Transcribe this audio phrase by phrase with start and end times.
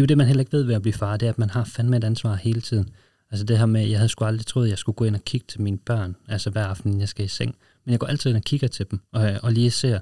[0.00, 1.38] det er jo det, man heller ikke ved ved at blive far, det er, at
[1.38, 2.88] man har fandme et ansvar hele tiden.
[3.30, 5.24] Altså det her med, jeg havde sgu aldrig troet, at jeg skulle gå ind og
[5.24, 7.54] kigge til mine børn, altså hver aften, jeg skal i seng.
[7.84, 9.98] Men jeg går altid ind og kigger til dem, og, og lige ser,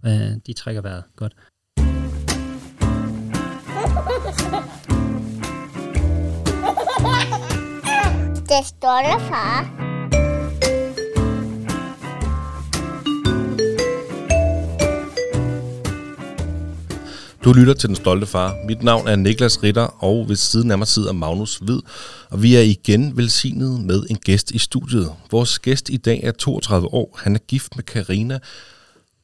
[0.00, 1.34] hvad de trækker vejret godt.
[8.48, 9.91] Det stolte far.
[17.44, 18.56] Du lytter til Den Stolte Far.
[18.66, 21.80] Mit navn er Niklas Ritter, og ved siden af mig sidder Magnus Hvid.
[22.30, 25.12] Og vi er igen velsignet med en gæst i studiet.
[25.30, 27.18] Vores gæst i dag er 32 år.
[27.22, 28.38] Han er gift med Karina,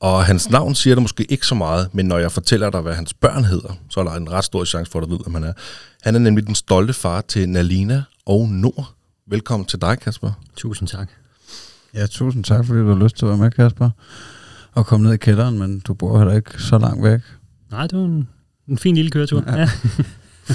[0.01, 2.95] og hans navn siger der måske ikke så meget, men når jeg fortæller dig, hvad
[2.95, 5.34] hans børn hedder, så er der en ret stor chance for, at du ved, hvem
[5.34, 5.53] han er.
[6.03, 8.92] Han er nemlig den stolte far til Nalina og Nord.
[9.28, 10.33] Velkommen til dig, Kasper.
[10.56, 11.09] Tusind tak.
[11.95, 13.91] Ja, tusind tak, fordi du har lyst til at være med, Kasper.
[14.73, 17.20] Og komme ned i kælderen, men du bor heller ikke så langt væk.
[17.70, 18.28] Nej, det var en,
[18.68, 19.45] en fin lille køretur.
[19.46, 19.56] Ja.
[19.60, 19.68] ja.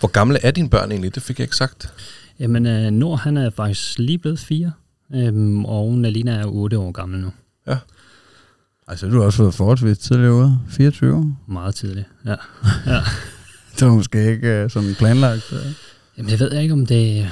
[0.00, 1.14] Hvor gamle er dine børn egentlig?
[1.14, 1.92] Det fik jeg ikke sagt.
[2.40, 4.72] Jamen, uh, Nord han er faktisk lige blevet fire,
[5.14, 7.32] øhm, og Nalina er 8 år gammel nu.
[7.66, 7.78] Ja.
[8.88, 10.58] Altså, du har også fået forholdsvis tidligere ude.
[10.68, 11.36] 24?
[11.46, 12.30] Meget tidligt, ja.
[12.86, 13.00] ja.
[13.78, 15.52] det var måske ikke uh, sådan planlagt.
[15.52, 15.58] Uh.
[16.18, 17.28] Jamen, jeg ved ikke, om det...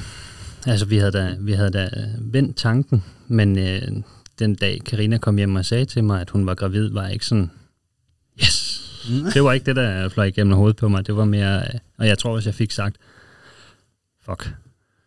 [0.67, 1.89] Altså, vi havde da, vi havde da
[2.21, 3.83] vendt tanken, men øh,
[4.39, 7.13] den dag Karina kom hjem og sagde til mig, at hun var gravid, var jeg
[7.13, 7.51] ikke sådan,
[8.43, 8.68] yes.
[9.35, 11.07] det var ikke det, der fløj igennem hovedet på mig.
[11.07, 11.63] Det var mere,
[11.99, 12.97] og jeg tror også, jeg fik sagt,
[14.25, 14.55] fuck.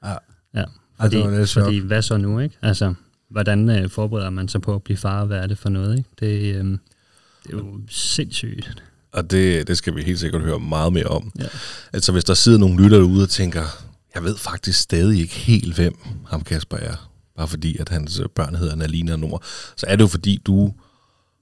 [0.05, 0.16] Ja.
[0.55, 0.63] Ja,
[1.02, 2.57] fordi, ja, det var fordi hvad så nu, ikke?
[2.61, 2.94] Altså,
[3.29, 6.09] hvordan øh, forbereder man sig på at blive far, hvad er det for noget, ikke?
[6.19, 6.66] Det, øh,
[7.44, 8.83] det er jo sindssygt.
[9.11, 11.31] Og det, det skal vi helt sikkert høre meget mere om.
[11.39, 11.45] Ja.
[11.94, 13.63] Altså, hvis der sidder nogle lytter derude og tænker,
[14.16, 15.95] jeg ved faktisk stadig ikke helt, hvem
[16.27, 19.44] ham Kasper er, bare fordi, at hans børn hedder Nalina Nord,
[19.75, 20.73] så er det jo fordi, du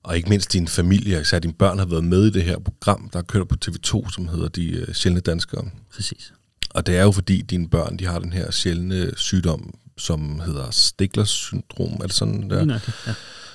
[0.03, 3.09] og ikke mindst din familie, især dine børn, har været med i det her program,
[3.13, 5.65] der kører på TV2, som hedder De uh, Sjældne Danskere.
[5.95, 6.33] Præcis.
[6.69, 10.71] Og det er jo fordi, dine børn de har den her sjældne sygdom, som hedder
[10.71, 12.79] Stiglers syndrom, er det sådan der?
[13.07, 13.13] Ja.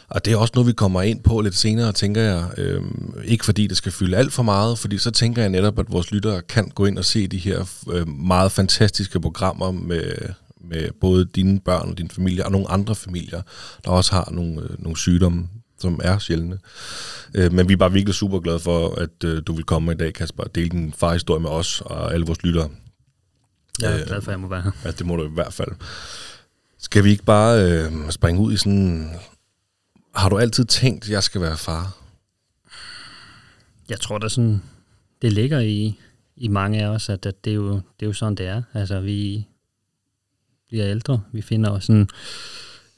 [0.09, 2.49] Og det er også noget, vi kommer ind på lidt senere, tænker jeg.
[2.59, 5.93] Øhm, ikke fordi det skal fylde alt for meget, fordi så tænker jeg netop, at
[5.93, 10.12] vores lyttere kan gå ind og se de her øh, meget fantastiske programmer med,
[10.60, 13.43] med både dine børn og din familie og nogle andre familier,
[13.84, 16.58] der også har nogle, øh, nogle sygdomme, som er sjældne.
[17.34, 19.96] Øh, men vi er bare virkelig super glade for, at øh, du vil komme i
[19.96, 22.70] dag, Kasper, og dele din farhistorie med os og alle vores lyttere.
[23.80, 24.70] Jeg er øh, glad for, at jeg må være her.
[24.84, 25.70] Ja, det må du i hvert fald.
[26.78, 29.10] Skal vi ikke bare øh, springe ud i sådan...
[30.14, 31.96] Har du altid tænkt, at jeg skal være far?
[33.88, 34.62] Jeg tror da sådan,
[35.22, 35.98] det ligger i,
[36.36, 38.62] i mange af os, at, at det, er jo, det er jo sådan, det er.
[38.74, 39.46] Altså, vi
[40.68, 41.22] bliver ældre.
[41.32, 42.08] Vi finder også sådan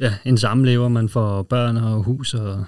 [0.01, 2.65] ja, en samlever, man får børn og hus og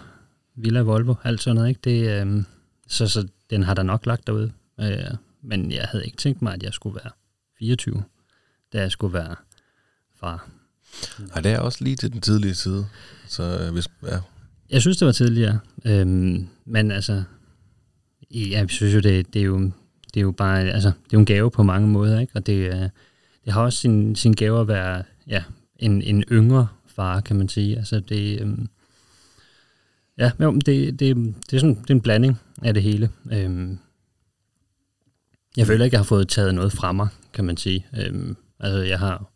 [0.56, 1.68] Villa Volvo, alt sådan noget.
[1.68, 1.80] Ikke?
[1.84, 2.42] Det, øh,
[2.88, 4.52] så, så den har der nok lagt derude.
[4.80, 7.10] Øh, men jeg havde ikke tænkt mig, at jeg skulle være
[7.58, 8.02] 24,
[8.72, 9.34] da jeg skulle være
[10.20, 10.48] far.
[11.18, 12.86] Nej, det er også lige til den tidlige side.
[13.26, 14.18] Så øh, hvis, ja.
[14.70, 15.58] Jeg synes, det var tidligere.
[15.84, 17.22] Øhm, men altså,
[18.30, 19.60] ja, jeg synes jo, det, det, er jo,
[20.14, 22.32] det er jo bare, altså, det er jo en gave på mange måder, ikke?
[22.36, 22.88] Og det, øh,
[23.44, 25.42] det har også sin, sin gave at være, ja,
[25.76, 27.76] en, en yngre fare, kan man sige.
[27.76, 28.68] Altså det, øhm,
[30.18, 30.66] ja, jo, det,
[31.00, 31.16] det,
[31.50, 33.10] det, er sådan, det er en blanding af det hele.
[33.32, 33.78] Øhm,
[35.56, 37.86] jeg føler ikke, jeg har fået taget noget fra mig, kan man sige.
[37.98, 39.32] Øhm, altså jeg har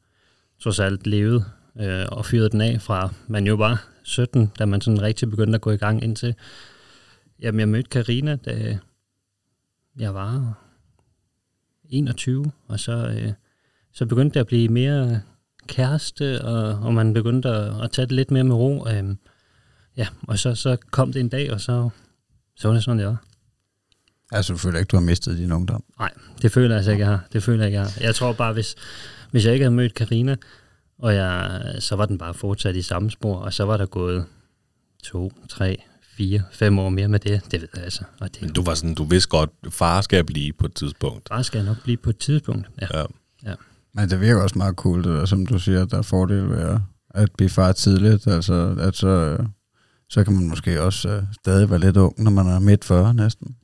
[0.63, 1.45] trods alt levet
[1.81, 5.55] øh, og fyret den af fra, man jo var 17, da man sådan rigtig begyndte
[5.55, 6.35] at gå i gang indtil,
[7.41, 8.79] jamen jeg mødte Karina da
[9.99, 10.59] jeg var
[11.91, 13.33] 21, og så, øh,
[13.93, 15.21] så begyndte det at blive mere
[15.67, 18.87] kæreste, og, og man begyndte at, at tage det lidt mere med ro.
[18.89, 19.19] Øhm,
[19.97, 21.91] ja, og så, så kom det en dag, og så,
[22.57, 23.25] så var det sådan, det var.
[24.33, 25.85] Altså, du føler ikke, du har mistet din ungdom?
[25.99, 26.11] Nej,
[26.43, 27.25] det føler jeg altså ikke, jeg har.
[27.33, 28.01] Det føler jeg ikke, jeg har.
[28.01, 28.75] Jeg tror bare, hvis,
[29.31, 30.37] hvis jeg ikke havde mødt Karina
[30.99, 34.25] og jeg, så var den bare fortsat i samme spor, og så var der gået
[35.03, 35.83] to, tre,
[36.17, 37.43] fire, fem år mere med det.
[37.51, 38.05] Det ved jeg altså.
[38.21, 41.29] Og det, Men du var sådan, du vidste godt, far skal blive på et tidspunkt.
[41.29, 42.87] Far skal nok blive på et tidspunkt, ja.
[42.99, 43.05] ja.
[43.45, 43.55] ja.
[43.95, 46.79] Men det virker også meget cool, det der, som du siger, der er fordel ved
[47.15, 48.27] at blive far tidligt.
[48.27, 49.39] Altså, at så,
[50.11, 53.15] så kan man måske også uh, stadig være lidt ung, når man er midt 40
[53.15, 53.57] næsten.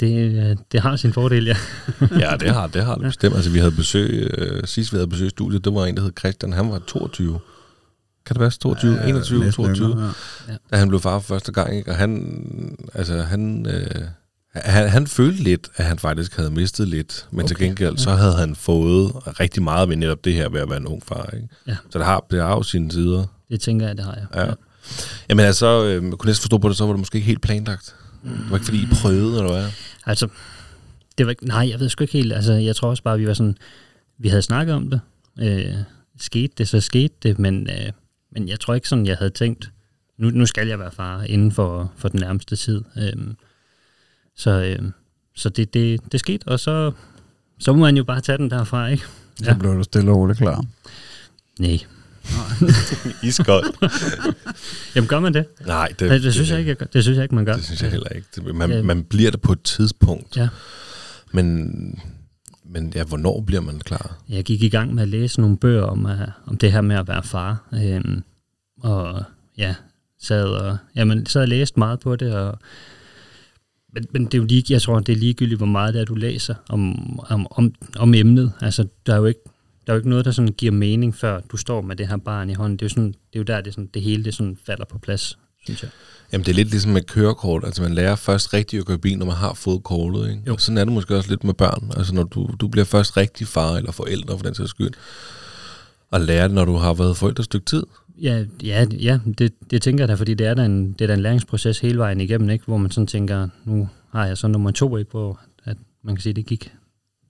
[0.00, 1.56] Det, øh, det har sin fordel, ja.
[2.30, 3.34] ja, det har det har det bestemt.
[3.34, 6.02] Altså, vi havde besøg, øh, sidst vi havde besøg i studiet, det var en, der
[6.02, 7.40] hed Christian, han var 22.
[8.26, 10.12] Kan det være 22, ja, 21, 22?
[10.48, 10.56] Ja.
[10.70, 11.90] Da han blev far for første gang, ikke?
[11.90, 12.38] og han,
[12.94, 14.02] altså, han, øh,
[14.54, 17.48] han, han følte lidt, at han faktisk havde mistet lidt, men okay.
[17.48, 20.78] til gengæld så havde han fået rigtig meget ved netop det her ved at være
[20.78, 21.30] en ung far.
[21.32, 21.48] Ikke?
[21.66, 21.76] Ja.
[21.90, 23.26] Så det har, det har jo sine sider.
[23.50, 24.26] Det tænker jeg, det har jeg.
[24.34, 24.46] Ja.
[24.46, 24.52] ja.
[25.28, 27.94] Jamen altså, øh, kunne næsten forstå på det, så var det måske ikke helt planlagt.
[28.24, 29.70] Det var ikke fordi, I prøvede, eller hvad?
[30.06, 30.28] Altså,
[31.18, 32.32] det var ikke, nej, jeg ved sgu ikke helt.
[32.32, 33.56] Altså, jeg tror også bare, vi var sådan,
[34.18, 35.00] vi havde snakket om det.
[35.38, 35.74] Øh,
[36.20, 37.92] skete det, så skete det, men, øh,
[38.32, 39.70] men jeg tror ikke sådan, jeg havde tænkt,
[40.18, 42.82] nu, nu skal jeg være far inden for, for den nærmeste tid.
[42.96, 43.12] Øh,
[44.36, 44.90] så øh,
[45.36, 46.92] så det, det, det skete, og så,
[47.58, 49.04] så må man jo bare tage den derfra, ikke?
[49.36, 49.54] Så ja.
[49.58, 50.64] blev du stille og roligt klar.
[51.58, 51.78] Nej.
[53.28, 53.76] Iskoldt.
[54.94, 55.46] Jamen gør man det?
[55.66, 57.54] Nej, det, Det, det, synes jeg ikke, det synes jeg ikke, man gør.
[57.54, 58.52] Det synes jeg heller ikke.
[58.52, 58.82] Man, Ja.
[58.82, 60.48] man bliver det på et tidspunkt, Ja.
[61.32, 61.68] men,
[62.64, 64.16] men ja, hvornår bliver man klar?
[64.28, 66.10] Jeg gik i gang med at læse nogle bøger om, uh,
[66.46, 67.68] om det her med at være far.
[67.74, 68.22] Øhm,
[68.82, 69.22] og
[69.58, 69.74] ja,
[70.22, 72.34] sad og, jamen, sad og læste meget på det.
[72.34, 72.58] Og,
[73.94, 76.04] men, men det er jo lige, jeg tror, det er ligegyldigt, hvor meget det er,
[76.04, 78.52] du læser om, om, om, om emnet.
[78.60, 79.40] Altså, der er jo ikke
[79.86, 82.16] der er jo ikke noget, der sådan giver mening, før du står med det her
[82.16, 82.76] barn i hånden.
[82.76, 84.84] Det er jo, sådan, det, er jo der, det, sådan, det hele det sådan falder
[84.84, 85.90] på plads, synes jeg.
[86.32, 87.64] Jamen, det er lidt ligesom med kørekort.
[87.64, 90.42] Altså, man lærer først rigtig at køre bil, når man har fået kortet, ikke?
[90.46, 90.52] Jo.
[90.52, 91.92] Og sådan er det måske også lidt med børn.
[91.96, 94.90] Altså, når du, du bliver først rigtig far eller forældre, for den sags skyld,
[96.10, 97.82] og lærer det, når du har været forældre et stykke tid.
[98.22, 101.06] Ja, ja, ja det, det tænker jeg da, fordi det er da en, det er
[101.06, 102.64] da en læringsproces hele vejen igennem, ikke?
[102.64, 105.10] hvor man sådan tænker, nu har jeg så nummer to, ikke?
[105.10, 106.72] hvor at man kan sige, det gik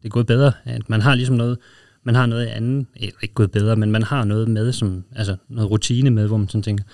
[0.02, 0.52] det er gået bedre.
[0.64, 1.58] At man har ligesom noget,
[2.02, 5.36] man har noget andet, eller ikke gået bedre, men man har noget med, som, altså
[5.48, 6.84] noget rutine med, hvor man sådan tænker,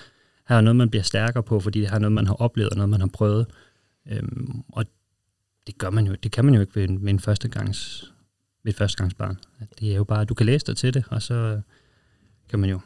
[0.49, 2.69] her er noget, man bliver stærkere på, fordi det her er noget, man har oplevet,
[2.69, 3.45] og noget, man har prøvet.
[4.11, 4.85] Øhm, og
[5.67, 8.11] det gør man jo, det kan man jo ikke ved, en- ved en førstegangs,
[8.63, 9.37] ved et førstegangsbarn.
[9.59, 11.61] At Det er jo bare, du kan læse dig til det, og så
[12.49, 12.79] kan man jo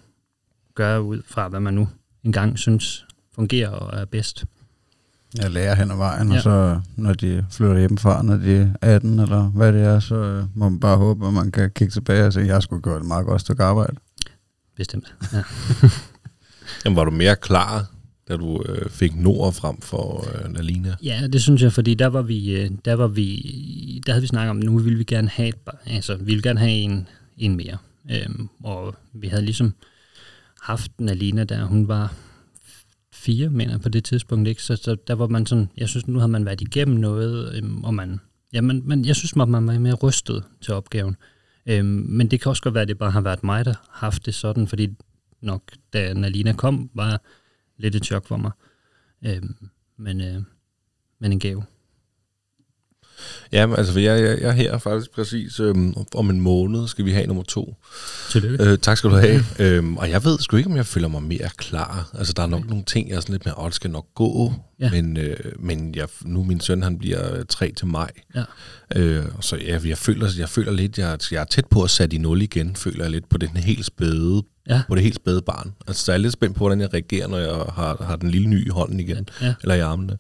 [0.76, 1.88] gøre ud fra, hvad man nu
[2.24, 3.06] engang synes
[3.36, 4.46] fungerer og er bedst.
[5.38, 6.36] Jeg lærer hen ad vejen, ja.
[6.36, 10.16] Og så når de flytter hjemmefra, når de er 18 eller hvad det er, så
[10.16, 12.98] øh, må man bare håbe, at man kan kigge tilbage og sige, jeg skulle gøre
[12.98, 13.96] et meget godt stykke arbejde.
[14.76, 15.16] Bestemt.
[15.34, 15.44] Ja.
[16.86, 17.86] Jamen, var du mere klar,
[18.28, 20.96] da du øh, fik Nord frem for øh, Nalina?
[21.04, 24.28] ja, det synes jeg, fordi der var vi, øh, der var vi, der havde vi
[24.28, 25.52] snakket om, nu ville vi gerne have,
[25.86, 27.08] altså vi ville gerne have en,
[27.38, 27.78] en mere.
[28.12, 29.74] Øhm, og vi havde ligesom
[30.66, 32.14] haft Nalina der, hun var
[33.14, 34.64] fire, mener på det tidspunkt, ikke?
[34.64, 37.84] Så, så der var man sådan, jeg synes, nu har man været igennem noget, øhm,
[37.84, 38.20] og man,
[38.54, 41.16] ja, man, man, jeg synes, man man var mere rystet til opgaven.
[41.66, 44.08] Øhm, men det kan også godt være, at det bare har været mig, der har
[44.08, 44.90] haft det sådan, fordi
[45.42, 45.62] nok,
[45.94, 47.22] da Nalina kom, var
[47.78, 48.52] lidt et chok for mig.
[49.26, 49.56] Øhm,
[49.98, 50.42] men, øh,
[51.20, 51.64] men en gave.
[53.52, 57.06] Ja, altså, for jeg, jeg, jeg er her faktisk præcis øhm, om en måned, skal
[57.06, 57.76] vi have nummer to.
[58.32, 58.64] Tillykke.
[58.64, 59.44] Øh, tak skal du have.
[59.60, 62.10] øhm, og jeg ved sgu ikke, om jeg føler mig mere klar.
[62.14, 64.06] Altså, der er nok nogle ting, jeg er sådan lidt mere, åh, det skal nok
[64.16, 64.54] gå.
[64.80, 64.90] Ja.
[64.92, 68.12] Men, øh, men jeg, nu min søn, han bliver 3 til maj.
[68.36, 68.44] Ja.
[68.96, 72.16] Øh, så jeg, jeg, føler, jeg føler lidt, jeg, jeg er tæt på at sætte
[72.16, 74.82] i nul igen, føler jeg lidt på den helt spæde, Ja.
[74.88, 75.74] på det helt spæde barn.
[75.88, 78.32] Altså, så jeg er lidt spændt på, hvordan jeg reagerer, når jeg har, har den
[78.32, 79.54] lille ny i hånden igen, Ja.
[79.62, 80.18] eller i armene.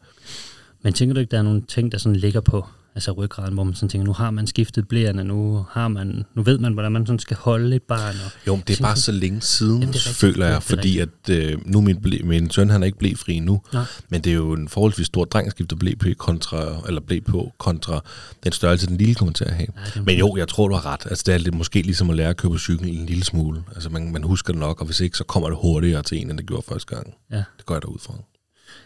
[0.83, 2.65] Men tænker du ikke, der er nogle ting, der sådan ligger på
[2.95, 6.42] altså ryggraden, hvor man sådan tænker, nu har man skiftet blæerne, nu, har man, nu
[6.44, 8.15] ved man, hvordan man sådan skal holde et barn.
[8.25, 10.15] Og, Jo, det er bare så længe siden, Jamen, rigtigt.
[10.15, 13.62] føler jeg, fordi at øh, nu min, blæ, min søn, han er ikke blæfri nu,
[13.74, 13.83] Nej.
[14.09, 17.19] men det er jo en forholdsvis stor dreng, at skifte blæ på, kontra, eller blæ
[17.19, 18.03] på, kontra
[18.44, 19.68] den størrelse, den lille kommer til at have.
[19.95, 21.01] Er- Men jo, jeg tror, du har ret.
[21.09, 23.63] Altså, det er lidt, måske ligesom at lære at køre på cykel en lille smule.
[23.75, 26.30] Altså, man, man husker det nok, og hvis ikke, så kommer det hurtigere til en,
[26.30, 27.13] end det gjorde første gang.
[27.31, 28.13] ja, Det går jeg derud fra.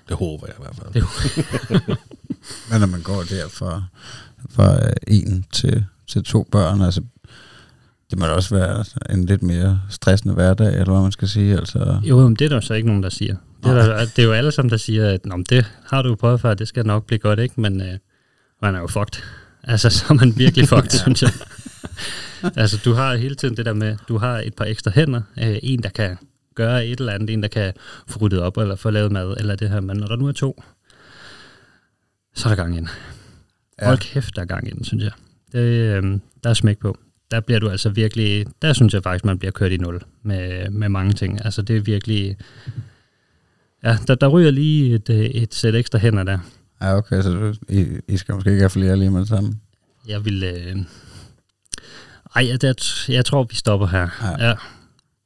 [0.10, 0.94] Det håber jeg i hvert fald.
[0.94, 1.98] det,
[2.70, 3.84] Men når man går der fra,
[4.50, 7.02] fra øh, en til, til to børn, altså
[8.10, 11.58] det må da også være en lidt mere stressende hverdag, eller hvad man skal sige.
[11.58, 13.36] Altså, jo, men det er der så ikke nogen, der siger.
[13.64, 16.16] Det er, der, det er jo alle sammen, der siger, at Nå, det har du
[16.16, 17.62] prøvet før, det skal nok blive godt, ikke?
[17.62, 17.98] Men øh,
[18.62, 19.24] man er jo fucked.
[19.64, 21.32] Altså, så er man virkelig fucked, synes jeg.
[22.56, 25.58] altså, du har hele tiden det der med, du har et par ekstra hænder, øh,
[25.64, 26.18] en, der kan
[26.60, 27.74] gøre et eller andet, en, der kan
[28.08, 30.32] få ryddet op, eller få lavet mad, eller det her, men når der nu er
[30.32, 30.64] to,
[32.36, 32.88] så er der gang ind.
[33.82, 33.86] Ja.
[33.86, 35.12] Hold kæft, der er gang ind, synes jeg.
[35.52, 36.98] Det, øh, der er smæk på.
[37.32, 40.70] Der bliver du altså virkelig, der synes jeg faktisk, man bliver kørt i nul med,
[40.70, 41.46] med mange ting.
[41.46, 42.38] Altså det er virkelig,
[43.84, 45.10] ja, der, der ryger lige et,
[45.44, 46.40] et sæt ekstra hænder der.
[46.82, 49.54] ja, okay, så du, I, I skal måske ikke have flere lige med det samme.
[50.08, 50.76] Jeg vil, øh,
[52.36, 52.76] ej, jeg, jeg,
[53.10, 54.08] jeg tror, vi stopper her.
[54.22, 54.48] Ja.
[54.48, 54.56] Ja.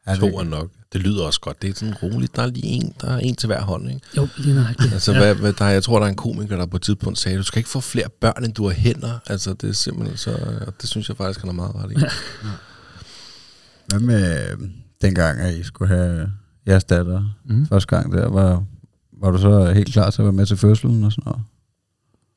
[0.08, 0.72] Ja, To er nok.
[0.94, 1.62] Det lyder også godt.
[1.62, 2.36] Det er sådan roligt.
[2.36, 4.02] Der er lige en, der er en til hver hånd, ikke?
[4.18, 4.94] Jo, lige nøjagtigt.
[4.94, 5.18] Altså, ja.
[5.20, 7.38] hvad, hvad, der, er- jeg tror, der er en komiker, der på et tidspunkt sagde,
[7.38, 9.20] du skal ikke få flere børn, end du har hænder.
[9.28, 10.32] Altså, det er simpelthen så...
[10.68, 11.96] og Det synes jeg faktisk, han er meget ret i.
[13.88, 14.48] Hvad med
[15.02, 16.32] dengang, at I skulle have
[16.68, 17.66] jeres datter Mm.
[17.68, 18.64] første gang der, var,
[19.22, 21.42] var du så helt klar til at være med til fødslen og sådan noget?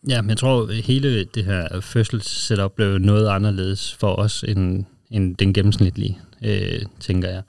[0.09, 4.85] Ja, men jeg tror, at hele det her fødselssetup blev noget anderledes for os end,
[5.11, 7.43] end den gennemsnitlige, øh, tænker jeg.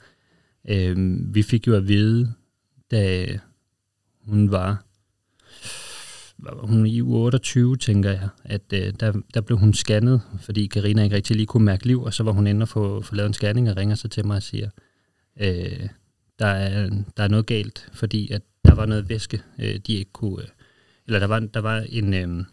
[0.68, 2.34] Øh, vi fik jo at vide,
[2.92, 3.28] da
[4.26, 4.84] hun var
[6.38, 10.68] var hun i uge 28, tænker jeg, at øh, der, der blev hun scannet, fordi
[10.68, 13.16] Karina ikke rigtig lige kunne mærke liv, og så var hun inde og få, få
[13.16, 14.70] lavet en scanning og ringer så til mig og siger,
[15.40, 15.88] øh,
[16.40, 20.12] der, er, der er noget galt, fordi at der var noget væske, øh, de ikke
[20.12, 20.48] kunne, øh,
[21.08, 22.46] eller der var, der var en, øh,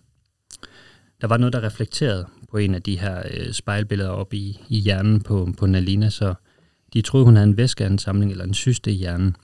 [1.20, 4.78] der var noget, der reflekterede på en af de her øh, spejlbilleder op i, i
[4.78, 6.34] hjernen på, på Nalina, så
[6.94, 9.36] de troede, hun havde en væskeansamling eller en syste i hjernen.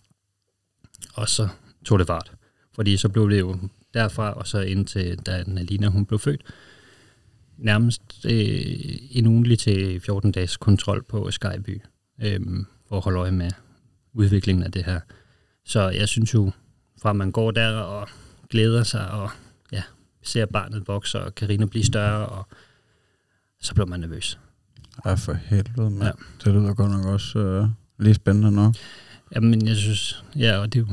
[1.14, 1.48] Og så
[1.84, 2.32] tog det fart.
[2.74, 3.58] Fordi så blev det jo
[3.94, 6.42] derfra, og så indtil da Nalina hun blev født,
[7.58, 11.82] nærmest øh, en ugenlig til 14 dages kontrol på Skyby,
[12.22, 12.40] øh,
[12.88, 13.50] for at holde øje med
[14.12, 15.00] udviklingen af det her.
[15.64, 16.50] Så jeg synes jo,
[17.02, 18.08] fra man går der og
[18.50, 19.30] glæder sig, og
[19.72, 19.82] ja,
[20.22, 22.46] ser barnet vokse, og Karina blive større, og
[23.60, 24.38] så bliver man nervøs.
[25.06, 26.02] Ja, for helvede, mand.
[26.02, 26.06] Ja.
[26.06, 26.12] Ja.
[26.44, 28.72] Det lyder godt nok også øh, lige spændende nu.
[29.34, 30.92] Jamen, jeg synes, ja, og det er jo,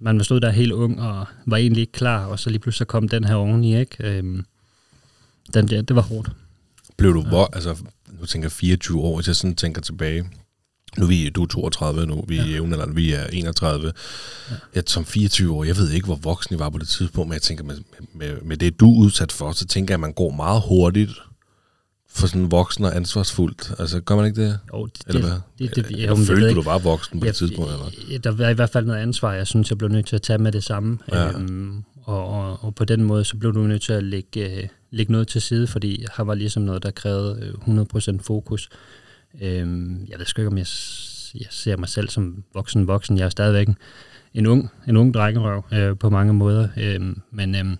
[0.00, 2.78] man var stod der helt ung og var egentlig ikke klar, og så lige pludselig
[2.78, 3.96] så kom den her oveni, ikke?
[4.00, 4.44] Øhm,
[5.54, 6.30] den, ja, det var hårdt.
[6.96, 7.76] Blev du, hvor, altså,
[8.20, 10.30] nu tænker jeg 24 år, hvis jeg sådan tænker tilbage.
[10.98, 12.62] Nu er vi, du er 32 nu, vi er ja.
[12.62, 13.92] eller vi er 31.
[14.50, 14.54] Ja.
[14.74, 17.32] Jeg, som 24 år, jeg ved ikke, hvor voksen I var på det tidspunkt, men
[17.32, 17.76] jeg tænker, med,
[18.14, 21.10] med, med det du er udsat for, så tænker jeg, at man går meget hurtigt
[22.16, 23.72] for sådan voksen og ansvarsfuldt.
[23.78, 24.58] Altså, gør man ikke det?
[24.72, 25.30] Jo, det, Eller hvad?
[25.30, 26.58] det, det, det, Eller jo, jeg følte du, ikke.
[26.58, 27.70] du var voksen på Ja, det tidspunkt?
[27.72, 28.18] Eller?
[28.18, 30.38] Der var i hvert fald noget ansvar, jeg synes, jeg blev nødt til at tage
[30.38, 30.98] med det samme.
[31.12, 31.28] Ja.
[31.30, 34.68] Øhm, og, og, og på den måde, så blev du nødt til at lægge, øh,
[34.90, 37.78] lægge noget til side, fordi her var ligesom noget, der krævede øh,
[38.14, 38.68] 100% fokus.
[39.42, 40.66] Øhm, jeg ved sgu ikke, om jeg,
[41.34, 43.18] jeg ser mig selv som voksen voksen.
[43.18, 43.76] Jeg er stadigvæk en,
[44.34, 46.68] en ung, en ung drengerøv øh, på mange måder.
[46.76, 47.78] Øhm, men, øhm,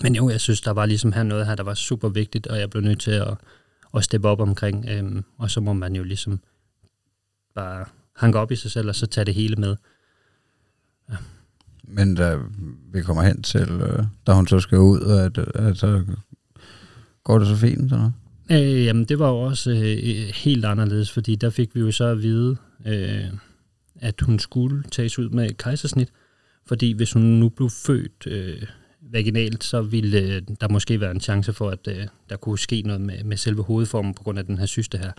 [0.00, 2.58] men jo, jeg synes, der var ligesom her noget her, der var super vigtigt, og
[2.58, 3.34] jeg blev nødt til at,
[3.94, 4.86] at steppe op omkring.
[4.88, 6.40] Øhm, og så må man jo ligesom
[7.54, 7.84] bare
[8.16, 9.76] hanke op i sig selv, og så tage det hele med.
[11.84, 12.38] Men da
[12.92, 16.04] vi kommer hen til, øh, da hun så skal ud, at, at så
[17.24, 18.12] går det så fint, noget?
[18.50, 22.04] Øh, jamen, det var jo også øh, helt anderledes, fordi der fik vi jo så
[22.04, 22.56] at vide,
[22.86, 23.24] øh,
[24.00, 26.08] at hun skulle tages ud med kejsersnit,
[26.66, 28.62] fordi hvis hun nu blev født øh,
[29.12, 32.82] vaginalt, så ville øh, der måske være en chance for, at øh, der kunne ske
[32.82, 35.12] noget med, med selve hovedformen på grund af den her syste her.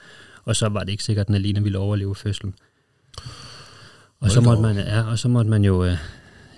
[0.43, 2.53] Og så var det ikke sikkert, at Alina ville overleve fødslen.
[4.19, 5.97] Og så måtte man, ja, og så måtte man jo, øh,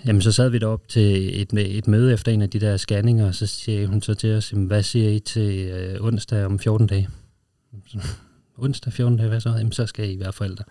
[0.06, 3.26] jamen så sad vi derop til et, et møde efter en af de der scanninger,
[3.26, 6.58] og så siger hun så til os, jamen, hvad siger I til øh, onsdag om
[6.58, 7.08] 14 dage?
[7.86, 7.98] Så,
[8.58, 9.48] onsdag 14 dage, hvad så?
[9.48, 10.64] Jamen så skal I være forældre.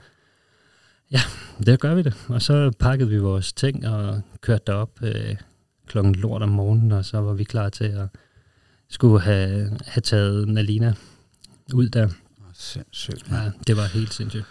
[1.11, 1.21] Ja,
[1.65, 2.13] det gør vi det.
[2.27, 5.35] Og så pakkede vi vores ting og kørte derop øh,
[5.87, 8.07] klokken lort om morgenen, og så var vi klar til at
[8.89, 10.93] skulle have, have taget Nalina
[11.73, 12.09] ud der.
[12.53, 13.25] Sindssygt.
[13.31, 14.45] Ja, det var helt sindssygt.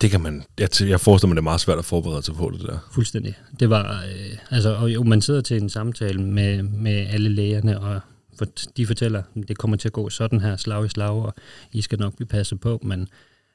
[0.00, 2.50] Det kan man, jeg, jeg forestiller mig, det er meget svært at forberede sig på
[2.50, 2.78] det der.
[2.92, 3.38] Fuldstændig.
[3.60, 7.80] Det var, øh, altså, og jo, man sidder til en samtale med, med alle lægerne,
[7.80, 8.00] og
[8.38, 11.34] for, de fortæller, at det kommer til at gå sådan her, slag i slag, og
[11.72, 13.08] I skal nok blive passet på, men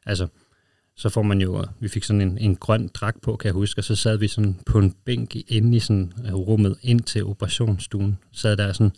[0.05, 0.27] altså,
[0.95, 3.79] så får man jo, vi fik sådan en, en grøn dragt på, kan jeg huske,
[3.79, 7.25] og så sad vi sådan på en bænk inde i sådan øh, rummet ind til
[7.25, 8.91] operationsstuen, sad der sådan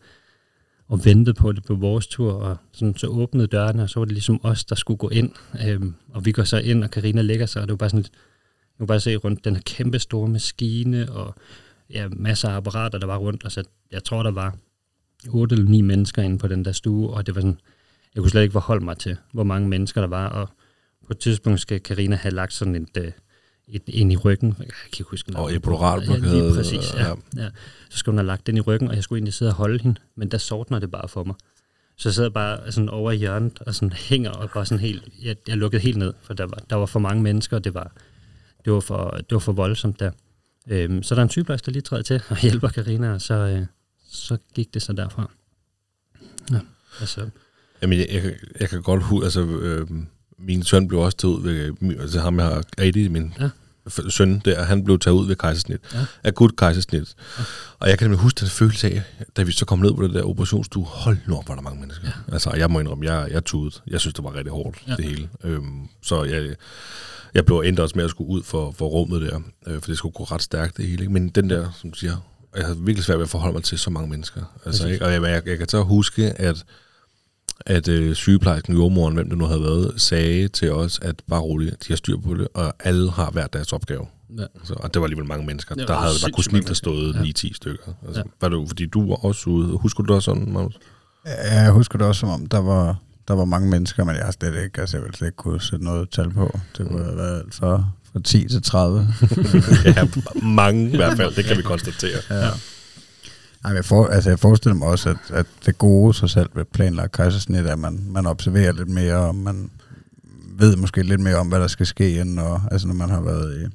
[0.88, 4.06] og ventede på det på vores tur, og sådan, så åbnede dørene, og så var
[4.06, 5.32] det ligesom os, der skulle gå ind,
[5.68, 8.00] øhm, og vi går så ind, og Karina lægger sig, og det var bare sådan
[8.00, 8.12] lidt,
[8.80, 11.36] du bare se rundt den her kæmpe store maskine, og
[11.90, 14.56] ja, masser af apparater, der var rundt, og så jeg tror, der var
[15.30, 17.60] otte eller ni mennesker inde på den der stue, og det var sådan,
[18.16, 20.50] jeg kunne slet ikke forholde mig til, hvor mange mennesker der var, og
[21.08, 23.12] på et tidspunkt skal Karina have lagt sådan et, øh,
[23.68, 24.56] et ind i ryggen.
[24.60, 25.56] Jeg kan ikke huske Og navnet.
[25.56, 27.14] epiduralblokade, Ja, lige præcis, ja, ja.
[27.44, 27.50] ja.
[27.90, 29.84] Så skulle hun have lagt den i ryggen, og jeg skulle egentlig sidde og holde
[29.84, 31.36] hende, men der sortner det bare for mig.
[31.98, 35.04] Så jeg sad bare sådan over i hjørnet og sådan hænger og bare sådan helt,
[35.24, 37.74] jeg, jeg lukkede helt ned, for der var, der var for mange mennesker, og det
[37.74, 37.92] var,
[38.66, 40.12] det var, for, det var for voldsomt der.
[40.70, 43.34] Øhm, så der er en sygeplejerske, der lige træder til og hjælper Karina, og så,
[43.34, 43.66] øh,
[44.08, 45.32] så gik det så derfra.
[46.52, 46.60] Ja,
[47.00, 47.30] altså,
[47.82, 49.88] Jamen, jeg, jeg, kan- jeg kan godt huske, altså, øh,
[50.40, 53.50] min søn blev også taget ud ved, altså ham jeg har, Adi, min Ja.
[54.10, 55.80] søn der, han blev taget ud ved kejsersnit.
[55.94, 56.06] Ja.
[56.24, 57.16] Akut kejsersnit.
[57.40, 57.44] Ja.
[57.80, 59.02] Og jeg kan nemlig huske den følelse af,
[59.38, 61.64] da vi så kom ned på det der operationsstue, hold nu op, hvor der er
[61.64, 62.08] mange mennesker.
[62.08, 62.34] Ja.
[62.34, 63.76] Altså, jeg må indrømme, jeg, jeg tudede.
[63.88, 64.96] Jeg synes, det var rigtig hårdt, Ja.
[64.96, 65.30] det hele.
[65.44, 66.56] Øhm, så jeg,
[67.34, 69.98] jeg blev endt også med at skulle ud for, for rummet der, øh, for det
[69.98, 71.02] skulle gå ret stærkt det hele.
[71.02, 71.14] Ikke?
[71.14, 72.18] Men den der, som du siger,
[72.56, 74.42] jeg havde virkelig svært ved at forholde mig til så mange mennesker.
[74.66, 75.06] Altså, ikke?
[75.06, 76.64] Og jeg, jeg, jeg kan så huske, at
[77.66, 81.72] at øh, sygeplejersken, jordmoren, hvem det nu havde været, sagde til os, at bare roligt,
[81.84, 84.06] de har styr på det, og alle har hver deres opgave.
[84.38, 84.44] ja.
[84.56, 85.76] Altså, og det var alligevel mange mennesker.
[85.76, 87.48] Der havde der kunne snit have stået mennesker.
[87.50, 87.84] 9-10 stykker.
[88.08, 88.26] Altså, Ja.
[88.42, 88.48] ja.
[88.50, 89.78] var det fordi du var også ude.
[89.78, 90.78] Husker du det også sådan, Magnus?
[91.26, 92.98] Ja, Jeg husker det også, som om der var,
[93.28, 95.62] der var mange mennesker, men jeg har slet ikke, altså jeg ville slet ikke kunne
[95.62, 96.60] sætte noget tal på.
[96.78, 99.08] Det kunne have været alt fra, fra 10 til 30.
[99.86, 100.08] ja,
[100.44, 102.20] mange i hvert fald, det kan vi konstatere.
[102.30, 102.50] Ja.
[103.66, 106.66] Ej, jeg, for, altså jeg forestiller mig også, at, at det gode så selv ved
[106.66, 109.72] planlagt kejsersnit er, at man, man observerer lidt mere, og man
[110.60, 113.22] ved måske lidt mere om, hvad der skal ske, end når, altså når man har
[113.22, 113.66] været i,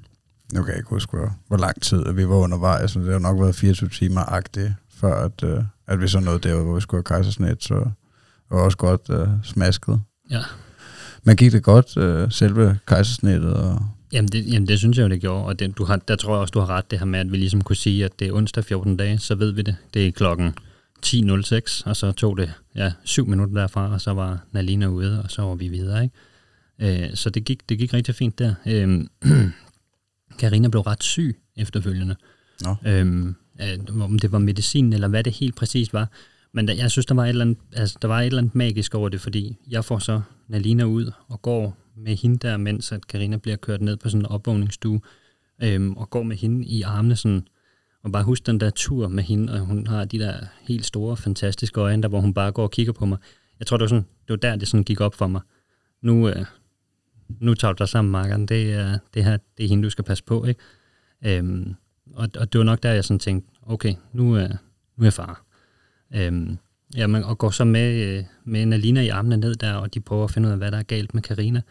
[0.55, 3.19] nu kan jeg ikke huske, hvor, hvor lang tid vi var undervejs, så det har
[3.19, 6.99] nok været 24 timer-agtigt, før at, øh, at vi så nåede der, hvor vi skulle
[6.99, 7.91] have kejsersnit, så
[8.51, 10.01] var også godt øh, smasket.
[10.31, 10.43] Ja.
[11.25, 13.55] Men gik det godt, øh, selve kejsersnittet?
[13.55, 16.17] Og Jamen det, jamen det synes jeg jo, det gjorde, og det, du har, der
[16.17, 18.19] tror jeg også, du har ret, det her med, at vi ligesom kunne sige, at
[18.19, 19.77] det er onsdag 14 dage, så ved vi det.
[19.95, 20.55] Det er klokken
[21.07, 25.31] 10.06, og så tog det ja, syv minutter derfra, og så var Nalina ude, og
[25.31, 26.03] så var vi videre.
[26.03, 27.05] Ikke?
[27.05, 28.55] Øh, så det gik, det gik rigtig fint der.
[28.67, 29.05] Øh,
[30.39, 32.17] Karina blev ret syg efterfølgende.
[32.65, 32.77] Nå.
[32.87, 36.09] Øhm, øh, om det var medicin, eller hvad det helt præcis var.
[36.53, 38.55] Men der, jeg synes, der var, et eller andet, altså, der var et eller andet
[38.55, 42.93] magisk over det, fordi jeg får så Nalina ud og går med hende der, mens
[42.93, 45.01] at Karina bliver kørt ned på sådan en opvågningsstue,
[45.63, 47.47] øhm, og går med hende i armene sådan,
[48.03, 51.17] og bare husk den der tur med hende, og hun har de der helt store,
[51.17, 53.19] fantastiske øjne, der hvor hun bare går og kigger på mig.
[53.59, 55.41] Jeg tror, det var, sådan, det var der, det sådan gik op for mig.
[56.03, 56.45] Nu, øh,
[57.29, 58.47] nu tager du dig sammen, Markeren.
[58.47, 60.61] Det er, det her, det er hende, du skal passe på, ikke?
[61.25, 61.75] Øhm,
[62.15, 64.51] og, og det var nok der, jeg sådan tænkte, okay, nu, øh,
[64.97, 65.45] nu er jeg far.
[66.15, 66.59] Øhm,
[66.97, 70.25] jamen, og går så med, øh, med Nalina i armene ned der, og de prøver
[70.25, 71.63] at finde ud af, hvad der er galt med Karina.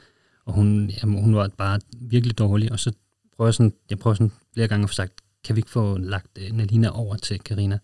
[0.49, 2.91] Og hun, jamen, hun var bare virkelig dårlig, og så
[3.35, 5.13] prøver jeg sådan, jeg prøver sådan flere gange at få sagt,
[5.43, 7.79] kan vi ikke få lagt øh, Nalina over til Karina?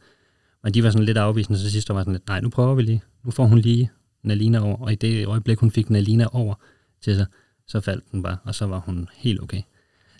[0.63, 2.81] Men de var sådan lidt afvisende, så sidst var sådan lidt, nej, nu prøver vi
[2.81, 3.01] lige.
[3.23, 3.91] Nu får hun lige
[4.23, 6.55] Nalina over, og i det øjeblik, hun fik Nalina over
[7.01, 7.25] til sig,
[7.67, 9.61] så faldt den bare, og så var hun helt okay.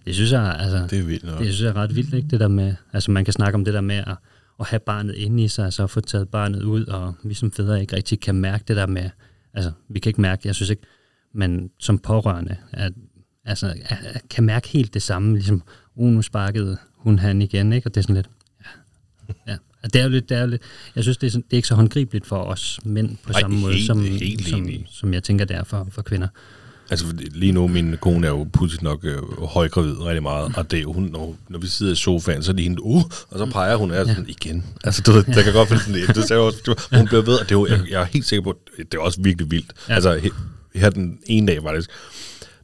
[0.05, 1.39] Det synes jeg, altså, Det er vildt nok.
[1.39, 2.27] det synes jeg er ret vildt, ikke?
[2.27, 4.17] Det der med, altså man kan snakke om det der med at,
[4.59, 7.51] at have barnet inde i sig, og så få taget barnet ud, og vi som
[7.51, 9.09] fædre ikke rigtig kan mærke det der med,
[9.53, 10.83] altså vi kan ikke mærke, jeg synes ikke,
[11.35, 12.93] man som pårørende, at,
[13.45, 13.97] altså, at,
[14.29, 15.63] kan mærke helt det samme, ligesom,
[15.95, 17.87] uh, nu sparkede hun han igen, ikke?
[17.87, 18.29] Og det er sådan lidt,
[18.61, 19.57] ja, ja.
[19.83, 20.61] Og Det er jo lidt, det er jo lidt,
[20.95, 23.39] jeg synes, det er, sådan, det er ikke så håndgribeligt for os mænd på Ej,
[23.39, 24.85] samme måde, helt- som, helt som, enig.
[24.89, 26.27] som jeg tænker, det er for, for kvinder.
[26.89, 30.77] Altså lige nu, min kone er jo pludselig nok øh, højgravid rigtig meget, og det
[30.77, 33.39] er jo hun, når, når vi sidder i sofaen, så er det hende, uh, og
[33.39, 34.65] så peger hun af sådan igen.
[34.83, 37.33] Altså du ved, der kan godt finde sådan det sagde jeg også, hun bliver ved,
[37.33, 39.74] og det er jo, jeg, jeg er helt sikker på, det er også virkelig vildt.
[39.89, 39.93] Ja.
[39.95, 40.29] Altså he,
[40.75, 41.90] her den ene dag faktisk,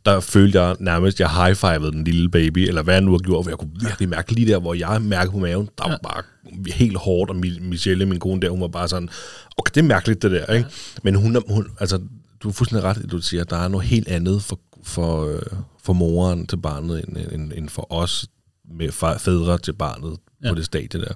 [0.06, 3.18] der følte jeg nærmest, at jeg high-fivede den lille baby, eller hvad jeg nu har
[3.18, 6.00] gjort, hvor jeg kunne virkelig mærke lige der, hvor jeg mærkede på maven, der var
[6.04, 6.24] bare
[6.68, 9.10] helt hårdt, og Mi- Michelle, min kone der, hun var bare sådan,
[9.58, 10.70] okay, det er mærkeligt det der, ikke?
[11.04, 12.00] Men hun, hun, altså,
[12.44, 15.26] du er fuldstændig ret, at du siger, at der er noget helt andet for, for,
[15.28, 15.42] øh,
[15.84, 18.26] for moren til barnet, end, end, end for os
[18.66, 20.50] med fædre til barnet ja.
[20.50, 21.14] På det stadie der.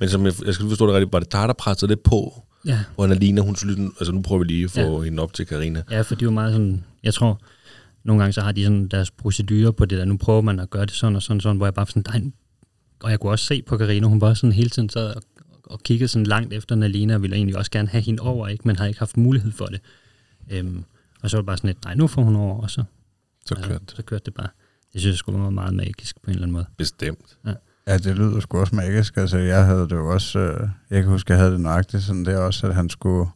[0.00, 2.42] Men som jeg, jeg skal forstå det rigtigt, var det dig, der pressede lidt på,
[2.66, 5.04] Ja, hvor Annalina, hun synes, altså nu prøver vi lige at få ja.
[5.04, 5.82] hende op til Karina.
[5.90, 7.40] Ja, for de er jo meget sådan, jeg tror,
[8.04, 10.70] nogle gange så har de sådan deres procedurer på det der, nu prøver man at
[10.70, 12.30] gøre det sådan og sådan, sådan hvor jeg bare sådan, nej,
[13.02, 15.22] og jeg kunne også se på Karina, hun var sådan hele tiden sad og,
[15.64, 18.62] og kiggede sådan langt efter Nalina, og ville egentlig også gerne have hende over, ikke,
[18.68, 19.80] men har ikke haft mulighed for det.
[20.50, 20.84] Øhm,
[21.22, 22.84] og så var det bare sådan lidt, nej, nu får hun over, og så,
[23.46, 24.48] Så kørte så kørte det bare.
[24.96, 26.66] Det synes jeg skulle være meget magisk på en eller anden måde.
[26.76, 27.38] Bestemt.
[27.86, 29.16] Ja, det lyder sgu også magisk.
[29.16, 30.38] Altså, jeg havde det jo også...
[30.38, 33.30] Øh, jeg kan huske, jeg havde det nøjagtigt sådan der også, at han skulle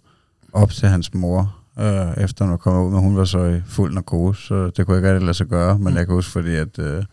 [0.52, 3.60] op til hans mor, øh, efter han var kommet ud, men hun var så i
[3.66, 6.32] fuld narkose, så det kunne jeg ikke rigtig lade sig gøre, men jeg kan huske,
[6.32, 7.04] fordi at, øh,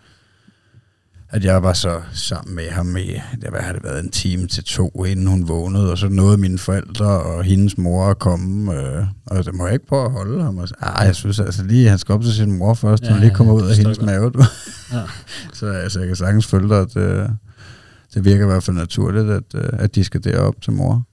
[1.30, 4.48] at jeg var så sammen med ham i, det, hvad har det været, en time
[4.48, 8.74] til to, inden hun vågnede, og så nåede mine forældre og hendes mor at komme,
[8.74, 10.58] øh, og det må jeg ikke prøve at holde ham.
[10.58, 13.08] Og, så, ah, jeg synes altså lige, han skal op til sin mor først, ja,
[13.08, 14.30] Ja, han lige kommer ja, ud af hendes jeg mave.
[14.30, 14.44] Du.
[14.94, 15.02] Ja.
[15.54, 17.30] Så altså, jeg kan sagtens følge dig, at øh,
[18.14, 21.08] det virker i hvert fald naturligt, at, øh, at de skal derop til mor.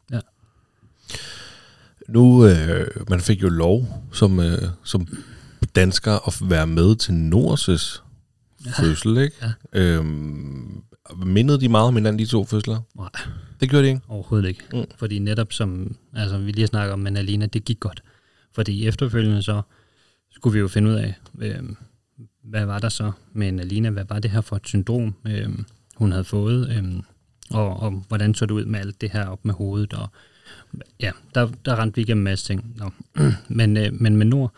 [2.08, 5.06] Nu, øh, man fik jo lov som, øh, som
[5.76, 8.02] dansker at være med til Norses
[8.66, 8.82] ja.
[8.82, 9.36] fødsel, ikke?
[9.42, 9.52] Ja.
[9.72, 10.82] Øhm,
[11.26, 12.80] mindede de meget om hinanden, de to fødsler?
[12.96, 13.10] Nej.
[13.60, 14.00] Det gjorde de ikke.
[14.08, 14.64] Overhovedet ikke.
[14.72, 14.84] Mm.
[14.96, 18.02] Fordi netop som altså, vi lige snakker om med Alina, det gik godt.
[18.54, 19.62] Fordi efterfølgende så
[20.30, 21.62] skulle vi jo finde ud af, øh,
[22.44, 25.48] hvad var der så med Alina, hvad var det her for et syndrom, øh,
[25.96, 26.84] hun havde fået, øh,
[27.50, 29.94] og, og hvordan så det ud med alt det her op med hovedet.
[29.94, 30.08] Og,
[31.00, 32.76] ja, der, der rendte vi igennem en masse ting.
[32.76, 32.90] Nå.
[33.58, 34.54] men, øh, men med Nord,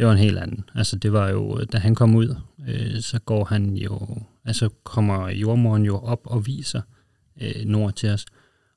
[0.00, 0.64] det var en helt anden.
[0.74, 2.36] Altså det var jo, da han kom ud,
[2.68, 6.82] øh, så går han jo, altså kommer jordmoren jo op og viser
[7.40, 8.26] øh, Nord til os.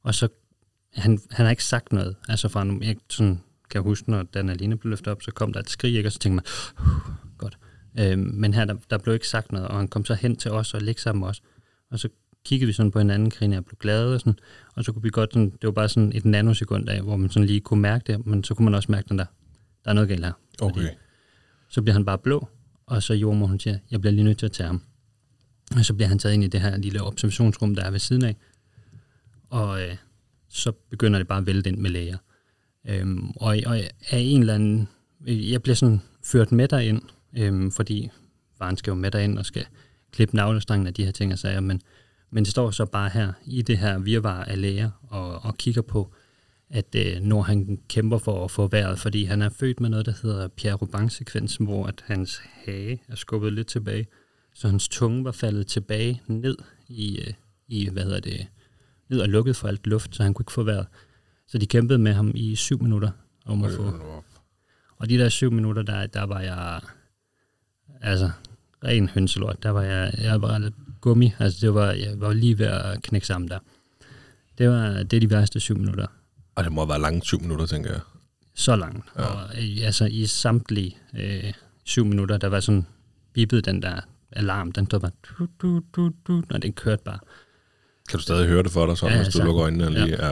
[0.02, 0.28] Og så,
[0.94, 2.16] han, han har ikke sagt noget.
[2.30, 5.32] Altså fra nu, jeg sådan, kan jeg huske, når den alene blev løftet op, så
[5.32, 6.08] kom der et skrig, ikke?
[6.08, 6.76] og så tænkte man,
[7.38, 7.58] godt.
[8.00, 10.52] Øh, men her, der, der blev ikke sagt noget, og han kom så hen til
[10.52, 11.42] os og ligge sammen med os.
[11.92, 12.10] Og så
[12.46, 14.40] kiggede vi sådan på hinanden, Karina og blev glade, og, sådan,
[14.76, 17.30] og så kunne vi godt, sådan, det var bare sådan et nanosekund af, hvor man
[17.30, 19.26] sådan lige kunne mærke det, men så kunne man også mærke den der,
[19.84, 20.34] der er noget galt her.
[20.62, 20.90] Okay.
[21.74, 22.48] Så bliver han bare blå,
[22.86, 24.82] og så jordmor, hun siger, jeg bliver lige nødt til at tage ham.
[25.76, 28.26] Og så bliver han taget ind i det her lille observationsrum, der er ved siden
[28.26, 28.36] af.
[29.50, 29.96] Og øh,
[30.50, 32.18] så begynder det bare at vælte ind med læger.
[32.88, 33.78] Øhm, og, og
[34.10, 34.88] af en eller anden,
[35.28, 37.02] jeg bliver sådan ført med derind,
[37.38, 38.10] øhm, fordi
[38.58, 39.66] faren skal jo med derind og skal
[40.12, 41.82] klippe navlestrangen af de her ting og sager, men,
[42.32, 45.82] men det står så bare her i det her virvar af læger og, og kigger
[45.82, 46.14] på,
[46.74, 50.06] at øh, når han kæmper for at få vejret, fordi han er født med noget,
[50.06, 54.08] der hedder Pierre Robin-sekvens, hvor at hans hage er skubbet lidt tilbage,
[54.54, 56.58] så hans tunge var faldet tilbage ned
[56.88, 57.34] i, øh,
[57.68, 58.48] i hvad hedder det,
[59.10, 60.88] ned og lukket for alt luft, så han kunne ikke få vejret.
[61.48, 63.12] Så de kæmpede med ham i syv minutter
[63.46, 63.94] om at få.
[64.98, 66.82] Og de der syv minutter, der, der var jeg,
[68.02, 68.32] altså,
[68.84, 69.64] ren hønselort.
[69.64, 71.34] Der var jeg, jeg var lidt gummi.
[71.40, 73.60] Altså, det var, jeg var lige ved at knække sammen der.
[74.58, 76.08] Det var det er de værste syv minutter.
[76.56, 78.00] Og det må have været langt syv minutter, tænker jeg.
[78.56, 79.06] Så langt.
[79.18, 79.24] Ja.
[79.24, 82.86] Og øh, altså, i samtlige øh, syv minutter, der var sådan
[83.34, 84.00] bippet den der
[84.32, 84.72] alarm.
[84.72, 87.20] Den stod bare, du, du, du, du, og den kørte bare.
[88.10, 90.06] Kan du stadig høre det for dig, så, Ja, hvis du så- lukker øjnene lige?
[90.26, 90.28] Ja.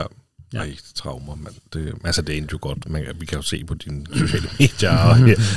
[0.52, 0.58] Ja.
[0.58, 1.54] Ej, det traumer, mand.
[1.72, 2.88] Det, altså, det er jo godt.
[2.88, 5.16] Man, vi kan jo se på dine sociale medier, og,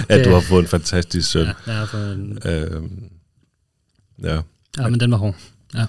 [0.10, 1.46] at du har fået en fantastisk søn.
[1.48, 2.66] Ja, jeg har fået en, Ja.
[2.66, 3.10] Øhm,
[4.24, 4.42] ja.
[4.78, 5.36] ja, men den var hård.
[5.74, 5.86] Ja,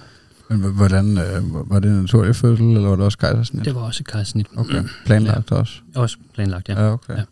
[0.48, 3.64] Men hvordan, øh, var det en naturlig fødsel, eller var det også kejsersnit?
[3.64, 4.46] det var også et kejsersnit.
[4.56, 5.80] Okay, planlagt også?
[5.94, 6.84] Også planlagt, ja.
[6.84, 7.16] Ja, okay.
[7.16, 7.22] Ja.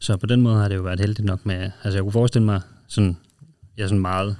[0.00, 2.44] Så på den måde har det jo været heldigt nok med, altså jeg kunne forestille
[2.44, 3.16] mig sådan,
[3.76, 4.36] jeg er sådan meget,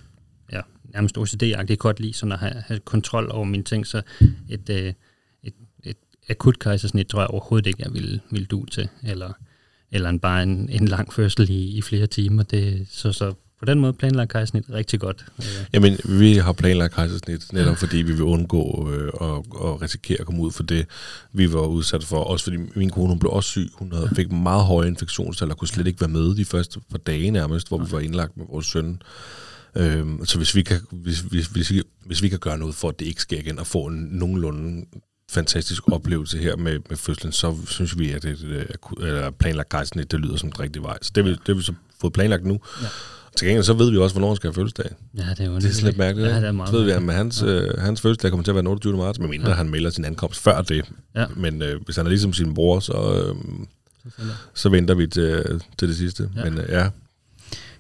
[0.53, 4.03] ja, nærmest OCD-agtig, godt lide sådan at have, have kontrol over mine ting, så
[4.49, 4.93] et, øh,
[5.43, 5.97] et, et
[6.29, 9.33] akut kejsersnit tror jeg overhovedet ikke, jeg ville, ville du til, eller,
[9.93, 12.43] eller en, bare en, en lang fødsel i, i flere timer.
[12.43, 15.25] Det, så, så på den måde planlagt kejsersnit rigtig godt.
[15.39, 20.21] Øh, Jamen, vi har planlagt kejsersnit, netop fordi vi vil undgå øh, at, at risikere
[20.21, 20.87] at komme ud for det,
[21.33, 22.25] vi var udsat for.
[22.25, 23.71] Også fordi min kone hun blev også syg.
[23.75, 26.99] Hun havde, fik meget høje infektionstal og kunne slet ikke være med de første par
[26.99, 29.03] dage nærmest, hvor vi var indlagt med vores søn.
[29.77, 32.89] Øhm, så hvis vi, kan, hvis, hvis, hvis, vi, hvis vi kan gøre noget for,
[32.89, 34.85] at det ikke sker igen, og få en nogenlunde
[35.31, 38.77] fantastisk oplevelse her med, med fødslen, så synes vi, at et, et,
[39.27, 40.99] et planlagt kejsersnit, det lyder som den rigtige vej.
[41.03, 42.61] Så det, har vi- det har vi så fået planlagt nu.
[42.83, 42.87] Ja.
[43.37, 44.91] Til gengæld så ved vi også, hvornår han skal have fødselsdag.
[45.17, 46.29] ja, det er jo Det er sådan lidt mærkeligt.
[46.29, 46.43] Ja, ikke?
[46.43, 48.55] det er meget så ved vi, at med hans, øh, hans fødselsdag kommer til at
[48.55, 48.97] være den 28.
[48.97, 49.55] marts, medmindre Ja.
[49.55, 50.93] han melder sin ankomst før det.
[51.15, 51.27] Ja.
[51.37, 53.37] Men øh, hvis han er ligesom sin bror, så, øh,
[54.03, 54.37] Selvfølgelig.
[54.55, 56.31] så venter vi til, til det sidste.
[56.37, 56.45] Ja.
[56.51, 56.89] Men øh, ja,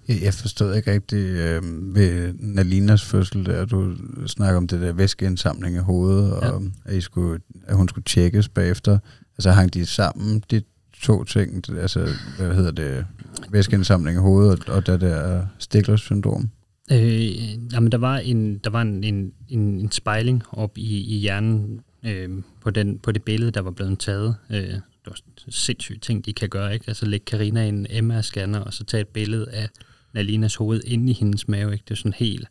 [0.09, 1.63] Jeg, forstod ikke rigtig øh,
[1.95, 3.95] ved Nalinas fødsel, der du
[4.27, 6.69] snakker om det der væskeindsamling i hovedet, og Ja.
[6.91, 8.99] at, I skulle, at hun skulle tjekkes bagefter.
[9.39, 10.63] Altså hang de sammen, de
[11.03, 13.07] to ting, altså hvad hedder det,
[13.51, 16.51] væskeindsamling i hovedet og, og det der Stiglers syndrom?
[16.93, 21.19] Øh, jamen, der var en, der var en, en, en, en spejling op i, i
[21.19, 24.37] hjernen øh, på, den, på det billede, der var blevet taget.
[24.51, 24.59] Øh,
[25.05, 25.19] det var
[25.49, 26.85] sindssygt ting, de kan gøre, ikke?
[26.89, 29.69] Altså lægge Karina i en MR-scanner, og så tage et billede af
[30.15, 31.85] Nalinas hoved inde i hendes mave, ikke?
[31.89, 32.49] Det er sådan helt,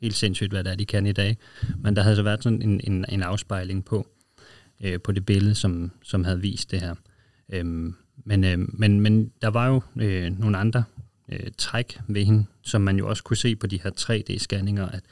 [0.00, 1.36] helt sindssygt, hvad der er, de kan i dag.
[1.78, 4.06] Men der havde så været sådan en, en, en afspejling på,
[4.80, 6.94] øh, på det billede, som, som havde vist det her.
[7.52, 10.84] Øhm, men, øh, men, men der var jo øh, nogle andre
[11.28, 15.02] øh, træk ved hende, som man jo også kunne se på de her 3D-scanninger, at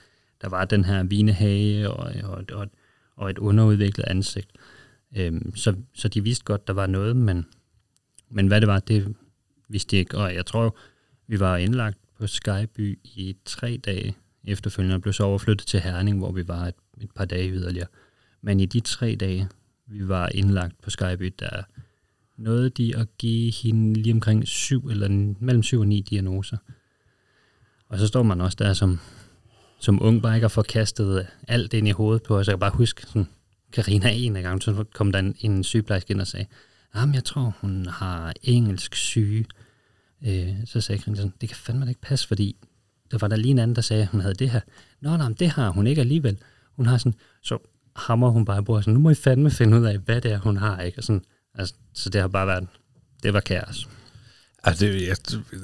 [0.43, 2.69] der var den her vinehage og, og, og,
[3.17, 4.51] og et underudviklet ansigt.
[5.17, 7.47] Øh, så, så de vidste godt, der var noget, men,
[8.31, 9.15] men hvad det var, det
[9.69, 10.19] vidste de ikke.
[10.19, 10.77] Og jeg tror,
[11.27, 16.19] vi var indlagt på Skyby i tre dage efterfølgende, og blev så overflyttet til Herning,
[16.19, 17.87] hvor vi var et, et par dage yderligere.
[18.43, 19.49] Men i de tre dage,
[19.87, 21.63] vi var indlagt på Skyby, der
[22.41, 26.57] nåede de at give hende lige omkring syv, eller mellem syv og ni diagnoser.
[27.89, 28.99] Og så står man også der som,
[29.79, 32.47] som ung bare ikke og alt ind i hovedet på os.
[32.47, 33.29] Jeg kan bare huske, sådan,
[33.73, 36.47] Karina en af gangen, så kom der en, en sygeplejerske ind og sagde,
[36.95, 39.45] jamen jeg tror, hun har engelsk syge.
[40.27, 42.57] Øh, så sagde Karina sådan, det kan fandme ikke passe, fordi
[43.11, 44.61] der var der lige en anden, der sagde, at hun havde det her.
[45.01, 46.39] Nå, nej, men det har hun ikke alligevel.
[46.77, 47.59] Hun har sådan, så
[47.97, 50.33] hammer hun bare på, bordet, sådan, nu må I fandme finde ud af, hvad det
[50.33, 50.99] er, hun har, ikke?
[50.99, 51.23] Og sådan,
[51.55, 52.69] altså, så det har bare været,
[53.23, 53.89] det var kaos.
[54.65, 55.17] altså, det, jeg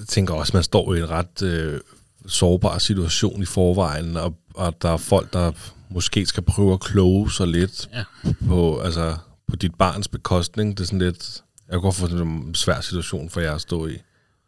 [0.08, 1.80] tænker også, man står i en ret øh,
[2.26, 5.52] sårbar situation i forvejen, og, og der er folk, der
[5.90, 8.04] måske skal prøve at kloge sig lidt Ja.
[8.48, 10.76] på, altså, på dit barns bekostning.
[10.76, 11.42] Det er sådan lidt...
[11.70, 13.96] Jeg få sådan en svær situation for jer at stå i.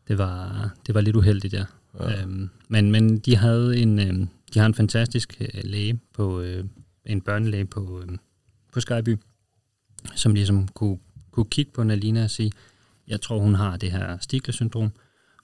[0.08, 1.64] Det var, det var lidt uheldigt, ja.
[2.00, 2.22] ja.
[2.22, 6.64] Øhm, men, men de havde en, øh, de har en fantastisk øh, læge på, øh,
[7.06, 8.18] en børnelæge på, øh,
[8.72, 9.16] på Skyby,
[10.14, 10.98] som ligesom kunne,
[11.38, 12.52] kunne kigge på Nalina og sige,
[13.08, 14.90] jeg tror, hun har det her Stigler-syndrom,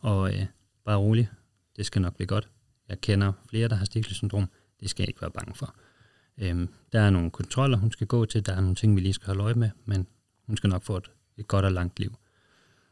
[0.01, 0.47] og øh,
[0.85, 1.29] bare rolig,
[1.77, 2.49] det skal nok blive godt.
[2.89, 4.49] Jeg kender flere, der har Stigler-syndrom,
[4.81, 5.75] det skal jeg ikke være bange for.
[6.39, 9.13] Øhm, der er nogle kontroller, hun skal gå til, der er nogle ting, vi lige
[9.13, 10.07] skal holde øje med, men
[10.47, 12.17] hun skal nok få et, et godt og langt liv.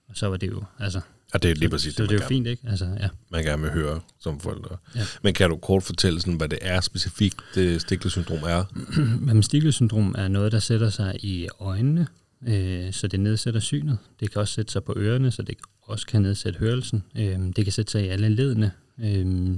[0.08, 1.00] Og så var det jo, altså,
[1.34, 2.62] Ja, det er lige præcis Så det, det er jo fint, ikke?
[2.68, 3.08] Altså, ja.
[3.30, 4.76] man gerne vil høre som forældre.
[4.94, 5.00] Ja.
[5.22, 8.64] Men kan du kort fortælle, sådan, hvad det er specifikt, det Stickler-syndrom er?
[9.26, 12.06] Men Stiglitz-syndrom er noget, der sætter sig i øjnene,
[12.48, 13.98] øh, så det nedsætter synet.
[14.20, 17.02] Det kan også sætte sig på ørerne, så det også kan nedsætte hørelsen.
[17.16, 18.72] Øh, det kan sætte sig i alle ledene.
[18.98, 19.56] Øh,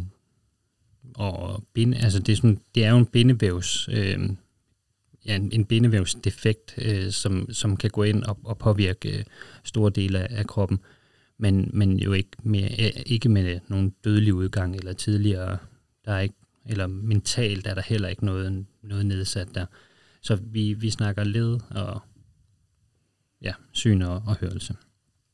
[1.15, 4.19] og binde, altså det, er sådan, det er jo en bindevævs, øh,
[5.27, 9.25] ja, en, en bindevævsdefekt, øh, som, som kan gå ind og, og påvirke øh,
[9.65, 10.79] store dele af, af kroppen,
[11.39, 15.59] men, men jo ikke med, øh, ikke med nogen dødelig udgang eller tidligere.
[16.05, 16.35] Der er ikke,
[16.67, 19.67] eller mentalt er der heller ikke noget, noget nedsat der.
[20.23, 22.03] Så vi, vi snakker led og
[23.45, 24.75] ja, syn og, og hørelse.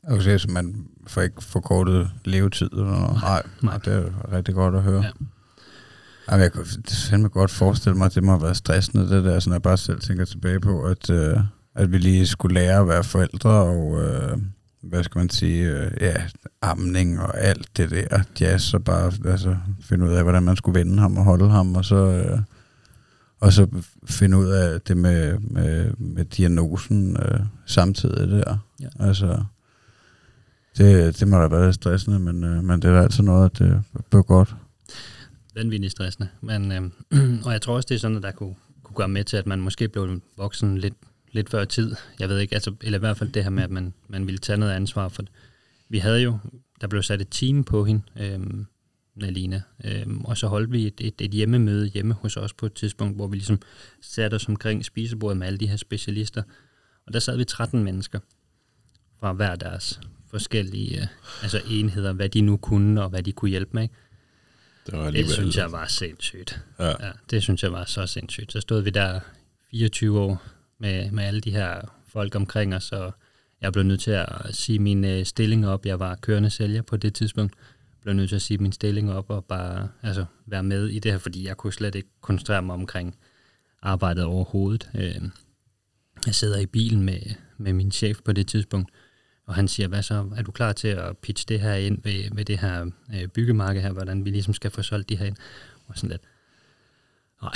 [0.09, 3.23] Okay, så man får ikke forkortet levetid eller noget?
[3.23, 3.79] Nej, nej.
[3.85, 5.03] det er rigtig godt at høre.
[5.03, 5.07] Ja.
[5.07, 5.25] Ja.
[6.31, 6.67] Jamen, jeg kunne
[7.11, 9.79] fandme godt forestille mig, at det må have været stressende, det der, sådan jeg bare
[9.79, 11.39] selv tænker tilbage på, at, øh,
[11.75, 14.39] at vi lige skulle lære at være forældre, og øh,
[14.83, 16.15] hvad skal man sige, øh, ja,
[16.63, 20.79] amning og alt det der jazz, og bare altså, finde ud af, hvordan man skulle
[20.79, 22.39] vende ham og holde ham, og så, øh,
[23.41, 23.67] og så
[24.05, 28.59] finde ud af det med, med, med diagnosen øh, samtidig der.
[28.81, 28.89] Ja.
[28.99, 29.45] Altså,
[30.79, 33.45] det, det må da være lidt stressende, men, øh, men det er da altid noget,
[33.45, 34.55] at det blev godt.
[35.55, 36.29] vanvittigt stressende.
[36.41, 36.83] Men, øh,
[37.47, 39.47] og jeg tror også, det er sådan, at der kunne, kunne gøre med til, at
[39.47, 40.95] man måske blev voksen lidt,
[41.33, 41.97] lidt før tid.
[42.19, 44.39] Jeg ved ikke, altså, eller i hvert fald det her med, at man, man ville
[44.39, 45.09] tage noget ansvar.
[45.09, 45.23] For
[45.89, 46.39] vi havde jo,
[46.81, 48.41] der blev sat et team på hende, øh,
[49.15, 52.75] Nalina, øh, og så holdt vi et, et, et hjemmemøde hjemme hos os på et
[52.75, 53.61] tidspunkt, hvor vi ligesom
[54.01, 56.43] satte os omkring spisebordet med alle de her specialister.
[57.07, 58.19] Og der sad vi 13 mennesker
[59.21, 61.07] fra hver deres forskellige øh,
[61.43, 63.83] altså enheder, hvad de nu kunne, og hvad de kunne hjælpe med.
[63.83, 63.95] Ikke?
[64.87, 66.61] Det var Det synes jeg var sindssygt.
[66.79, 67.07] Ja.
[67.07, 68.53] Ja, det synes jeg var så sindssygt.
[68.53, 69.21] Så stod vi der
[69.71, 70.43] 24 år
[70.79, 73.15] med, med alle de her folk omkring os, og
[73.61, 75.87] jeg blev nødt til at sige min øh, stilling op.
[75.87, 77.55] Jeg var kørende sælger på det tidspunkt.
[78.03, 81.13] Blev nødt til at sige min stilling op og bare altså, være med i det
[81.13, 83.17] her, fordi jeg kunne slet ikke koncentrere mig omkring
[83.83, 84.91] arbejdet overhovedet.
[84.95, 85.23] Øh,
[86.27, 87.21] Jeg sidder i bilen med,
[87.59, 88.91] med min chef på det tidspunkt,
[89.47, 92.35] og han siger, hvad så, er du klar til at pitche det her ind ved,
[92.35, 95.37] ved det her øh, byggemarked her, hvordan vi ligesom skal få solgt de her ind?
[95.87, 96.23] Og sådan lidt,
[97.43, 97.53] nej,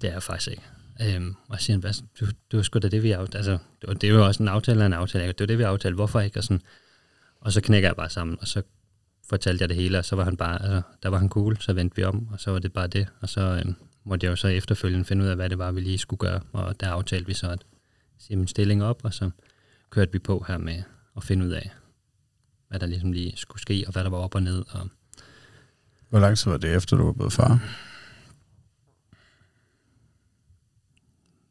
[0.00, 0.62] det er jeg faktisk ikke.
[1.00, 3.38] Øhm, og så siger han, hvad, du, du, det var sgu da det, vi aftalte.
[3.38, 5.26] Altså, det, var, det var jo også en aftale af en aftale.
[5.26, 5.94] Det var det, vi aftalte.
[5.94, 6.38] Hvorfor ikke?
[6.38, 6.60] Og, sådan.
[7.40, 8.62] og så knækker jeg bare sammen, og så
[9.32, 11.72] fortalte jeg det hele, og så var han bare, altså, der var han cool, så
[11.72, 13.08] vendte vi om, og så var det bare det.
[13.20, 15.80] Og så øhm, måtte jeg jo så efterfølgende finde ud af, hvad det var, vi
[15.80, 17.64] lige skulle gøre, og der aftalte vi så at
[18.18, 19.30] sige min stilling op, og så
[19.90, 20.82] kørte vi på her med
[21.16, 21.70] at finde ud af,
[22.68, 24.64] hvad der ligesom lige skulle ske, og hvad der var op og ned.
[24.68, 24.88] Og
[26.08, 27.48] Hvor lang tid var det efter, du var blevet far?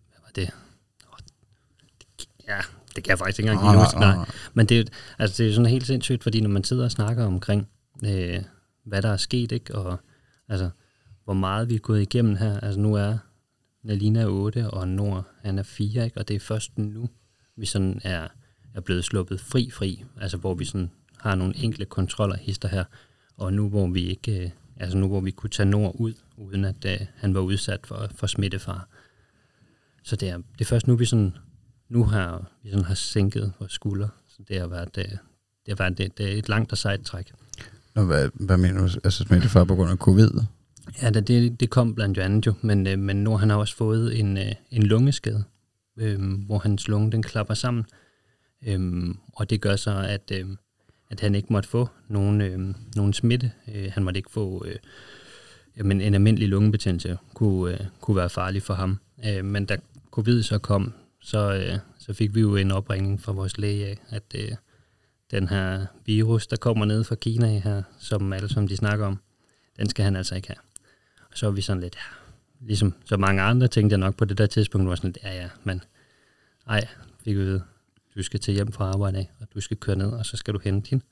[0.10, 0.54] hvad var det-
[2.48, 2.62] Ja,
[2.96, 4.00] det kan jeg faktisk ikke engang lige huske.
[4.00, 4.26] Nej.
[4.54, 4.88] Men det, er jo-
[5.20, 7.68] altså, det er sådan helt sindssygt, fordi når man sidder og snakker omkring,
[8.06, 8.40] øh,
[8.86, 9.76] hvad der er sket, ikke?
[9.76, 10.00] og
[10.50, 10.70] altså,
[11.24, 12.60] hvor meget vi er gået igennem her.
[12.60, 13.18] Altså nu er
[13.84, 16.18] Nalina 8, og Nord han er 4, ikke?
[16.20, 17.10] og det er først nu,
[17.56, 18.28] vi sådan er,
[18.74, 22.84] er blevet sluppet fri fri, altså hvor vi sådan har nogle enkle kontroller hister her,
[23.38, 24.50] og nu hvor vi ikke, øh,
[24.80, 28.08] altså nu hvor vi kunne tage Nord ud, uden at øh, han var udsat for,
[28.16, 28.88] for smittefar.
[30.04, 31.34] Så det er, det er først nu, vi sådan,
[31.92, 35.20] nu har vi sådan har sænket vores skulder, så det har været, øh, det
[35.68, 37.32] har været det, det er et langt og sejt træk.
[37.96, 39.00] Nå, hvad, hvad mener du?
[39.04, 40.32] Altså smittefar på grund af covid?
[41.02, 43.76] Ja, det, det, det kom blandt andet jo, men, øh, men nu har han også
[43.76, 45.44] fået en, øh, en lungeskade,
[45.98, 47.86] øh, hvor hans lunge den klapper sammen,
[48.68, 50.46] øh, og det gør så, at, øh,
[51.10, 53.52] at han ikke måtte få nogen, øh, nogen smitte.
[53.76, 54.76] Øh, han måtte ikke få, øh,
[55.78, 59.00] jamen en almindelig lungebetændelse kunne, øh, kunne være farlig for ham.
[59.26, 59.78] Øh, men da
[60.12, 63.98] covid så kom, så, øh, så fik vi jo en opringning fra vores læge af,
[64.10, 64.52] at øh,
[65.32, 69.20] den her virus, der kommer ned fra Kina her, som alle som de snakker om,
[69.78, 70.58] den skal han altså ikke have.
[71.32, 72.02] Og så var vi sådan lidt, ja,
[72.68, 75.34] ligesom så mange andre tænkte jeg nok på det der tidspunkt, var sådan lidt, ja
[75.34, 75.84] ja, men
[76.68, 76.88] ej,
[77.24, 77.62] fik vi ved,
[78.16, 80.54] du skal til hjem fra arbejde af, og du skal køre ned, og så skal
[80.54, 81.04] du hente din,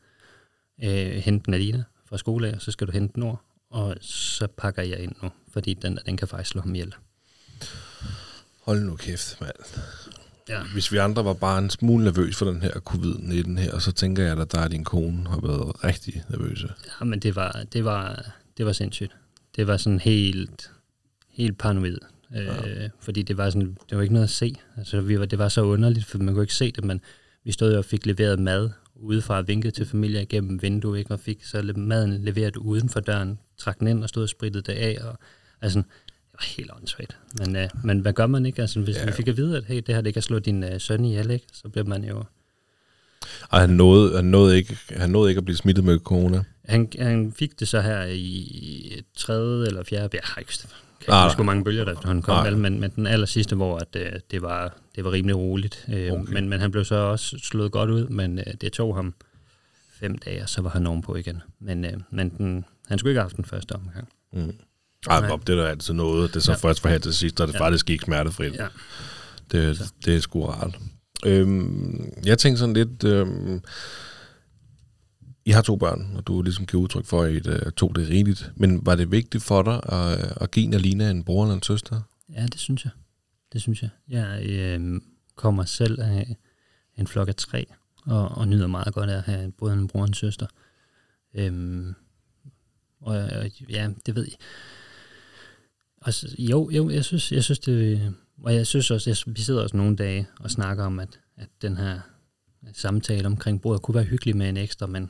[0.83, 4.81] øh, hente Nadina fra skole af, og så skal du hente Nord, og så pakker
[4.81, 6.95] jeg ind nu, fordi den, den kan faktisk slå ham ihjel.
[8.69, 9.51] Hold nu kæft, mand.
[10.49, 10.63] Ja.
[10.63, 14.23] Hvis vi andre var bare en smule nervøs for den her covid-19 her, så tænker
[14.23, 16.69] jeg, at der og din kone har været rigtig nervøse.
[16.99, 18.25] Ja, men det var, det var,
[18.57, 19.15] det var sindssygt.
[19.55, 20.71] Det var sådan helt,
[21.29, 21.97] helt paranoid.
[22.35, 24.55] Øh, fordi det var sådan, det var ikke noget at se.
[24.77, 27.01] Altså, vi var, det var så underligt, for man kunne ikke se det, men
[27.43, 31.13] vi stod og fik leveret mad udefra, vinket til familier igennem vinduet, ikke?
[31.13, 34.71] og fik så maden leveret uden for døren, trak den ind og stod og sprittede
[34.71, 35.19] det af, og
[35.61, 35.83] altså,
[36.43, 37.17] helt åndssvagt.
[37.39, 38.61] Men, øh, men hvad gør man ikke?
[38.61, 39.05] Altså, hvis Ja.
[39.05, 41.31] vi fik at vide, at hey, det her det kan slå din øh, søn ihjel,
[41.31, 41.45] ikke?
[41.53, 42.23] så bliver man jo...
[43.49, 46.43] Og han nåede, han, nåede ikke, han nåede ikke at blive smittet med corona.
[46.65, 50.53] Han, han fik det så her i tredje eller fjerde, jeg har ikke
[50.99, 53.55] kan ikke Nej, huske, mange bølger, der han kom, vel, men, men den aller sidste,
[53.55, 55.85] hvor at, øh, det, var, det var rimelig roligt.
[55.93, 56.33] Øh, okay.
[56.33, 59.13] men, men han blev så også slået godt ud, men øh, det tog ham
[59.91, 61.41] fem dage, og så var han ovenpå igen.
[61.59, 64.09] Men, øh, men den, han skulle ikke have haft den første omgang.
[64.33, 64.53] Mm.
[65.07, 65.27] Ej.
[65.27, 66.29] Bob, det er da altid noget.
[66.29, 66.57] Det er så ja.
[66.57, 67.57] Først for her til sidst, og det ja.
[67.57, 67.65] Ja.
[67.65, 68.53] faktisk gik smertefrit.
[68.53, 68.67] Ja.
[69.51, 70.79] Det, det er sgu rart.
[71.25, 73.03] Øhm, jeg tænker sådan lidt...
[73.03, 73.61] Øhm,
[75.45, 78.09] I har to børn, og du ligesom giver udtryk for, at øh, to det er
[78.09, 78.51] rigeligt.
[78.55, 82.01] Men var det vigtigt for dig at, at give Alina en bror eller en søster?
[82.33, 82.91] Ja, det synes jeg.
[83.53, 83.89] Det synes jeg.
[84.09, 85.01] Jeg øh,
[85.35, 86.35] kommer selv af
[86.97, 87.65] en flok af tre,
[88.05, 90.47] og, og nyder meget godt af at have både en bror og en søster.
[91.33, 91.93] Øhm,
[93.01, 94.37] og, og ja, det ved jeg.
[96.01, 99.41] Og så, jo, jo, jeg synes, jeg synes det, og jeg synes også, jeg, vi
[99.41, 101.99] sidder også nogle dage og snakker om, at, at den her
[102.73, 105.09] samtale omkring bordet kunne være hyggelig med en ekstra, men,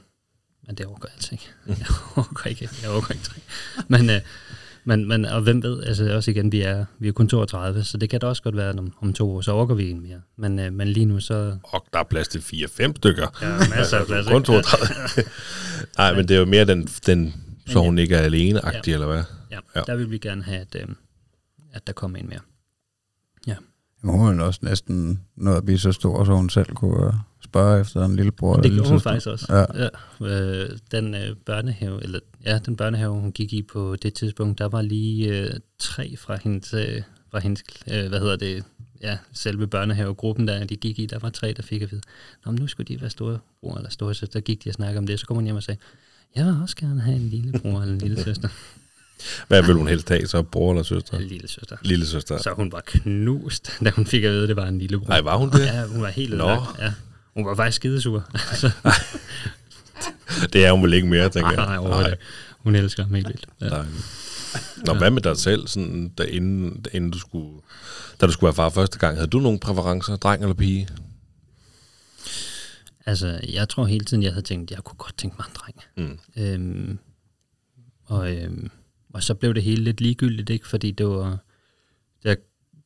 [0.68, 1.48] men det overgår jeg altså ikke.
[1.68, 3.42] Jeg overgår ikke, jeg overgår ikke tre.
[3.88, 4.22] Men, øh,
[4.84, 7.98] men, men, og hvem ved, altså også igen, vi er, vi er kun 32, så
[7.98, 10.02] det kan da også godt være, at om, om to år, så overgår vi en
[10.02, 10.22] mere.
[10.38, 13.28] Men, øh, men lige nu, så Og der er plads til 4-5 stykker.
[13.42, 14.28] ja, masser af plads.
[14.28, 14.46] Kun ikke?
[14.46, 15.30] 32.
[15.98, 17.34] Nej, men det er jo mere den, den
[17.68, 17.86] så ja.
[17.86, 19.24] hun ikke er alene-agtig, eller hvad?
[19.52, 19.60] Ja, Ja.
[19.76, 20.88] ja, der vil vi gerne have, at, øh,
[21.74, 22.40] at der kommer en mere.
[24.04, 27.14] Jamen, hun er også næsten noget at blive så stor, så hun selv kunne øh,
[27.44, 28.56] spørge efter en lille bror.
[28.56, 29.46] Og det gjorde hun faktisk også.
[29.50, 29.66] Ja.
[29.84, 29.90] Ja,
[30.26, 34.66] øh, den øh, børnehave, eller ja, den børnehave, hun gik i på det tidspunkt, der
[34.66, 38.64] var lige øh, tre fra hendes, øh, fra hendes øh, hvad hedder det,
[39.02, 42.02] ja, selve børnehavegruppen, der de gik i, der var tre, der fik at vide,
[42.46, 44.74] Nå, men nu skulle de være store bror eller store søster, der gik de og
[44.74, 45.80] snakkede om det, så kom hun hjem og sagde,
[46.36, 48.50] jeg vil også gerne have en lille bror eller en lille søster.
[49.48, 51.20] Hvad vil hun helst have, så bror eller søster?
[51.20, 51.76] Lille søster.
[51.82, 52.38] Lille søster.
[52.38, 55.08] Så hun var knust, da hun fik at vide, at det var en lille bror.
[55.08, 55.66] Nej, var hun det?
[55.66, 56.80] Ja, hun var helt ødelagt.
[56.80, 56.94] Ja.
[57.34, 58.30] Hun var faktisk skidesur.
[58.52, 58.72] Altså,
[60.54, 61.66] Det er hun vel ikke mere, tænker nej, jeg.
[61.66, 62.24] nej, overhovedet ikke.
[62.60, 63.46] Hun elsker ham helt vildt.
[63.62, 63.70] Ja.
[63.70, 63.86] Nej.
[64.86, 67.62] Nå, hvad med dig selv, sådan, da, inden, da, inden du skulle,
[68.22, 69.18] da du skulle være far første gang?
[69.18, 70.88] Havde du nogle præferencer, dreng eller pige?
[73.06, 76.20] Altså, jeg tror hele tiden, jeg havde tænkt, jeg kunne godt tænke mig en dreng.
[76.36, 76.44] Mm.
[76.44, 77.00] Øhm,
[78.06, 78.70] og, øhm,
[79.14, 80.68] og så blev det hele lidt ligegyldigt, ikke?
[80.68, 81.38] Fordi det var...
[82.24, 82.36] Der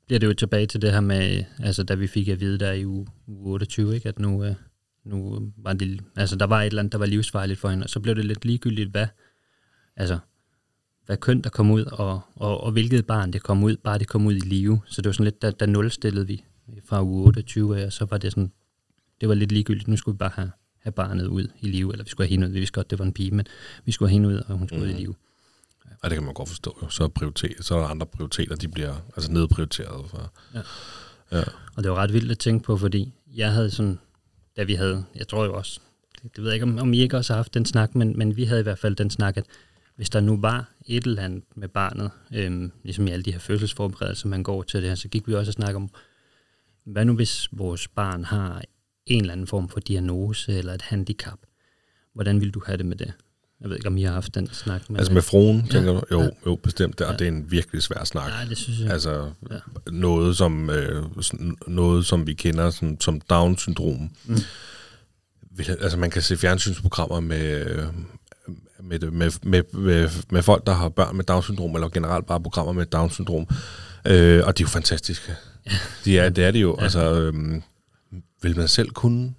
[0.05, 2.71] bliver det jo tilbage til det her med, altså da vi fik at vide der
[2.71, 4.09] i uge, uge 28, ikke?
[4.09, 4.55] At nu, øh,
[5.05, 7.89] nu var det, altså der var et eller andet, der var livsfarligt for hende, og
[7.89, 9.07] så blev det lidt ligegyldigt, hvad,
[9.95, 10.19] altså,
[11.05, 14.07] hvad køn der kom ud, og, og, og hvilket barn det kom ud, bare det
[14.07, 14.81] kom ud i live.
[14.85, 16.43] Så det var sådan lidt, der, der nulstillede vi
[16.85, 18.51] fra uge 28 af, og så var det sådan,
[19.21, 19.87] det var lidt ligegyldigt.
[19.87, 22.47] Nu skulle vi bare have, have barnet ud i live, eller vi skulle have hende
[22.47, 22.51] ud.
[22.51, 23.45] Vi vidste godt, det var en pige, men
[23.85, 24.89] vi skulle have hende ud, og hun skulle mm.
[24.89, 25.15] ud i live.
[26.03, 26.77] Ja, det kan man godt forstå.
[26.81, 26.89] Jo.
[26.89, 30.09] Så, er prioritet, så er der andre prioriteter, de bliver altså nedprioriteret.
[30.09, 30.33] For.
[30.53, 30.61] Ja.
[31.31, 31.43] Ja.
[31.75, 33.99] Og det var ret vildt at tænke på, fordi jeg havde sådan,
[34.57, 35.79] da vi havde, jeg tror jo også,
[36.21, 38.17] det, det ved jeg ikke, om, om I ikke også har haft den snak, men,
[38.17, 39.45] men vi havde i hvert fald den snak, at
[39.95, 43.39] hvis der nu var et eller andet med barnet, øhm, ligesom i alle de her
[43.39, 45.89] fødselsforberedelser, man går til det her, så gik vi også og snakke om,
[46.85, 48.61] hvad nu hvis vores barn har
[49.05, 51.39] en eller anden form for diagnose eller et handicap?
[52.13, 53.13] Hvordan vil du have det med det?
[53.63, 54.81] Jeg ved ikke, om I har haft den snak.
[54.89, 55.71] Men, Altså med fruen, Ja.
[55.71, 56.01] tænker du?
[56.11, 56.27] Jo, Ja.
[56.45, 56.99] jo bestemt.
[56.99, 57.17] Det, og Ja.
[57.17, 58.27] det er en virkelig svær snak.
[58.29, 58.89] Nej, det synes jeg.
[58.89, 59.55] Altså Ja.
[59.91, 61.03] noget, som, øh,
[61.67, 64.09] noget, som vi kender som, som Down-syndrom.
[64.25, 64.37] Mm.
[65.81, 67.83] Altså man kan se fjernsynsprogrammer med, øh,
[68.83, 72.73] med, med, med, med, med folk, der har børn med Down-syndrom, eller generelt bare programmer
[72.73, 73.47] med Down-syndrom.
[74.07, 75.35] Øh, og de er jo fantastiske.
[75.65, 75.71] Ja.
[76.05, 76.75] De er, det er det jo.
[76.79, 76.83] Ja.
[76.83, 77.33] Altså, øh,
[78.41, 79.33] vil man selv kunne?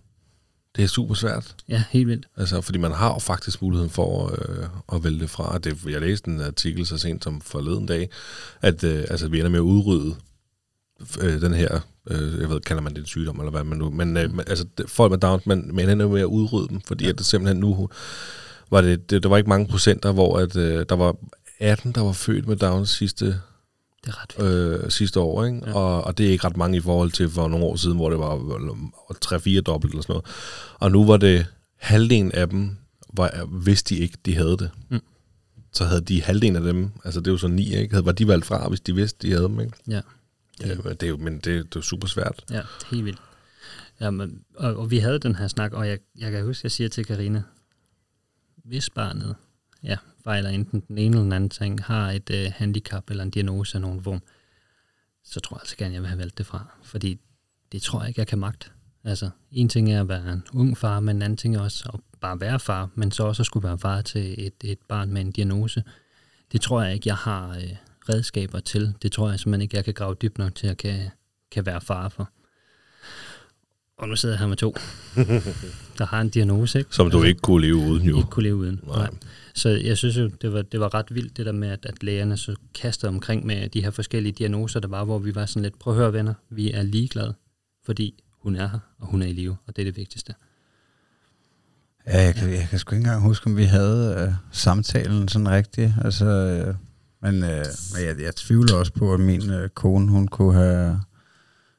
[0.77, 1.55] Det er super svært.
[1.69, 2.27] Ja, helt vildt.
[2.37, 5.59] Altså, fordi man har jo faktisk muligheden for øh, at vælge det fra.
[5.59, 8.11] Det, jeg læste en artikel så sent som forleden dag,
[8.63, 10.15] at øh, altså, vi ender med at udrydde
[11.21, 13.91] øh, den her, øh, jeg ved, kalder man det en sygdom, eller hvad man nu,
[13.91, 17.19] men øh, altså, folk med Down, man, man ender med at udrydde dem, fordi at
[17.19, 17.89] det simpelthen nu,
[18.71, 21.17] var det, det, der var ikke mange procenter, hvor at, øh, der var
[21.61, 23.41] 18, der var født med Down sidste,
[24.05, 24.85] Det er ret vildt.
[24.85, 25.61] øh, sidste år, ikke?
[25.67, 25.73] Ja.
[25.75, 28.11] Og, og det er ikke ret mange i forhold til for nogle år siden, hvor
[28.11, 28.37] det var
[29.25, 30.25] 3-4 dobbelt eller sådan noget.
[30.79, 32.77] Og nu var det halvdelen af dem,
[33.13, 34.71] var, hvis de ikke de havde det.
[34.89, 35.01] Mm.
[35.73, 37.95] Så havde de halvdelen af dem, altså det er jo så ni, ikke?
[37.95, 39.73] Havde- Var de valgt fra, hvis de vidste, de havde dem, ikke?
[39.89, 40.01] Ja.
[40.61, 42.45] Ja, det er jo, men det, det er super svært.
[42.51, 42.61] Ja,
[42.91, 43.19] helt vildt.
[44.01, 46.73] Ja, men, og, og vi havde den her snak, og jeg, jeg kan huske, jeg
[46.73, 47.43] siger til Karina,
[48.65, 49.35] hvis barnet
[49.85, 53.31] ja, fejler enten den ene eller den anden ting, har et øh, handicap eller en
[53.31, 54.23] diagnose af nogen form,
[55.25, 56.67] så tror jeg altså gerne, jeg vil have valgt det fra.
[56.83, 57.21] Fordi
[57.73, 58.71] det tror jeg ikke, jeg kan magte.
[59.05, 61.91] Altså, en ting er at være en ung far, men en anden ting er også
[61.95, 65.13] at bare være far, men så også at skulle være far til et, et barn
[65.13, 65.83] med en diagnose.
[66.53, 67.77] Det tror jeg ikke, jeg har øh,
[68.09, 68.95] redskaber til.
[69.03, 71.11] Det tror jeg simpelthen ikke, jeg kan grave dybt nok til at kan,
[71.51, 72.31] kan være far for.
[73.99, 74.77] Og nu sidder jeg her med to,
[75.99, 76.95] der har en diagnose, ikke?
[76.95, 78.17] Som du ikke kunne leve uden jo.
[78.17, 78.81] ikke kunne leve uden.
[78.87, 78.97] Nej.
[78.97, 79.11] Nej.
[79.55, 82.03] Så jeg synes jo, det var, det var ret vildt, det der med, at, at
[82.03, 85.63] lægerne så kastede omkring med de her forskellige diagnoser, der var, hvor vi var sådan
[85.63, 87.35] lidt, prøv at høre venner, vi er ligeglade,
[87.87, 90.35] fordi hun er her, og hun er i live, og det er det vigtigste.
[92.07, 95.51] Ja, jeg kan, jeg kan sgu ikke engang huske, om vi havde øh, samtalen sådan
[95.51, 95.93] rigtigt.
[96.05, 96.75] Altså, øh,
[97.23, 101.01] men øh, men jeg, jeg tvivler også på, at min øh, kone, hun kunne have,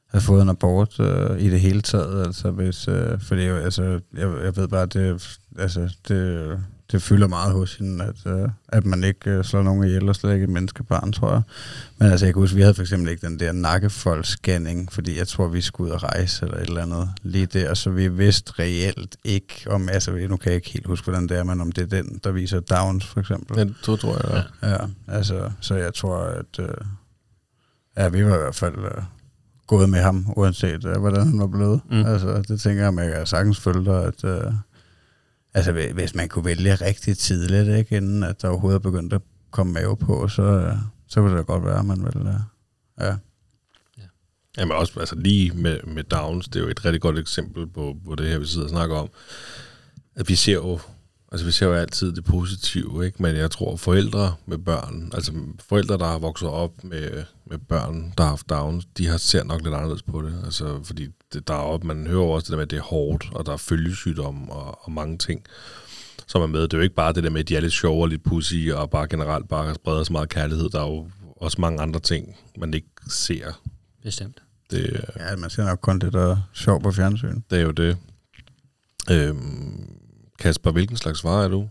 [0.06, 2.26] have fået en abort øh, i det hele taget.
[2.26, 3.82] Altså, hvis, øh, fordi altså,
[4.14, 6.60] jeg, jeg ved bare, det, altså, det,
[6.92, 10.16] det fylder meget hos hende, at, øh, at man ikke øh, slår nogen ihjel og
[10.16, 11.42] slet ikke et menneskebarn, tror jeg.
[11.98, 15.28] Men altså, jeg kan huske, vi havde for eksempel ikke den der nakkefold-scanning, fordi jeg
[15.28, 18.52] tror, vi skulle ud og rejse eller et eller andet lige der, så vi vidste
[18.58, 21.72] reelt ikke om, altså nu kan jeg ikke helt huske, hvordan det er, men om
[21.72, 23.58] det er den, der viser Downs for eksempel.
[23.58, 24.70] Ja, det tror jeg, ja.
[24.70, 24.78] Ja,
[25.08, 26.68] altså, så jeg tror, at øh,
[27.96, 29.02] ja, vi var i hvert fald øh,
[29.66, 31.80] gået med ham, uanset øh, hvordan han var blevet.
[31.90, 32.04] Mm.
[32.04, 34.52] Altså, det tænker jeg, at jeg sagtens følge dig, at øh,
[35.56, 39.72] altså, hvis man kunne vælge rigtig tidligt, ikke, inden at der overhovedet begyndte at komme
[39.72, 40.76] mave på, så,
[41.08, 42.34] så kunne det da godt være, at man ville, øh,
[43.00, 43.16] Ja.
[43.98, 44.02] ja.
[44.58, 47.96] Jamen også altså lige med, med Downs, det er jo et rigtig godt eksempel på,
[48.06, 49.08] på det her, vi sidder og snakker om.
[50.14, 50.80] At vi ser jo,
[51.36, 53.22] altså vi ser jo altid det positive, ikke?
[53.22, 58.12] Men jeg tror, forældre med børn, altså forældre, der har vokset op med, med børn,
[58.18, 60.34] der har haft Downs, de har ser nok lidt anderledes på det.
[60.44, 62.82] Altså, fordi det, der er op, man hører også det der med, at det er
[62.82, 65.44] hårdt, og der er følgesygdom og, og mange ting,
[66.26, 66.62] som er med.
[66.62, 68.24] Det er jo ikke bare det der med, at de er lidt sjove og lidt
[68.24, 70.68] pussy, og bare generelt bare spreder så meget kærlighed.
[70.68, 73.60] Der er jo også mange andre ting, man ikke ser.
[74.02, 74.42] Bestemt.
[74.70, 77.40] Det, ja, man ser nok kun det, der er sjov på fjernsyn.
[77.50, 77.96] Det er jo det.
[79.10, 80.05] Øhm,
[80.38, 81.68] Kasper, hvilken slags far er du?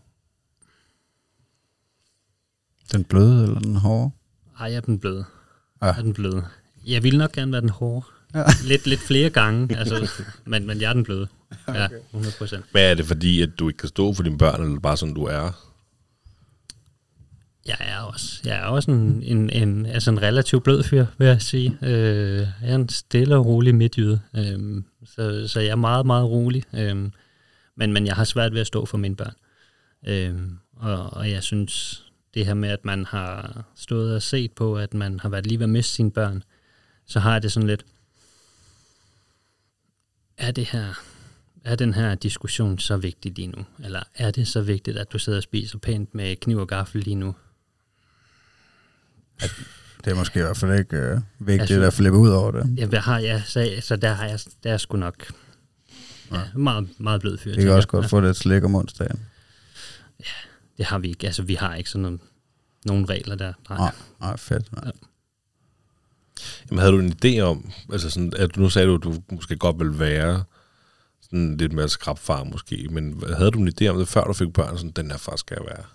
[2.91, 4.11] Den bløde eller den hårde?
[4.59, 5.25] Ej, jeg er den bløde.
[5.81, 5.85] Ja.
[5.85, 6.45] Jeg er den bløde.
[6.85, 8.05] Jeg ville nok gerne være den hårde.
[8.33, 8.43] Ja.
[8.67, 10.11] Lidt, lidt flere gange, altså,
[10.45, 11.27] men, men jeg er den bløde.
[11.67, 12.65] Ja, 100 procent.
[12.73, 15.15] Men er det fordi, at du ikke kan stå for dine børn, eller bare sådan,
[15.15, 15.71] du er?
[17.65, 21.27] Jeg er også, jeg er også en, en, en, altså en relativt blød fyr, vil
[21.27, 21.77] jeg sige.
[21.81, 26.29] Øh, jeg er en stille og rolig midtjyde, øh, så, så jeg er meget, meget
[26.29, 26.63] rolig.
[26.73, 27.09] Øh,
[27.75, 29.35] men, men jeg har svært ved at stå for mine børn.
[30.07, 30.35] Øh,
[30.75, 34.93] og, og jeg synes, det her med, at man har stået og set på, at
[34.93, 36.43] man har været lige ved at miste sine børn,
[37.05, 37.85] så har jeg det sådan lidt,
[40.37, 40.93] er det her,
[41.63, 43.65] er den her diskussion så vigtig lige nu?
[43.83, 47.01] Eller er det så vigtigt, at du sidder og spiser pænt med kniv og gaffel
[47.01, 47.35] lige nu?
[50.05, 52.91] Det er måske i hvert fald ikke øh, vigtigt Altså- at flippe ud over det.
[52.93, 55.25] Ja, har jeg, så, så der har jeg, der er sgu nok
[56.31, 57.53] ja, meget, meget blød fyr.
[57.53, 59.25] Det kan også godt få lidt slik om onsdagen.
[60.77, 61.25] Det har vi ikke.
[61.25, 62.19] Altså, vi har ikke sådan nogle,
[62.85, 63.53] nogle regler der.
[63.69, 63.77] Nej.
[63.77, 64.73] Nej, nej, fedt.
[64.73, 64.91] Nej.
[66.69, 69.57] Jamen, havde du en idé om, altså sådan, at nu sagde du, at du måske
[69.57, 70.43] godt ville være
[71.21, 74.53] sådan lidt mere skrabfar måske, men havde du en idé om det, før du fik
[74.53, 75.85] børn, sådan, den her far skal jeg være?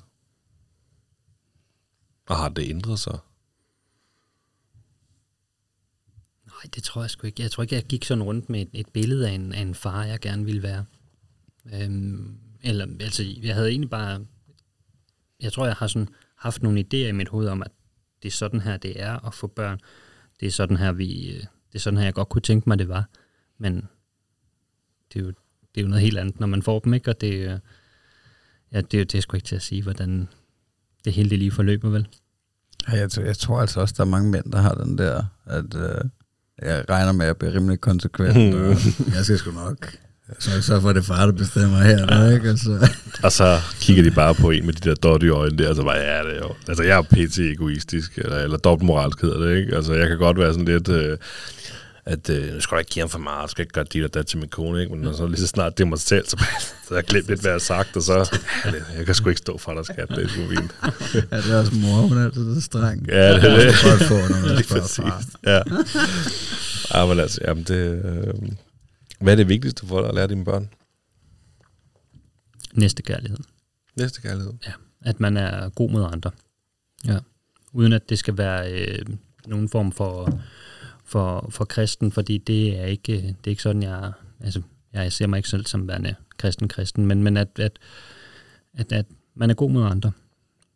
[2.29, 3.19] Og har det ændret sig?
[6.65, 7.43] Nej, det tror jeg sgu ikke.
[7.43, 9.75] Jeg tror ikke, jeg gik sådan rundt med et, et billede af en, af en
[9.75, 10.85] far, jeg gerne ville være.
[11.75, 14.27] Øhm, eller, altså, jeg havde egentlig bare...
[15.41, 17.71] Jeg tror, jeg har sådan haft nogle idéer i mit hoved om, at
[18.23, 19.81] det er sådan her, det er at få børn.
[20.41, 22.79] Det er sådan her, vi, øh, det er sådan her, jeg godt kunne tænke mig,
[22.79, 23.09] det var.
[23.59, 23.75] Men
[25.13, 25.29] det er jo,
[25.75, 27.11] det er jo noget helt andet, når man får dem, ikke?
[27.11, 27.59] Og det, øh,
[28.73, 30.29] ja, det, er jo- det er sgu ikke til at sige, hvordan
[31.05, 32.09] det hele det lige forløber, vel?
[32.89, 35.25] Ja, jeg, tror- jeg tror altså også, der er mange mænd, der har den der,
[35.47, 36.05] at øh,
[36.63, 38.55] jeg regner med at blive rimelig konsekvent.
[38.55, 38.77] og
[39.15, 39.93] jeg skal sgu nok.
[40.39, 42.49] Så, så for det far, der bestemmer her, der, ikke?
[42.49, 42.89] Altså,
[43.23, 45.77] Og så kigger de bare på en med de der dot i øjnene der, og
[45.77, 46.55] så bare, ja, det er jo.
[46.69, 47.39] Altså, jeg er pt.
[47.39, 49.77] egoistisk, eller, eller dobbeltmoralsk hedder det, ikke?
[49.77, 51.17] Altså, jeg kan godt være sådan lidt, øh,
[52.11, 54.05] at øh, nu skal jeg ikke give ham for meget, jeg skal ikke gøre dit
[54.05, 54.93] og dat til min kone, ikke?
[54.93, 57.27] Men når så lige så snart det er mig selv, så, så har jeg glemt
[57.27, 58.39] lidt, hvad jeg har sagt, og så,
[58.97, 60.75] jeg kan sgu ikke stå for dig, skat, det er sgu fint.
[61.33, 63.07] ja, det er også mor, hun er altid så streng.
[63.09, 63.75] Ja, det er det.
[63.85, 65.01] Godt få, når man Lige præcis.
[65.47, 65.63] Ja.
[66.95, 68.35] ja, men altså, jamen det, øh,
[69.21, 70.69] hvad er det vigtigste for dig at lære dine børn?
[72.75, 73.39] Næste kærlighed.
[73.97, 74.53] Næste kærlighed.
[74.67, 76.31] Ja, at man er god mod andre.
[77.07, 77.19] Ja.
[77.73, 79.07] Uden at det skal være øh,
[79.47, 80.41] nogen form for,
[81.11, 85.27] for, for kristen, fordi det er ikke, det er ikke sådan, jeg, altså, jeg ser
[85.27, 87.79] mig ikke selv som værende kristen kristen, men, men at, at,
[88.75, 90.13] at, at man er god mod andre.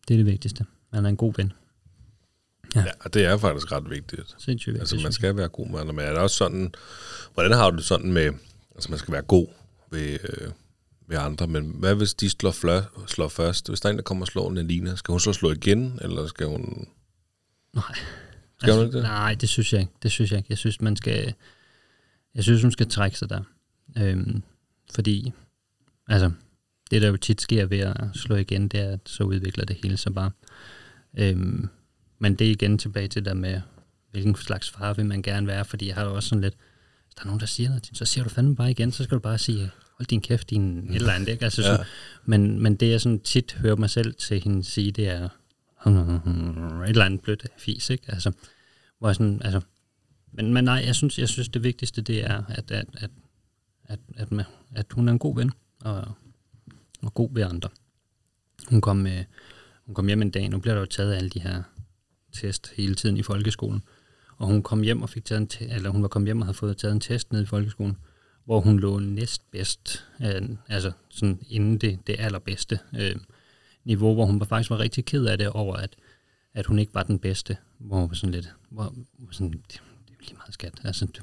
[0.09, 0.65] Det er det vigtigste.
[0.93, 1.53] Man er en god ven.
[2.75, 2.81] Ja.
[2.81, 4.35] Ja, og det er faktisk ret vigtigt.
[4.39, 4.81] Sindssygt vigtigt.
[4.81, 6.75] Altså, man skal være god med andre, men er det også sådan,
[7.35, 8.33] hvordan har du det sådan med,
[8.75, 9.47] altså man skal være god
[9.91, 10.51] ved, øh,
[11.07, 13.69] ved andre, men hvad hvis de slår, flør, slår først?
[13.69, 16.27] Hvis der er en, der kommer og slår Nelina, skal hun så slå igen, eller
[16.27, 16.89] skal hun...
[17.75, 17.95] Nej.
[18.65, 19.03] Skal hun ikke det?
[19.03, 19.93] Nej, det synes jeg ikke.
[20.03, 20.47] Det synes jeg ikke.
[20.51, 21.35] Jeg synes, man skal,
[22.35, 23.43] jeg synes, hun skal trække sig der.
[23.99, 24.43] Øhm,
[24.95, 25.33] fordi,
[26.09, 26.31] altså,
[26.91, 29.77] det der jo tit sker ved at slå igen, det er, at så udvikler det
[29.83, 30.31] hele sig bare.
[31.19, 31.69] Øhm,
[32.19, 33.61] men det er igen tilbage til der med,
[34.11, 36.55] hvilken slags far vil man gerne være, fordi jeg har jo også sådan lidt,
[37.05, 39.15] hvis der er nogen, der siger noget, så siger du fandme bare igen, så skal
[39.15, 41.45] du bare sige, hold din kæft, din et eller andet, ikke?
[41.45, 41.77] Altså, ja.
[41.77, 41.85] så,
[42.25, 46.89] men, men det jeg sådan tit hører mig selv til hende sige, det er et
[46.89, 48.05] eller andet blødt fis, ikke?
[48.09, 48.33] Altså,
[49.05, 49.61] hvor jeg sådan, altså,
[50.33, 53.11] men, men nej, jeg synes, jeg synes det vigtigste, det er, at, at, at,
[53.85, 56.05] at, at, at, at hun er en god ven, og,
[57.03, 57.69] og god ved andre.
[58.69, 59.25] Hun kom, med,
[59.87, 61.63] hun kom hjem en dag, nu bliver der jo taget alle de her
[62.33, 63.83] test hele tiden i folkeskolen,
[64.37, 66.47] og hun kom hjem og fik taget en te- eller hun var kommet hjem og
[66.47, 67.97] havde fået taget en test ned i folkeskolen,
[68.45, 73.17] hvor hun lå næstbedst, øh, altså sådan inden det, det allerbedste øh,
[73.85, 75.97] niveau, hvor hun faktisk var rigtig ked af det over, at,
[76.55, 79.69] at hun ikke var den bedste, hvor hun var sådan lidt, hvor, hvor sådan, det,
[79.69, 81.23] det er lige meget skat, altså, du,